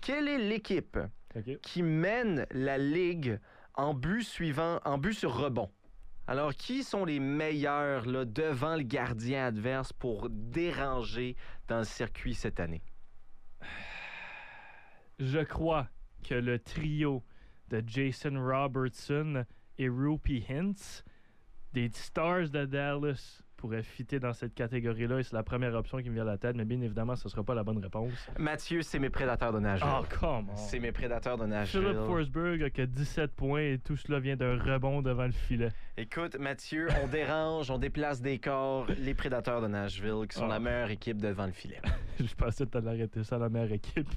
Quelle 0.00 0.28
est 0.28 0.38
l'équipe 0.38 0.98
qui 1.62 1.82
mène 1.82 2.46
la 2.52 2.78
ligue 2.78 3.38
en 3.74 3.92
but 3.94 4.22
suivant, 4.22 4.80
en 4.84 4.96
but 4.98 5.12
sur 5.12 5.34
rebond? 5.36 5.70
Alors, 6.30 6.54
qui 6.54 6.84
sont 6.84 7.04
les 7.04 7.18
meilleurs 7.18 8.06
là, 8.06 8.24
devant 8.24 8.76
le 8.76 8.84
gardien 8.84 9.46
adverse 9.46 9.92
pour 9.92 10.28
déranger 10.30 11.34
dans 11.66 11.78
le 11.78 11.84
circuit 11.84 12.34
cette 12.34 12.60
année? 12.60 12.82
Je 15.18 15.40
crois 15.40 15.88
que 16.22 16.36
le 16.36 16.60
trio 16.60 17.24
de 17.70 17.82
Jason 17.84 18.40
Robertson 18.40 19.44
et 19.76 19.88
Rupee 19.88 20.44
Hintz 20.48 21.02
des 21.72 21.90
Stars 21.92 22.50
de 22.50 22.64
Dallas 22.64 23.42
pourrait 23.56 23.82
fitter 23.82 24.18
dans 24.18 24.32
cette 24.32 24.54
catégorie-là 24.54 25.18
et 25.18 25.22
c'est 25.22 25.36
la 25.36 25.42
première 25.42 25.74
option 25.74 25.98
qui 25.98 26.08
me 26.08 26.14
vient 26.14 26.22
à 26.22 26.32
la 26.32 26.38
tête, 26.38 26.56
mais 26.56 26.64
bien 26.64 26.80
évidemment, 26.80 27.14
ce 27.14 27.28
ne 27.28 27.30
sera 27.30 27.44
pas 27.44 27.54
la 27.54 27.62
bonne 27.62 27.78
réponse. 27.78 28.12
Mathieu, 28.38 28.80
c'est 28.80 28.98
mes 28.98 29.10
prédateurs 29.10 29.52
de 29.52 29.58
Nashville. 29.58 29.90
Oh, 30.00 30.04
come 30.18 30.48
on. 30.48 30.56
C'est 30.56 30.78
mes 30.78 30.92
prédateurs 30.92 31.36
de 31.36 31.44
Nashville. 31.44 31.82
Philip 31.82 31.98
Forsberg 32.06 32.62
a 32.62 32.70
que 32.70 32.82
17 32.82 33.32
points 33.32 33.60
et 33.60 33.78
tout 33.78 33.96
cela 33.96 34.18
vient 34.18 34.36
d'un 34.36 34.58
rebond 34.58 35.02
devant 35.02 35.26
le 35.26 35.32
filet. 35.32 35.68
Écoute, 36.00 36.38
Mathieu, 36.38 36.88
on 37.04 37.08
dérange, 37.12 37.70
on 37.70 37.76
déplace 37.76 38.22
des 38.22 38.38
corps. 38.38 38.86
Les 38.98 39.12
prédateurs 39.12 39.60
de 39.60 39.66
Nashville, 39.66 40.26
qui 40.30 40.38
sont 40.38 40.46
Ah. 40.46 40.54
la 40.54 40.58
meilleure 40.58 40.88
équipe 40.90 41.18
devant 41.20 41.44
le 41.44 41.52
filet. 41.52 41.78
Je 42.18 42.34
pensais 42.34 42.64
que 42.64 42.70
tu 42.70 42.78
allais 42.78 42.88
arrêter 42.88 43.22
ça, 43.22 43.36
la 43.36 43.50
meilleure 43.50 43.72
équipe. 43.72 44.08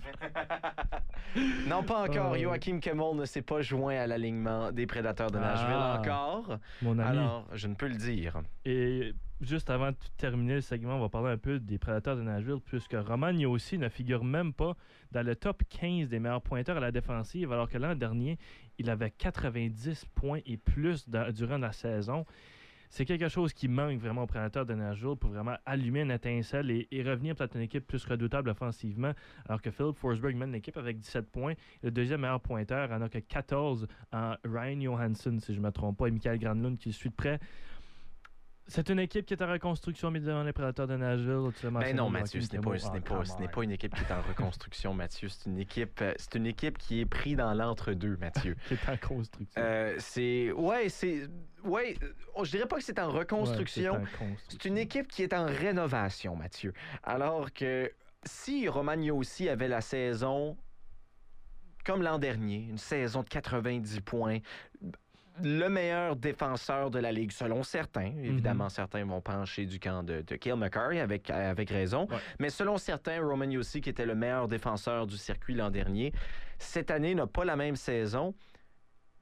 non, 1.68 1.84
pas 1.84 2.04
encore. 2.08 2.32
Ah. 2.36 2.38
Joachim 2.40 2.80
Kemmel 2.80 3.16
ne 3.18 3.26
s'est 3.26 3.42
pas 3.42 3.62
joint 3.62 3.98
à 3.98 4.08
l'alignement 4.08 4.72
des 4.72 4.88
prédateurs 4.88 5.30
de 5.30 5.40
Nashville 5.40 5.76
Ah. 5.78 5.98
encore. 6.00 6.58
Mon 6.82 6.98
ami. 7.00 7.18
Alors, 7.18 7.48
je 7.52 7.68
ne 7.68 7.76
peux 7.76 7.88
le 7.90 7.96
dire. 7.98 8.42
Et 8.64 9.14
juste 9.42 9.70
avant 9.70 9.92
de 9.92 9.98
terminer 10.16 10.56
le 10.56 10.62
segment, 10.62 10.96
on 10.96 11.02
va 11.02 11.10
parler 11.10 11.32
un 11.34 11.38
peu 11.38 11.60
des 11.60 11.80
prédateurs 11.80 12.16
de 12.16 12.22
Nashville, 12.22 12.60
puisque 12.66 12.94
Roman 12.96 13.34
aussi 13.50 13.78
ne 13.78 13.90
figure 13.90 14.24
même 14.24 14.54
pas 14.54 14.78
dans 15.12 15.26
le 15.26 15.36
top 15.36 15.64
15 15.70 16.08
des 16.08 16.20
meilleurs 16.20 16.42
pointeurs 16.42 16.78
à 16.78 16.80
la 16.80 16.92
défensive, 16.92 17.52
alors 17.52 17.70
que 17.70 17.78
l'an 17.78 17.94
dernier, 17.94 18.38
il 18.78 18.90
avait 18.90 19.12
90 19.12 20.06
points 20.16 20.40
et 20.46 20.58
plus 20.58 21.08
durant 21.34 21.58
la 21.58 21.72
saison. 21.72 22.26
C'est 22.90 23.06
quelque 23.06 23.28
chose 23.28 23.54
qui 23.54 23.68
manque 23.68 23.98
vraiment 23.98 24.22
aux 24.22 24.28
prédateurs 24.28 24.68
de 24.68 24.76
Nashville 24.76 25.16
pour 25.20 25.32
vraiment 25.32 25.56
allumer 25.66 26.02
une 26.02 26.12
étincelle 26.12 26.70
et, 26.70 26.88
et 26.92 27.02
revenir 27.02 27.36
peut-être 27.36 27.56
une 27.56 27.64
équipe 27.64 27.88
plus 27.88 28.06
redoutable 28.06 28.52
offensivement, 28.52 29.14
alors 29.48 29.64
que 29.64 29.72
Philip 29.72 29.96
Forsberg 29.98 30.36
mène 30.36 30.52
l'équipe 30.52 30.78
avec 30.78 31.00
17 31.00 31.32
points. 31.32 31.54
Le 31.82 31.90
deuxième 31.90 32.22
meilleur 32.22 32.40
pointeur 32.40 32.92
en 32.92 33.02
a 33.02 33.10
que 33.10 33.18
14 33.18 33.88
en 34.12 34.36
Ryan 34.44 34.80
Johansson, 34.80 35.40
si 35.40 35.56
je 35.56 35.60
ne 35.60 35.66
me 35.66 35.72
trompe 35.72 35.98
pas, 35.98 36.08
et 36.08 36.12
Michael 36.12 36.38
Granlund 36.38 36.78
qui 36.78 36.90
le 36.90 36.94
suit 36.94 37.10
de 37.10 37.16
près. 37.16 37.40
C'est 38.68 38.90
une 38.90 39.00
équipe 39.00 39.26
qui 39.26 39.34
est 39.34 39.42
en 39.42 39.52
reconstruction, 39.52 40.10
mais 40.10 40.20
devant 40.20 40.44
les 40.44 40.54
prédateurs 40.54 40.88
de 40.88 40.96
Nashville. 40.96 41.52
Tu 41.60 41.70
Ben 41.70 41.96
non, 41.96 42.10
Mathieu, 42.10 42.40
ce 42.42 42.54
n'est 42.54 42.62
pas, 42.62 42.78
ce 42.78 42.88
pas, 42.88 43.26
ce 43.26 43.52
pas 43.52 43.64
une 43.64 43.72
équipe 43.72 43.94
qui 43.94 44.02
est 44.02 44.12
en 44.14 44.22
reconstruction, 44.22 44.94
Mathieu. 44.94 45.28
C'est 45.28 45.50
une 45.50 45.60
équipe, 45.60 46.00
euh, 46.02 46.14
c'est 46.18 46.36
une 46.36 46.46
équipe 46.46 46.78
qui 46.78 47.02
est 47.02 47.06
prise 47.06 47.36
dans 47.36 47.54
l'entre-deux, 47.54 48.18
Mathieu. 48.18 48.56
Qui 48.68 48.76
est 48.76 48.90
en 48.90 48.98
construction. 48.98 49.62
Euh, 49.62 49.96
c'est, 50.00 50.52
ouais, 50.54 50.88
c'est, 50.90 51.28
ouais. 51.66 51.96
Je 52.42 52.52
dirais 52.52 52.68
pas 52.68 52.78
que 52.78 52.84
c'est 52.84 53.00
en 53.00 53.12
reconstruction. 53.12 54.02
C'est 54.48 54.66
une 54.66 54.78
équipe 54.78 55.08
qui 55.08 55.24
est 55.24 55.34
en 55.34 55.46
rénovation, 55.46 56.36
Mathieu. 56.36 56.74
Alors 57.04 57.52
que 57.52 57.92
si 58.26 58.68
Romagno 58.70 59.18
aussi 59.18 59.50
avait 59.50 59.68
la 59.68 59.82
saison 59.82 60.58
comme 61.84 62.02
l'an 62.02 62.18
dernier, 62.18 62.66
une 62.70 62.78
saison 62.78 63.24
de 63.24 63.30
90 63.30 64.00
points, 64.02 64.40
le 65.42 65.68
meilleur 65.68 66.16
défenseur 66.16 66.92
de 66.92 67.00
la 67.00 67.12
Ligue, 67.12 67.32
selon 67.32 67.64
certains. 67.64 68.12
Évidemment, 68.24 68.70
certains 68.70 69.04
vont 69.06 69.22
pencher 69.22 69.66
du 69.66 69.80
camp 69.80 70.04
de, 70.04 70.22
de 70.22 70.36
Cale 70.36 70.58
McCarry 70.58 71.00
avec, 71.00 71.30
avec 71.30 71.70
raison. 71.70 72.08
Ouais. 72.10 72.18
Mais 72.40 72.50
selon 72.50 72.78
certains, 72.78 73.20
Roman 73.26 73.46
Yossi, 73.50 73.82
qui 73.82 73.90
était 73.90 74.06
le 74.06 74.16
meilleur 74.16 74.48
défenseur 74.48 75.08
du 75.08 75.18
circuit 75.18 75.56
l'an 75.56 75.72
dernier, 75.72 76.14
cette 76.60 76.92
année 76.92 77.16
n'a 77.16 77.26
pas 77.28 77.46
la 77.46 77.56
même 77.56 77.76
saison. 77.76 78.36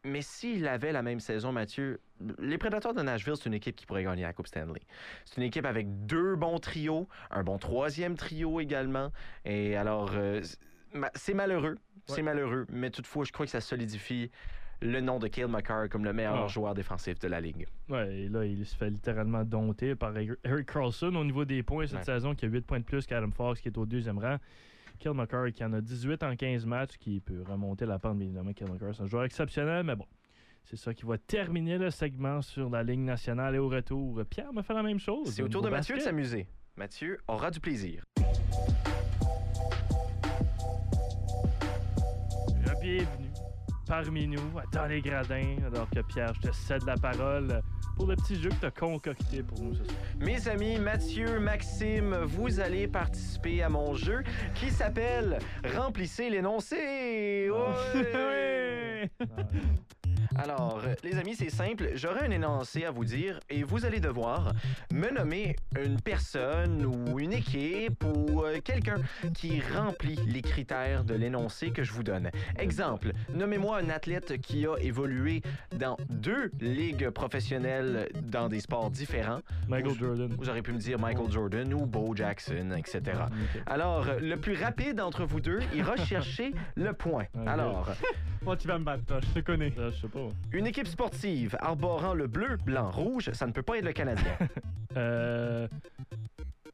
Mais 0.04 0.24
s'il 0.24 0.68
avait 0.68 0.92
la 0.92 1.04
même 1.04 1.20
saison, 1.20 1.52
Mathieu, 1.52 2.02
les 2.40 2.58
Prédateurs 2.58 2.96
de 2.96 3.04
Nashville, 3.04 3.36
c'est 3.38 3.46
une 3.46 3.54
équipe 3.54 3.76
qui 3.76 3.86
pourrait 3.86 4.04
gagner 4.04 4.24
la 4.24 4.34
Coupe 4.34 4.48
Stanley. 4.48 4.82
C'est 5.26 5.38
une 5.38 5.44
équipe 5.44 5.66
avec 5.66 6.06
deux 6.08 6.36
bons 6.36 6.58
trios, 6.58 7.08
un 7.30 7.44
bon 7.44 7.60
troisième 7.60 8.16
trio 8.16 8.60
également. 8.60 9.12
Et 9.46 9.76
alors, 9.76 10.10
euh, 10.16 10.42
c'est- 10.42 10.58
ma- 10.94 11.12
c'est 11.14 11.36
malheureux, 11.36 11.78
c'est 12.08 12.16
Ouais. 12.16 12.22
malheureux, 12.24 12.66
mais 12.70 12.90
toutefois, 12.90 13.26
je 13.26 13.32
crois 13.32 13.46
que 13.46 13.52
ça 13.52 13.62
solidifie 13.62 14.32
le 14.82 15.00
nom 15.00 15.20
de 15.20 15.28
Cale 15.28 15.48
McCarr 15.48 15.90
comme 15.90 16.04
le 16.04 16.14
meilleur 16.14 16.46
Ah. 16.46 16.48
joueur 16.48 16.74
défensif 16.74 17.20
de 17.20 17.28
la 17.28 17.40
Ligue. 17.40 17.68
Ouais, 17.90 18.22
et 18.22 18.30
là, 18.30 18.46
il 18.46 18.66
se 18.66 18.76
fait 18.76 18.90
littéralement 18.90 19.44
dompter 19.44 19.96
par 19.96 20.14
Eric 20.18 20.66
Carlson 20.72 21.14
au 21.16 21.24
niveau 21.24 21.46
des 21.46 21.62
points 21.64 21.86
cette 21.88 22.00
Ouais. 22.00 22.04
saison, 22.04 22.34
qui 22.34 22.46
a 22.46 22.48
8 22.50 22.62
points 22.66 22.80
de 22.80 22.84
plus 22.86 23.06
qu'Adam 23.06 23.32
Fox, 23.32 23.62
qui 23.62 23.68
est 23.68 23.78
au 23.78 23.86
deuxième 23.86 24.18
rang. 24.18 24.38
Kill 25.00 25.14
McCarr, 25.14 25.52
qui 25.52 25.64
en 25.64 25.74
a 25.74 25.82
18 25.82 26.24
en 26.24 26.36
15 26.36 26.66
matchs, 26.66 26.98
qui 26.98 27.20
peut 27.20 27.44
remonter 27.48 27.86
la 27.86 27.98
pente, 28.00 28.18
bien 28.18 28.28
évidemment. 28.28 28.54
Kill 28.54 28.68
McCarr, 28.72 28.94
c'est 28.96 29.04
un 29.04 29.08
joueur 29.08 29.24
exceptionnel, 29.24 29.84
mais 29.84 29.96
bon. 29.96 30.06
C'est 30.64 30.78
ça 30.78 30.94
qui 30.94 31.06
va 31.06 31.18
terminer 31.18 31.80
le 31.80 31.90
segment 31.90 32.42
sur 32.42 32.70
la 32.70 32.84
Ligue 32.84 33.00
nationale. 33.00 33.56
Et 33.56 33.58
au 33.60 33.68
retour, 33.68 34.22
Pierre 34.30 34.54
me 34.54 34.62
fait 34.62 34.74
la 34.76 34.84
même 34.84 35.00
chose. 35.00 35.32
C'est 35.34 35.42
au 35.42 35.48
tour 35.48 35.64
de 35.64 35.70
Mathieu 35.70 35.96
de 35.96 36.02
s'amuser. 36.02 36.48
Mathieu 36.78 37.18
aura 37.28 37.50
du 37.50 37.60
plaisir. 37.60 38.04
Bienvenue 42.82 43.31
parmi 43.92 44.26
nous, 44.26 44.40
dans 44.72 44.86
les 44.86 45.02
gradins, 45.02 45.58
alors 45.68 45.90
que 45.90 46.00
Pierre, 46.00 46.34
je 46.36 46.48
te 46.48 46.56
cède 46.56 46.86
la 46.86 46.96
parole 46.96 47.62
pour 47.98 48.08
le 48.08 48.16
petit 48.16 48.42
jeu 48.42 48.48
que 48.48 48.56
tu 48.56 48.66
as 48.66 48.72
concocté 48.72 49.44
pour 49.44 49.62
nous 49.62 49.76
ce 49.76 49.84
soir. 49.84 49.98
Mes 50.18 50.48
amis, 50.48 50.80
Mathieu, 50.80 51.42
Maxime, 51.42 52.16
vous 52.24 52.62
allez 52.62 52.88
participer 52.88 53.62
à 53.62 53.68
mon 53.68 53.94
jeu 53.94 54.24
qui 54.56 54.70
s'appelle 54.70 55.40
Remplissez 55.76 56.30
l'énoncé. 56.30 57.50
Ouais. 57.94 59.10
Alors, 60.38 60.82
euh, 60.86 60.94
les 61.04 61.18
amis, 61.18 61.36
c'est 61.36 61.50
simple. 61.50 61.90
J'aurai 61.96 62.26
un 62.26 62.32
énoncé 62.32 62.86
à 62.86 62.92
vous 62.92 63.04
dire 63.06 63.40
et 63.50 63.64
vous 63.64 63.86
allez 63.86 64.00
devoir 64.00 64.54
me 64.94 65.10
nommer 65.14 65.56
une 65.80 66.00
personne 66.00 66.86
ou 66.86 67.20
une 67.20 67.34
équipe 67.34 68.04
ou 68.06 68.44
euh, 68.44 68.60
quelqu'un 68.64 68.96
qui 69.34 69.60
remplit 69.62 70.20
les 70.28 70.42
critères 70.42 71.04
de 71.04 71.14
l'énoncé 71.16 71.72
que 71.72 71.84
je 71.84 71.92
vous 71.92 72.04
donne. 72.04 72.30
Exemple, 72.58 73.12
nommez-moi 73.34 73.80
un 73.80 73.90
athlète 73.90 74.40
qui 74.42 74.66
a 74.66 74.76
évolué 74.80 75.42
dans 75.76 75.98
deux 76.10 76.52
ligues 76.60 77.10
professionnelles 77.10 78.10
dans 78.24 78.48
des 78.48 78.62
sports 78.62 78.90
différents. 78.90 79.42
Michael 79.68 79.92
Vous- 79.92 80.00
Jordan. 80.00 80.36
Vous 80.38 80.50
aurez 80.50 80.62
pu 80.62 80.72
me 80.72 80.78
dire 80.80 80.98
Michael 81.00 81.30
Jordan 81.32 81.74
ou 81.74 81.86
Bo 81.86 82.16
Jackson, 82.16 82.72
etc. 82.78 83.02
Ok. 83.28 83.62
Alors, 83.66 84.08
euh, 84.08 84.20
le 84.20 84.38
plus 84.38 84.56
rapide 84.62 84.96
d'entre 84.96 85.26
vous 85.26 85.42
deux 85.42 85.60
ira 85.74 85.96
chercher 86.06 86.54
le 86.76 86.94
point. 86.94 87.26
Alors, 87.46 87.90
Moi, 88.44 88.58
tu 88.58 88.68
vas 88.68 88.80
me 88.80 88.84
battre, 88.86 89.04
toi, 89.06 89.20
je 89.22 89.40
te 89.40 89.46
connais. 89.46 89.72
Je 89.78 89.92
sais 89.92 90.08
pas. 90.08 90.21
Une 90.52 90.68
équipe 90.68 90.88
sportive 90.88 91.56
arborant 91.60 92.14
le 92.14 92.28
bleu, 92.28 92.58
blanc, 92.66 92.92
rouge, 92.92 93.30
ça 93.34 93.48
ne 93.48 93.52
peut 93.52 93.64
pas 93.64 93.78
être 93.78 93.86
le 93.86 93.94
Canadien. 93.94 94.38
Euh. 94.98 95.70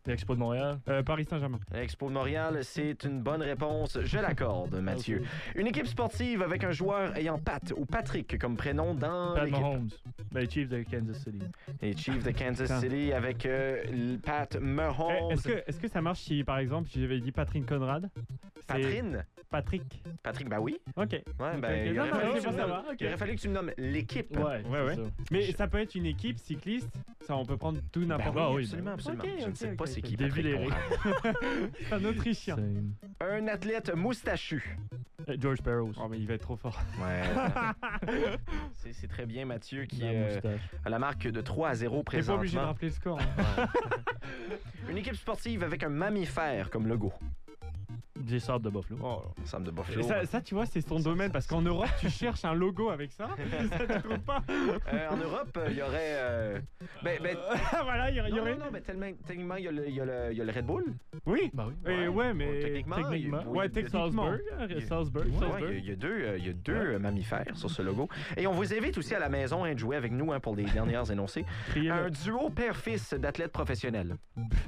L'Expo 0.07 0.36
de 0.36 0.39
Montréal. 0.39 0.79
Euh, 0.88 1.03
Paris 1.03 1.25
Saint-Germain. 1.29 1.60
L'Expo 1.73 2.07
de 2.07 2.13
Montréal, 2.13 2.60
c'est 2.63 3.03
une 3.03 3.21
bonne 3.21 3.41
réponse. 3.41 3.99
Je 4.01 4.17
l'accorde, 4.17 4.73
Mathieu. 4.81 5.23
Une 5.55 5.67
équipe 5.67 5.86
sportive 5.86 6.41
avec 6.41 6.63
un 6.63 6.71
joueur 6.71 7.15
ayant 7.17 7.38
Pat 7.38 7.73
ou 7.75 7.86
Patrick 7.86 8.39
comme 8.39 8.55
prénom 8.55 8.93
dans 8.95 9.33
Pat. 9.36 9.49
Mahomes. 9.49 9.89
Ben, 10.31 10.39
les 10.41 10.49
Chiefs 10.49 10.69
de 10.69 10.83
Kansas 10.83 11.17
City. 11.17 11.41
Les 11.81 11.95
Chiefs 11.95 12.23
de 12.23 12.31
Kansas. 12.31 12.79
City 12.79 13.12
avec 13.12 13.45
euh, 13.45 14.17
Pat 14.23 14.55
Eh, 14.55 14.63
Mahomes. 14.63 15.31
Est-ce 15.31 15.79
que, 15.79 15.88
ça 15.89 16.01
marche 16.01 16.21
si, 16.21 16.43
par 16.43 16.60
exemple, 16.60 16.89
j'avais 16.95 17.19
dit 17.19 17.33
Patrick 17.33 17.65
Conrad? 17.65 18.10
Patrine? 18.67 19.25
Patrick. 19.49 20.03
Patrick, 20.23 20.49
bah 20.49 20.60
oui. 20.60 20.77
Ok. 20.97 21.12
Ouais, 21.12 21.23
ben, 21.39 21.58
ok. 21.58 21.86
il 21.86 21.93
Non, 21.93 22.01
aurait 22.01 22.12
non, 22.12 22.15
fallu 22.19 22.34
que 22.34 22.39
tu 22.41 22.47
me 22.47 22.51
savoir, 22.58 22.84
nommes- 22.84 22.91
ok. 22.91 22.97
il 22.99 23.08
aurait 23.08 23.17
fallu 23.17 23.36
que 23.36 23.41
tu 23.41 23.47
me 23.47 23.53
nommes 23.53 23.71
l'équipe. 23.77 24.38
Ouais, 24.38 24.62
Ouais, 24.65 24.82
ouais. 24.86 24.95
ça. 24.95 25.01
Mais 25.32 25.41
Je- 25.43 25.56
ça 25.56 25.67
peut 25.69 25.77
être 25.80 25.95
une 25.95 26.06
équipe 26.06 26.38
cycliste. 26.38 26.89
Ça, 27.21 27.36
on 27.38 27.45
peut 27.45 27.56
prendre 27.56 27.80
tout 27.93 28.03
n'importe 28.03 28.36
oui, 28.36 28.41
Ah 28.43 28.51
oui, 28.51 28.63
absolument, 28.63 28.91
absolument. 28.91 29.23
Ok, 29.23 29.30
Je 29.39 29.45
ne 29.45 29.49
ok, 29.51 29.56
sais 29.58 29.69
ok, 29.71 29.77
pas 29.77 29.86
c'est 29.86 29.99
ok. 29.99 30.06
qui 30.06 30.17
Patrick 30.17 30.45
Eric. 30.45 30.69
Conrad. 30.69 31.36
C'est 31.80 31.93
un 31.93 32.06
Autrichien. 32.06 32.58
Un 33.21 33.47
athlète 33.47 33.95
moustachu. 33.95 34.77
Euh, 35.30 35.36
George 35.39 35.62
Barrows. 35.62 35.93
Oh, 35.97 36.08
mais 36.10 36.19
il 36.19 36.27
va 36.27 36.34
être 36.34 36.41
trop 36.41 36.58
fort. 36.58 36.80
Ouais. 37.01 37.23
c'est 38.73 38.93
c'est 38.93 39.08
très 39.08 39.25
bien 39.25 39.45
Mathieu 39.45 39.86
qui 39.86 40.01
La 40.01 40.08
euh, 40.08 40.34
moustache. 40.34 40.62
a 40.85 40.89
la 40.89 41.00
marque 41.00 41.27
de 41.27 41.42
3 41.42 41.69
à 41.69 41.75
0 41.75 42.04
T'es 42.10 42.21
pas 42.21 42.33
obligé 42.33 42.58
de 42.58 42.60
présentement. 42.60 42.65
rappeler 42.67 42.87
le 42.89 42.94
score. 42.94 43.19
hein. 43.19 43.67
Une 44.89 44.98
équipe 44.98 45.15
sportive 45.15 45.63
avec 45.63 45.83
un 45.83 45.89
mammifère 45.89 46.69
comme 46.69 46.87
logo. 46.87 47.13
Des 48.22 48.40
sables 48.40 48.63
de 48.65 48.70
Buffalo. 48.70 49.00
Oh. 49.04 49.22
De 49.60 50.00
Et. 50.00 50.04
Ça, 50.04 50.26
ça, 50.26 50.42
tu 50.42 50.54
vois, 50.56 50.65
c'est 50.65 50.82
son 50.82 51.00
domaine 51.00 51.32
parce 51.32 51.48
qu'en 51.48 51.62
Europe, 51.62 51.88
tu 52.00 52.10
cherches 52.10 52.46
un 52.46 52.54
logo 52.54 52.90
avec 52.90 53.12
ça. 53.12 53.30
ça 53.78 53.86
tu 53.88 54.02
trouves 54.04 54.20
pas 54.20 54.42
Euh, 54.50 55.10
en 55.10 55.18
Europe, 55.18 55.50
euh, 55.58 55.68
il 55.70 55.78
y 55.78 55.82
aurait. 55.82 55.98
euh, 56.18 56.60
Ben, 57.04 57.20
ben, 57.22 57.38
Voilà, 57.84 58.10
il 58.12 58.18
y, 58.18 58.20
aurait- 58.22 58.30
non, 58.32 58.40
aurait. 58.42 58.52
non, 58.56 58.65
non, 58.65 58.72
mais 58.72 58.82
tellement, 58.82 59.08
techniquement, 59.26 59.56
il 59.56 59.63
y, 59.65 59.68
a 59.68 59.72
le- 59.72 59.88
il 59.88 59.96
y 59.96 60.02
a 60.02 60.06
le- 60.06 60.32
il 60.32 60.38
y 60.38 60.42
a 60.42 60.44
le 60.44 60.52
Red 60.52 60.65
Bull. 60.65 60.86
Oui. 61.26 61.50
Bah 61.54 61.68
oui. 61.68 61.92
Et 61.94 62.08
ouais, 62.08 62.34
mais 62.34 62.60
techniquement, 62.60 62.96
techniquement, 62.98 63.40
il- 63.42 63.48
ouais, 63.48 63.70
techniquement. 63.70 64.02
Salzburg. 64.04 64.40
hein, 64.60 64.68
Il 64.70 64.76
y 64.76 64.84
a- 64.84 64.86
Salzburg. 64.88 65.26
Ouais, 65.28 65.78
il 65.78 65.86
y 65.86 65.92
a- 65.92 65.96
deux, 65.96 66.08
euh, 66.24 66.38
il 66.38 66.48
y 66.48 66.50
a 66.50 66.54
deux 66.54 66.74
euh, 66.74 67.00
mammifères 67.00 67.56
sur 67.56 67.70
ce 67.70 67.82
logo. 67.82 68.08
Et 68.36 68.48
on 68.48 68.52
vous 68.54 68.74
invite 68.74 68.98
aussi 68.98 69.15
à 69.15 69.20
la 69.20 69.30
maison 69.30 69.63
hein, 69.63 69.74
de 69.74 69.80
jouer 69.80 69.96
avec 69.96 70.12
nous 70.12 70.32
hein, 70.34 70.40
pour 70.40 70.56
les 70.56 70.65
dernières 70.65 71.10
énoncés. 71.12 71.46
Criez 71.70 71.90
Un 71.92 72.10
duo 72.10 72.50
père-fils 72.50 73.13
d'athlètes 73.13 73.52
professionnels. 73.52 74.15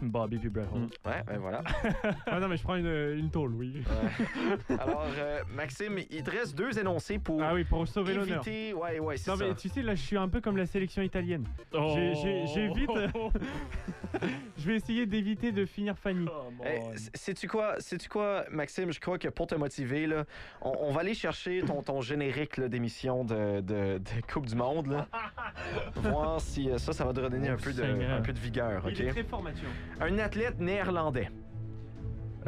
Bobby 0.02 0.38
puis 0.38 0.50
Brett 0.50 0.68
Hall. 0.74 0.88
Ouais, 1.06 1.24
ben 1.26 1.38
voilà. 1.40 1.62
Ah 2.28 2.40
non, 2.40 2.48
mais 2.48 2.58
je 2.58 2.64
prends 2.64 2.76
une, 2.76 2.86
une 3.18 3.30
Alors, 4.80 5.06
euh, 5.18 5.42
Maxime, 5.56 5.98
il 6.10 6.24
te 6.24 6.32
reste 6.32 6.56
deux 6.58 6.78
énoncés 6.80 7.20
pour 7.20 7.42
Ah 7.44 7.54
oui, 7.54 7.64
pour 7.64 7.88
sauver 7.88 8.14
l'honneur. 8.14 8.38
éviter. 8.48 8.74
Ouais, 8.74 9.00
ouais, 9.00 9.18
c'est 9.18 9.32
Non, 9.32 9.38
ça. 9.38 9.46
mais 9.48 9.56
tu 9.56 9.70
sais, 9.70 9.82
là, 9.82 9.96
je 9.96 10.02
suis 10.02 10.18
un 10.18 10.28
peu 10.30 10.42
comme 10.42 10.58
la 10.58 10.66
sélection 10.66 11.02
italienne. 11.02 11.46
Oh. 11.74 11.94
J'ai- 11.96 12.16
j'ai- 12.16 12.48
J'évite. 12.48 12.90
Je 14.58 14.66
vais 14.68 14.76
essayer 14.76 15.06
d'éviter 15.06 15.52
de 15.52 15.66
finir 15.66 15.98
Fanny. 15.98 16.26
Come 16.26 16.66
Hey, 16.66 16.80
on. 16.84 16.94
s- 16.94 17.10
sais-tu 17.14 17.48
quoi, 17.48 17.76
sais-tu 17.80 18.10
quoi, 18.10 18.44
Maxime? 18.52 18.92
Je 18.92 19.00
crois 19.00 19.18
que 19.18 19.28
pour 19.28 19.48
te 19.48 19.56
motiver, 19.56 20.08
là, 20.08 20.26
on, 20.62 20.74
on 20.82 20.92
va 20.92 21.02
aller 21.02 21.14
chercher 21.14 21.62
ton, 21.62 21.82
ton 21.84 22.02
générique 22.02 22.58
là, 22.58 22.68
d'émission 22.68 23.24
de, 23.24 23.62
de- 23.62 23.98
de 24.00 24.32
Coupe 24.32 24.48
du 24.48 24.56
Monde. 24.56 24.88
Là. 24.88 25.08
Voir 25.96 26.42
si 26.42 26.70
euh, 26.70 26.78
ça, 26.78 26.92
ça 26.92 27.06
va 27.06 27.14
te 27.14 27.20
redonner 27.22 27.50
Oh, 27.52 27.54
un 27.54 27.58
peu, 27.58 27.72
de, 27.72 27.82
Seigneur. 27.82 28.18
un 28.18 28.22
peu 28.22 28.34
de 28.34 28.40
vigueur. 28.40 28.84
Il 28.90 29.02
est 29.02 29.06
OK? 29.06 29.12
très 29.12 29.24
fort, 29.24 29.44
Mathieu. 29.44 29.68
Un 30.02 30.18
athlète 30.18 30.60
néerlandais. 30.60 31.30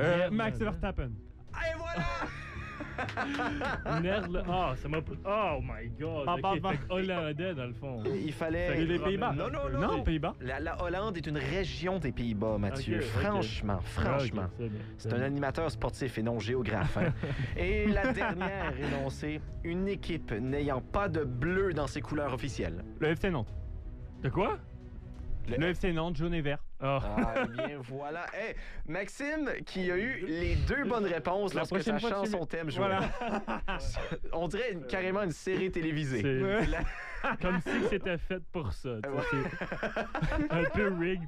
Euh. 0.02 0.30
Max 0.32 0.58
Verstappen. 0.58 1.12
Et 1.54 1.78
voilà! 1.78 2.04
Nerle. 4.02 4.44
Ah, 4.48 4.74
ça 4.76 4.88
m'a. 4.88 4.98
Oh 5.26 5.60
my 5.62 5.90
god. 6.00 6.26
Bah, 6.26 6.36
bah, 6.42 6.52
Ok, 6.54 6.62
bah. 6.62 6.70
fait 6.72 6.78
que 6.78 6.94
hollandais 6.94 7.54
dans 7.56 7.66
le 7.66 7.74
fond. 7.74 8.04
Il 8.06 8.34
fallait. 8.34 8.84
Les 8.84 9.00
Pays-Bas. 9.00 9.34
Non, 9.34 9.50
non, 9.50 9.70
non. 9.70 9.80
Non, 9.98 10.04
Pays-Bas. 10.04 10.34
La, 10.42 10.60
la 10.60 10.82
Hollande 10.84 11.18
est 11.18 11.26
une 11.28 11.38
région 11.38 12.00
des 12.00 12.12
Pays-Bas, 12.12 12.58
Mathieu. 12.58 12.98
Ok, 13.00 13.04
ok. 13.04 13.22
Franchement, 13.22 13.80
franchement. 13.82 14.42
Ah, 14.44 14.48
ok, 14.48 14.52
c'est 14.58 14.70
bien, 14.70 14.80
C'est 14.98 15.14
un 15.14 15.22
animateur 15.22 15.72
sportif 15.72 16.18
et 16.18 16.24
non 16.24 16.40
géographe. 16.40 16.98
hein. 16.98 17.14
et 17.58 17.88
la 17.88 18.12
dernière 18.14 18.74
énoncée, 18.78 19.42
une 19.64 19.88
équipe 19.88 20.32
n'ayant 20.32 20.82
pas 20.82 21.08
de 21.10 21.24
bleu 21.24 21.74
dans 21.74 21.88
ses 21.88 22.02
couleurs 22.02 22.34
officielles. 22.34 22.84
Le 23.00 23.10
FC 23.10 23.30
Nantes. 23.30 23.54
De 24.22 24.30
quoi? 24.30 24.60
Le 25.50 25.68
FC 25.68 25.92
Nantes, 25.92 26.16
jaune 26.16 26.34
et 26.34 26.42
vert. 26.42 26.60
Ah. 26.80 27.00
Ah, 27.04 27.34
eh 27.44 27.48
bien 27.68 27.78
voilà. 27.84 28.26
Hey, 28.34 28.56
Maxime, 28.88 29.50
qui 29.66 29.92
a 29.92 29.98
eu 29.98 30.26
les 30.28 30.56
deux 30.56 30.84
bonnes 30.86 31.06
réponses 31.06 31.54
La 31.54 31.62
lorsque 31.62 31.82
sa 31.84 32.00
chanson 32.00 32.46
thème 32.46 32.70
jouait. 32.72 32.86
Voilà. 32.88 33.10
On 34.34 34.48
dirait 34.48 34.72
une- 34.74 34.86
carrément 34.88 35.22
une 35.24 35.32
série 35.32 35.72
télévisée. 35.72 36.22
C'est 36.22 36.42
Ouais. 36.42 36.66
La- 36.68 37.36
comme 37.42 37.60
si 37.62 37.88
c'était 37.90 38.18
fait 38.18 38.42
pour 38.52 38.74
ça. 38.74 38.94
Ouais. 38.96 40.48
un 40.50 40.64
peu 40.74 40.92
rigged. 41.00 41.28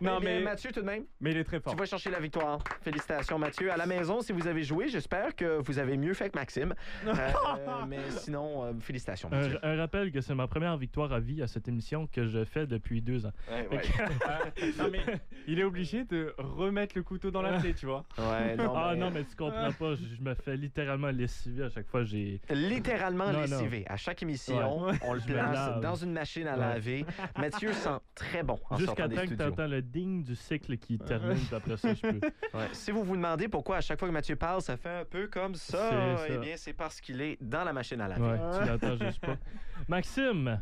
Non, 0.00 0.18
Eh 0.20 0.24
mais, 0.24 0.40
Mathieu, 0.40 0.72
tout 0.72 0.80
de 0.80 0.86
même, 0.86 1.04
mais 1.20 1.30
il 1.30 1.36
est 1.36 1.44
très 1.44 1.60
fort. 1.60 1.72
tu 1.72 1.78
vas 1.78 1.84
chercher 1.86 2.10
la 2.10 2.18
victoire. 2.18 2.62
Félicitations, 2.82 3.38
Mathieu. 3.38 3.70
À 3.72 3.76
la 3.76 3.86
maison, 3.86 4.20
si 4.20 4.32
vous 4.32 4.46
avez 4.48 4.62
joué, 4.64 4.88
j'espère 4.88 5.36
que 5.36 5.58
vous 5.62 5.78
avez 5.78 5.96
mieux 5.96 6.14
fait 6.14 6.30
que 6.30 6.38
Maxime. 6.38 6.74
Euh, 7.12 7.84
mais 7.86 7.98
sinon, 8.10 8.64
euh, 8.64 8.72
félicitations, 8.80 9.28
Mathieu. 9.30 9.58
Un, 9.62 9.72
un 9.72 9.76
rappel 9.76 10.10
que 10.10 10.20
c'est 10.20 10.34
ma 10.34 10.46
première 10.46 10.76
victoire 10.76 11.12
à 11.12 11.20
vie 11.20 11.42
à 11.42 11.46
cette 11.46 11.68
émission 11.68 12.06
que 12.06 12.26
je 12.26 12.44
fais 12.44 12.66
depuis 12.66 13.00
deux 13.02 13.26
ans. 13.26 13.32
Ouais, 13.50 13.68
ouais. 13.70 13.82
non, 14.78 14.88
mais 14.90 15.00
il 15.46 15.58
est 15.60 15.64
obligé 15.64 16.04
de 16.04 16.34
remettre 16.38 16.96
le 16.96 17.02
couteau 17.02 17.30
dans 17.30 17.42
la 17.42 17.58
plaie, 17.58 17.74
tu 17.74 17.86
vois. 17.86 18.04
Ouais, 18.18 18.56
non, 18.56 18.72
ah 18.76 18.90
mais- 18.92 18.98
non, 19.00 19.10
mais 19.10 19.24
tu 19.24 19.36
comprends 19.36 19.70
pas, 19.72 19.94
je, 19.94 20.16
je 20.16 20.22
me 20.22 20.34
fais 20.34 20.56
littéralement 20.56 21.08
lessiver 21.10 21.64
à 21.64 21.70
chaque 21.70 21.86
fois. 21.88 22.04
J'ai. 22.04 22.40
Littéralement 22.50 23.26
Non, 23.26 23.32
non. 23.32 23.40
lessivé. 23.42 23.84
À 23.88 23.96
chaque 23.96 24.22
émission, 24.22 24.86
Ouais. 24.86 24.94
on 25.02 25.14
le 25.14 25.20
place 25.20 25.80
dans 25.80 25.94
une 25.94 26.12
machine 26.12 26.46
à 26.48 26.54
Ouais. 26.54 26.60
laver. 26.60 27.04
Mathieu 27.38 27.72
sent 27.72 27.90
très 28.14 28.42
bon 28.42 28.58
en 28.70 28.76
Jusqu'à 28.76 29.02
sortant 29.02 29.08
des 29.08 29.16
temps 29.24 29.28
que 29.30 29.34
studios. 29.34 29.50
t'entends 29.50 29.68
le 29.68 29.82
ding 29.82 30.22
du 30.24 30.34
cycle 30.36 30.76
qui 30.78 30.98
termine, 30.98 31.38
après 31.52 31.76
ça, 31.76 31.94
je 31.94 32.00
peux. 32.02 32.20
Ouais. 32.54 32.68
Si 32.72 32.90
vous 32.90 33.02
vous 33.04 33.16
demandez 33.16 33.48
pourquoi 33.48 33.76
à 33.78 33.80
chaque 33.80 33.98
fois 33.98 34.08
que 34.08 34.12
Mathieu 34.12 34.36
parle, 34.36 34.60
ça 34.62 34.76
fait 34.76 35.00
un 35.00 35.04
peu 35.04 35.26
comme 35.28 35.54
ça, 35.54 36.16
C'est 36.18 36.28
ça. 36.28 36.34
eh 36.34 36.38
bien, 36.38 36.56
c'est 36.56 36.72
parce 36.74 37.00
qu'il 37.00 37.20
est 37.20 37.38
dans 37.42 37.64
la 37.64 37.72
machine 37.72 38.00
à 38.00 38.08
laver. 38.08 38.22
Ouais, 38.22 38.38
tu 38.60 38.68
l'entends 38.68 38.96
juste 39.04 39.20
pas. 39.20 39.36
Maxime, 39.88 40.60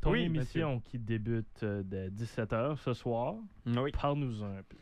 ton 0.00 0.10
Oui, 0.12 0.22
émission 0.22 0.80
qui 0.80 0.98
débute 0.98 1.64
dès 1.64 2.08
17h 2.10 2.76
ce 2.76 2.92
soir, 2.92 3.34
Oui. 3.66 3.90
parle-nous 3.92 4.42
un 4.42 4.62
peu. 4.68 4.76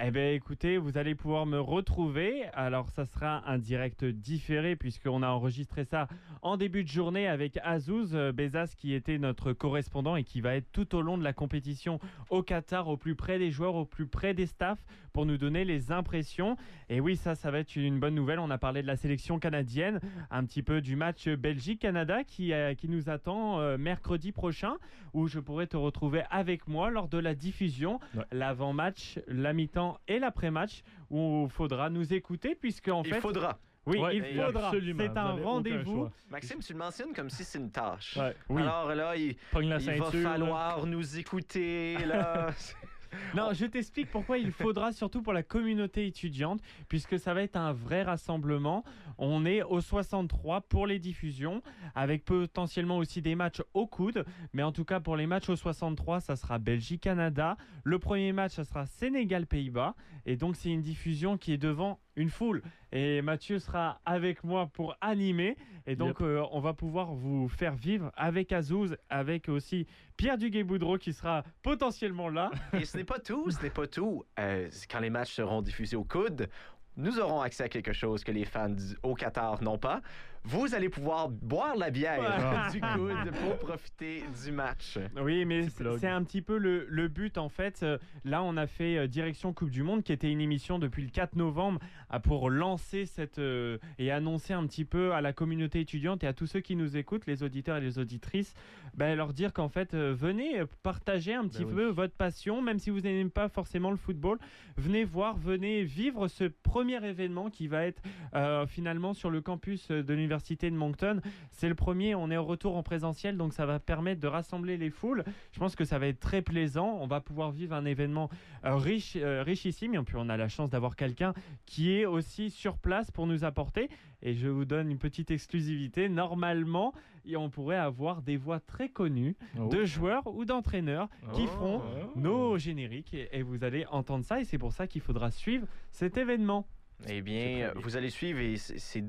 Eh 0.00 0.10
bien, 0.10 0.30
écoutez, 0.32 0.78
vous 0.78 0.96
allez 0.96 1.14
pouvoir 1.14 1.44
me 1.44 1.60
retrouver. 1.60 2.44
Alors, 2.54 2.88
ça 2.88 3.04
sera 3.04 3.46
un 3.48 3.58
direct 3.58 4.04
différé 4.06 4.74
puisqu'on 4.74 5.22
a 5.22 5.28
enregistré 5.28 5.84
ça 5.84 6.08
en 6.40 6.56
début 6.56 6.82
de 6.82 6.88
journée 6.88 7.28
avec 7.28 7.58
Azouz 7.62 8.14
euh, 8.14 8.32
Bezas 8.32 8.72
qui 8.76 8.94
était 8.94 9.18
notre 9.18 9.52
correspondant 9.52 10.16
et 10.16 10.24
qui 10.24 10.40
va 10.40 10.54
être 10.56 10.72
tout 10.72 10.94
au 10.96 11.02
long 11.02 11.18
de 11.18 11.22
la 11.22 11.34
compétition 11.34 12.00
au 12.30 12.42
Qatar, 12.42 12.88
au 12.88 12.96
plus 12.96 13.14
près 13.14 13.38
des 13.38 13.50
joueurs, 13.50 13.74
au 13.74 13.84
plus 13.84 14.06
près 14.06 14.32
des 14.32 14.46
staffs 14.46 14.82
pour 15.12 15.26
nous 15.26 15.36
donner 15.36 15.66
les 15.66 15.92
impressions. 15.92 16.56
Et 16.88 16.98
oui, 16.98 17.14
ça, 17.16 17.34
ça 17.34 17.50
va 17.50 17.58
être 17.58 17.76
une 17.76 18.00
bonne 18.00 18.14
nouvelle. 18.14 18.38
On 18.38 18.50
a 18.50 18.58
parlé 18.58 18.80
de 18.80 18.86
la 18.86 18.96
sélection 18.96 19.38
canadienne, 19.38 20.00
un 20.30 20.44
petit 20.46 20.62
peu 20.62 20.80
du 20.80 20.96
match 20.96 21.28
Belgique-Canada 21.28 22.24
qui, 22.24 22.54
euh, 22.54 22.74
qui 22.74 22.88
nous 22.88 23.10
attend 23.10 23.60
euh, 23.60 23.76
mercredi 23.76 24.32
prochain 24.32 24.76
où 25.12 25.28
je 25.28 25.38
pourrai 25.38 25.66
te 25.66 25.76
retrouver 25.76 26.22
avec 26.30 26.66
moi 26.66 26.88
lors 26.90 27.08
de 27.08 27.18
la 27.18 27.34
diffusion, 27.34 28.00
Ouais. 28.16 28.24
l'avant-match, 28.32 29.18
la 29.28 29.52
mi-temps 29.52 29.81
et 30.08 30.18
l'après-match 30.18 30.82
où 31.10 31.44
il 31.46 31.50
faudra 31.52 31.90
nous 31.90 32.12
écouter 32.12 32.54
puisque 32.54 32.88
en 32.88 33.02
Il 33.02 33.14
fait, 33.14 33.20
faudra. 33.20 33.58
oui, 33.86 33.98
Ouais, 33.98 34.16
il 34.16 34.24
faudra. 34.40 34.66
absolument, 34.68 35.04
C'est 35.04 35.18
un 35.18 35.32
rendez-vous. 35.42 36.08
Maxime, 36.30 36.58
tu 36.60 36.72
le 36.72 36.78
mentionnes 36.78 37.12
comme 37.14 37.30
si 37.30 37.44
c'est 37.44 37.58
une 37.58 37.70
tâche. 37.70 38.16
Ouais. 38.16 38.34
Oui. 38.48 38.62
Alors 38.62 38.94
là, 38.94 39.16
il, 39.16 39.36
il 39.60 39.68
va 39.68 39.78
là. 39.78 40.04
falloir 40.10 40.86
nous 40.86 41.18
écouter. 41.18 41.96
Là. 42.04 42.50
Non, 43.34 43.52
je 43.52 43.66
t'explique 43.66 44.10
pourquoi 44.10 44.38
il 44.38 44.52
faudra, 44.52 44.92
surtout 44.92 45.22
pour 45.22 45.32
la 45.32 45.42
communauté 45.42 46.06
étudiante, 46.06 46.60
puisque 46.88 47.18
ça 47.18 47.34
va 47.34 47.42
être 47.42 47.56
un 47.56 47.72
vrai 47.72 48.02
rassemblement. 48.02 48.84
On 49.18 49.44
est 49.44 49.62
au 49.62 49.80
63 49.80 50.62
pour 50.62 50.86
les 50.86 50.98
diffusions, 50.98 51.62
avec 51.94 52.24
potentiellement 52.24 52.98
aussi 52.98 53.22
des 53.22 53.34
matchs 53.34 53.62
au 53.74 53.86
coude. 53.86 54.24
Mais 54.52 54.62
en 54.62 54.72
tout 54.72 54.84
cas, 54.84 55.00
pour 55.00 55.16
les 55.16 55.26
matchs 55.26 55.48
au 55.48 55.56
63, 55.56 56.20
ça 56.20 56.36
sera 56.36 56.58
Belgique-Canada. 56.58 57.56
Le 57.84 57.98
premier 57.98 58.32
match, 58.32 58.52
ça 58.52 58.64
sera 58.64 58.86
Sénégal-Pays-Bas. 58.86 59.94
Et 60.26 60.36
donc, 60.36 60.56
c'est 60.56 60.70
une 60.70 60.82
diffusion 60.82 61.36
qui 61.36 61.52
est 61.52 61.58
devant 61.58 61.98
une 62.16 62.30
foule. 62.30 62.62
Et 62.92 63.22
Mathieu 63.22 63.58
sera 63.58 64.00
avec 64.04 64.44
moi 64.44 64.66
pour 64.66 64.96
animer. 65.00 65.56
Et 65.86 65.96
donc, 65.96 66.20
euh, 66.20 66.44
on 66.52 66.60
va 66.60 66.74
pouvoir 66.74 67.14
vous 67.14 67.48
faire 67.48 67.74
vivre 67.74 68.12
avec 68.16 68.52
Azouz, 68.52 68.96
avec 69.08 69.48
aussi 69.48 69.86
Pierre 70.16 70.38
Duguay-Boudreau 70.38 70.98
qui 70.98 71.12
sera 71.12 71.42
potentiellement 71.62 72.28
là. 72.28 72.50
Et 72.74 72.84
ce 72.84 72.96
n'est 72.96 73.04
pas 73.04 73.18
tout, 73.18 73.50
ce 73.50 73.62
n'est 73.62 73.70
pas 73.70 73.86
tout. 73.86 74.24
Euh, 74.38 74.68
quand 74.90 75.00
les 75.00 75.10
matchs 75.10 75.32
seront 75.34 75.62
diffusés 75.62 75.96
au 75.96 76.04
coude, 76.04 76.48
nous 76.96 77.18
aurons 77.18 77.40
accès 77.40 77.64
à 77.64 77.68
quelque 77.68 77.92
chose 77.92 78.22
que 78.22 78.32
les 78.32 78.44
fans 78.44 78.76
au 79.02 79.14
Qatar 79.14 79.62
n'ont 79.62 79.78
pas. 79.78 80.02
Vous 80.44 80.74
allez 80.74 80.88
pouvoir 80.88 81.28
boire 81.28 81.76
la 81.76 81.90
bière 81.90 82.18
Ouais. 82.20 82.72
du 82.72 82.80
coude 82.80 83.30
pour 83.42 83.58
profiter 83.58 84.24
du 84.44 84.50
match. 84.50 84.98
Oui, 85.20 85.44
mais 85.44 85.68
c'est 85.98 86.08
un 86.08 86.22
petit 86.24 86.42
peu 86.42 86.58
le, 86.58 86.84
le 86.88 87.08
but 87.08 87.38
en 87.38 87.48
fait. 87.48 87.82
Euh, 87.82 87.98
Là, 88.24 88.42
on 88.42 88.56
a 88.56 88.66
fait 88.66 88.96
euh, 88.98 89.06
Direction 89.06 89.52
Coupe 89.52 89.70
du 89.70 89.82
Monde, 89.82 90.02
qui 90.02 90.12
était 90.12 90.30
une 90.30 90.40
émission 90.40 90.78
depuis 90.78 91.02
le 91.02 91.10
4 91.10 91.36
novembre 91.36 91.78
ah, 92.10 92.18
pour 92.20 92.50
lancer 92.50 93.06
cette 93.06 93.38
euh, 93.38 93.78
et 93.98 94.10
annoncer 94.10 94.52
un 94.52 94.66
petit 94.66 94.84
peu 94.84 95.12
à 95.14 95.20
la 95.20 95.32
communauté 95.32 95.80
étudiante 95.80 96.24
et 96.24 96.26
à 96.26 96.32
tous 96.32 96.46
ceux 96.46 96.60
qui 96.60 96.74
nous 96.76 96.96
écoutent, 96.96 97.26
les 97.26 97.42
auditeurs 97.44 97.76
et 97.76 97.80
les 97.80 97.98
auditrices, 97.98 98.54
ben, 98.94 99.14
leur 99.16 99.32
dire 99.32 99.52
qu'en 99.52 99.68
fait, 99.68 99.94
euh, 99.94 100.12
venez 100.16 100.62
partager 100.82 101.34
un 101.34 101.46
petit 101.46 101.64
Ben 101.64 101.68
oui. 101.70 101.74
peu 101.76 101.86
votre 101.86 102.14
passion, 102.14 102.62
même 102.62 102.78
si 102.80 102.90
vous 102.90 103.00
n'aimez 103.00 103.28
pas 103.30 103.48
forcément 103.48 103.90
le 103.90 103.96
football. 103.96 104.38
Venez 104.76 105.04
voir, 105.04 105.36
venez 105.36 105.84
vivre 105.84 106.26
ce 106.28 106.44
premier 106.44 107.04
événement 107.06 107.48
qui 107.48 107.68
va 107.68 107.84
être 107.86 108.02
euh, 108.34 108.66
finalement 108.66 109.14
sur 109.14 109.30
le 109.30 109.40
campus 109.40 109.88
de 109.90 110.00
l'université 110.12 110.31
de 110.36 110.70
Moncton. 110.76 111.20
C'est 111.50 111.68
le 111.68 111.74
premier, 111.74 112.14
on 112.14 112.30
est 112.30 112.36
au 112.36 112.44
retour 112.44 112.76
en 112.76 112.82
présentiel, 112.82 113.36
donc 113.36 113.52
ça 113.52 113.66
va 113.66 113.78
permettre 113.78 114.20
de 114.20 114.26
rassembler 114.28 114.76
les 114.76 114.90
foules. 114.90 115.24
Je 115.52 115.58
pense 115.58 115.76
que 115.76 115.84
ça 115.84 115.98
va 115.98 116.06
être 116.06 116.20
très 116.20 116.42
plaisant. 116.42 116.98
On 117.00 117.06
va 117.06 117.20
pouvoir 117.20 117.50
vivre 117.50 117.74
un 117.74 117.84
événement 117.84 118.30
euh, 118.64 118.76
riche, 118.76 119.16
euh, 119.16 119.42
richissime. 119.42 119.94
Et 119.94 120.02
puis 120.02 120.16
on 120.18 120.28
a 120.28 120.36
la 120.36 120.48
chance 120.48 120.70
d'avoir 120.70 120.96
quelqu'un 120.96 121.34
qui 121.66 121.92
est 121.92 122.06
aussi 122.06 122.50
sur 122.50 122.78
place 122.78 123.10
pour 123.10 123.26
nous 123.26 123.44
apporter. 123.44 123.88
Et 124.22 124.34
je 124.34 124.48
vous 124.48 124.64
donne 124.64 124.90
une 124.90 124.98
petite 124.98 125.30
exclusivité. 125.30 126.08
Normalement, 126.08 126.92
on 127.36 127.50
pourrait 127.50 127.76
avoir 127.76 128.22
des 128.22 128.36
voix 128.36 128.60
très 128.60 128.88
connues 128.88 129.36
Oh. 129.58 129.66
de 129.68 129.84
joueurs 129.84 130.26
ou 130.28 130.44
d'entraîneurs 130.44 131.08
qui 131.34 131.42
Oh. 131.44 131.46
feront 131.48 131.82
Oh. 131.84 132.18
nos 132.18 132.58
génériques. 132.58 133.14
Et, 133.14 133.28
et 133.32 133.42
vous 133.42 133.64
allez 133.64 133.84
entendre 133.90 134.24
ça. 134.24 134.40
Et 134.40 134.44
c'est 134.44 134.58
pour 134.58 134.72
ça 134.72 134.86
qu'il 134.86 135.00
faudra 135.02 135.30
suivre 135.30 135.66
cet 135.90 136.16
événement. 136.16 136.66
Eh 137.04 137.08
C'est 137.08 137.22
bien, 137.22 137.72
vous 137.76 137.96
allez 137.96 138.10
suivre 138.10 138.38
et 138.40 138.56
c'est 138.56 139.00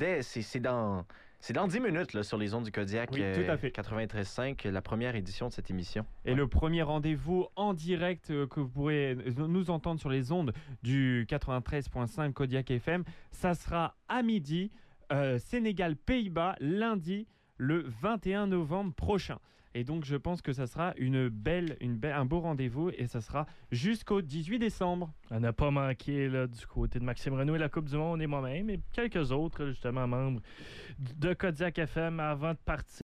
dans 0.60 1.06
C'est 1.40 1.54
dans 1.54 1.68
10 1.68 1.80
minutes 1.82 2.14
là, 2.14 2.24
sur 2.24 2.38
les 2.38 2.54
ondes 2.54 2.64
du 2.64 2.72
Kodiak 2.72 3.12
Oui, 3.12 3.22
tout 3.34 3.52
à 3.52 3.58
fait. 3.58 3.70
93.5, 3.70 4.70
la 4.70 4.82
première 4.82 5.16
édition 5.16 5.50
de 5.50 5.54
cette 5.54 5.70
émission. 5.70 6.06
Et 6.24 6.36
le 6.36 6.48
premier 6.48 6.84
rendez-vous 6.84 7.48
en 7.58 7.74
direct 7.74 8.32
euh, 8.32 8.48
que 8.48 8.62
vous 8.62 8.70
pourrez 8.70 9.18
nous 9.38 9.70
entendre 9.70 10.00
sur 10.00 10.10
les 10.10 10.32
ondes 10.32 10.54
du 10.84 11.26
93.5 11.30 12.32
Kodiak 12.32 12.72
FM, 12.72 13.04
ça 13.32 13.56
sera 13.56 13.96
à 14.08 14.24
midi, 14.24 14.72
euh, 15.12 15.38
Sénégal-Pays-Bas, 15.38 16.56
lundi, 16.62 17.28
le 17.58 17.86
21 18.02 18.48
novembre 18.48 18.94
prochain. 18.94 19.40
Et 19.76 19.84
donc, 19.84 20.06
je 20.06 20.16
pense 20.16 20.42
que 20.42 20.54
ça 20.54 20.68
sera 20.68 20.94
une 20.98 21.30
belle, 21.30 21.78
un 22.04 22.26
beau 22.26 22.40
rendez-vous 22.40 22.92
et 22.96 23.08
ça 23.08 23.22
sera 23.22 23.48
jusqu'au 23.72 24.22
18 24.22 24.60
décembre. 24.60 25.12
On 25.32 25.40
n'a 25.40 25.54
pas 25.54 25.72
manqué 25.72 26.30
du 26.30 26.66
côté 26.68 27.00
de 27.00 27.04
Maxime 27.04 27.34
Renault 27.34 27.56
et 27.56 27.60
la 27.60 27.70
Coupe 27.70 27.90
du 27.90 27.98
Monde 27.98 28.22
et 28.22 28.28
moi-même 28.28 28.70
et 28.70 28.80
quelques 28.92 29.32
autres, 29.32 29.68
justement, 29.68 30.08
membres 30.08 30.42
de 31.00 31.34
Kodiak 31.34 31.80
FM 31.80 32.20
avant 32.20 32.52
de 32.52 32.60
partir. 32.64 33.02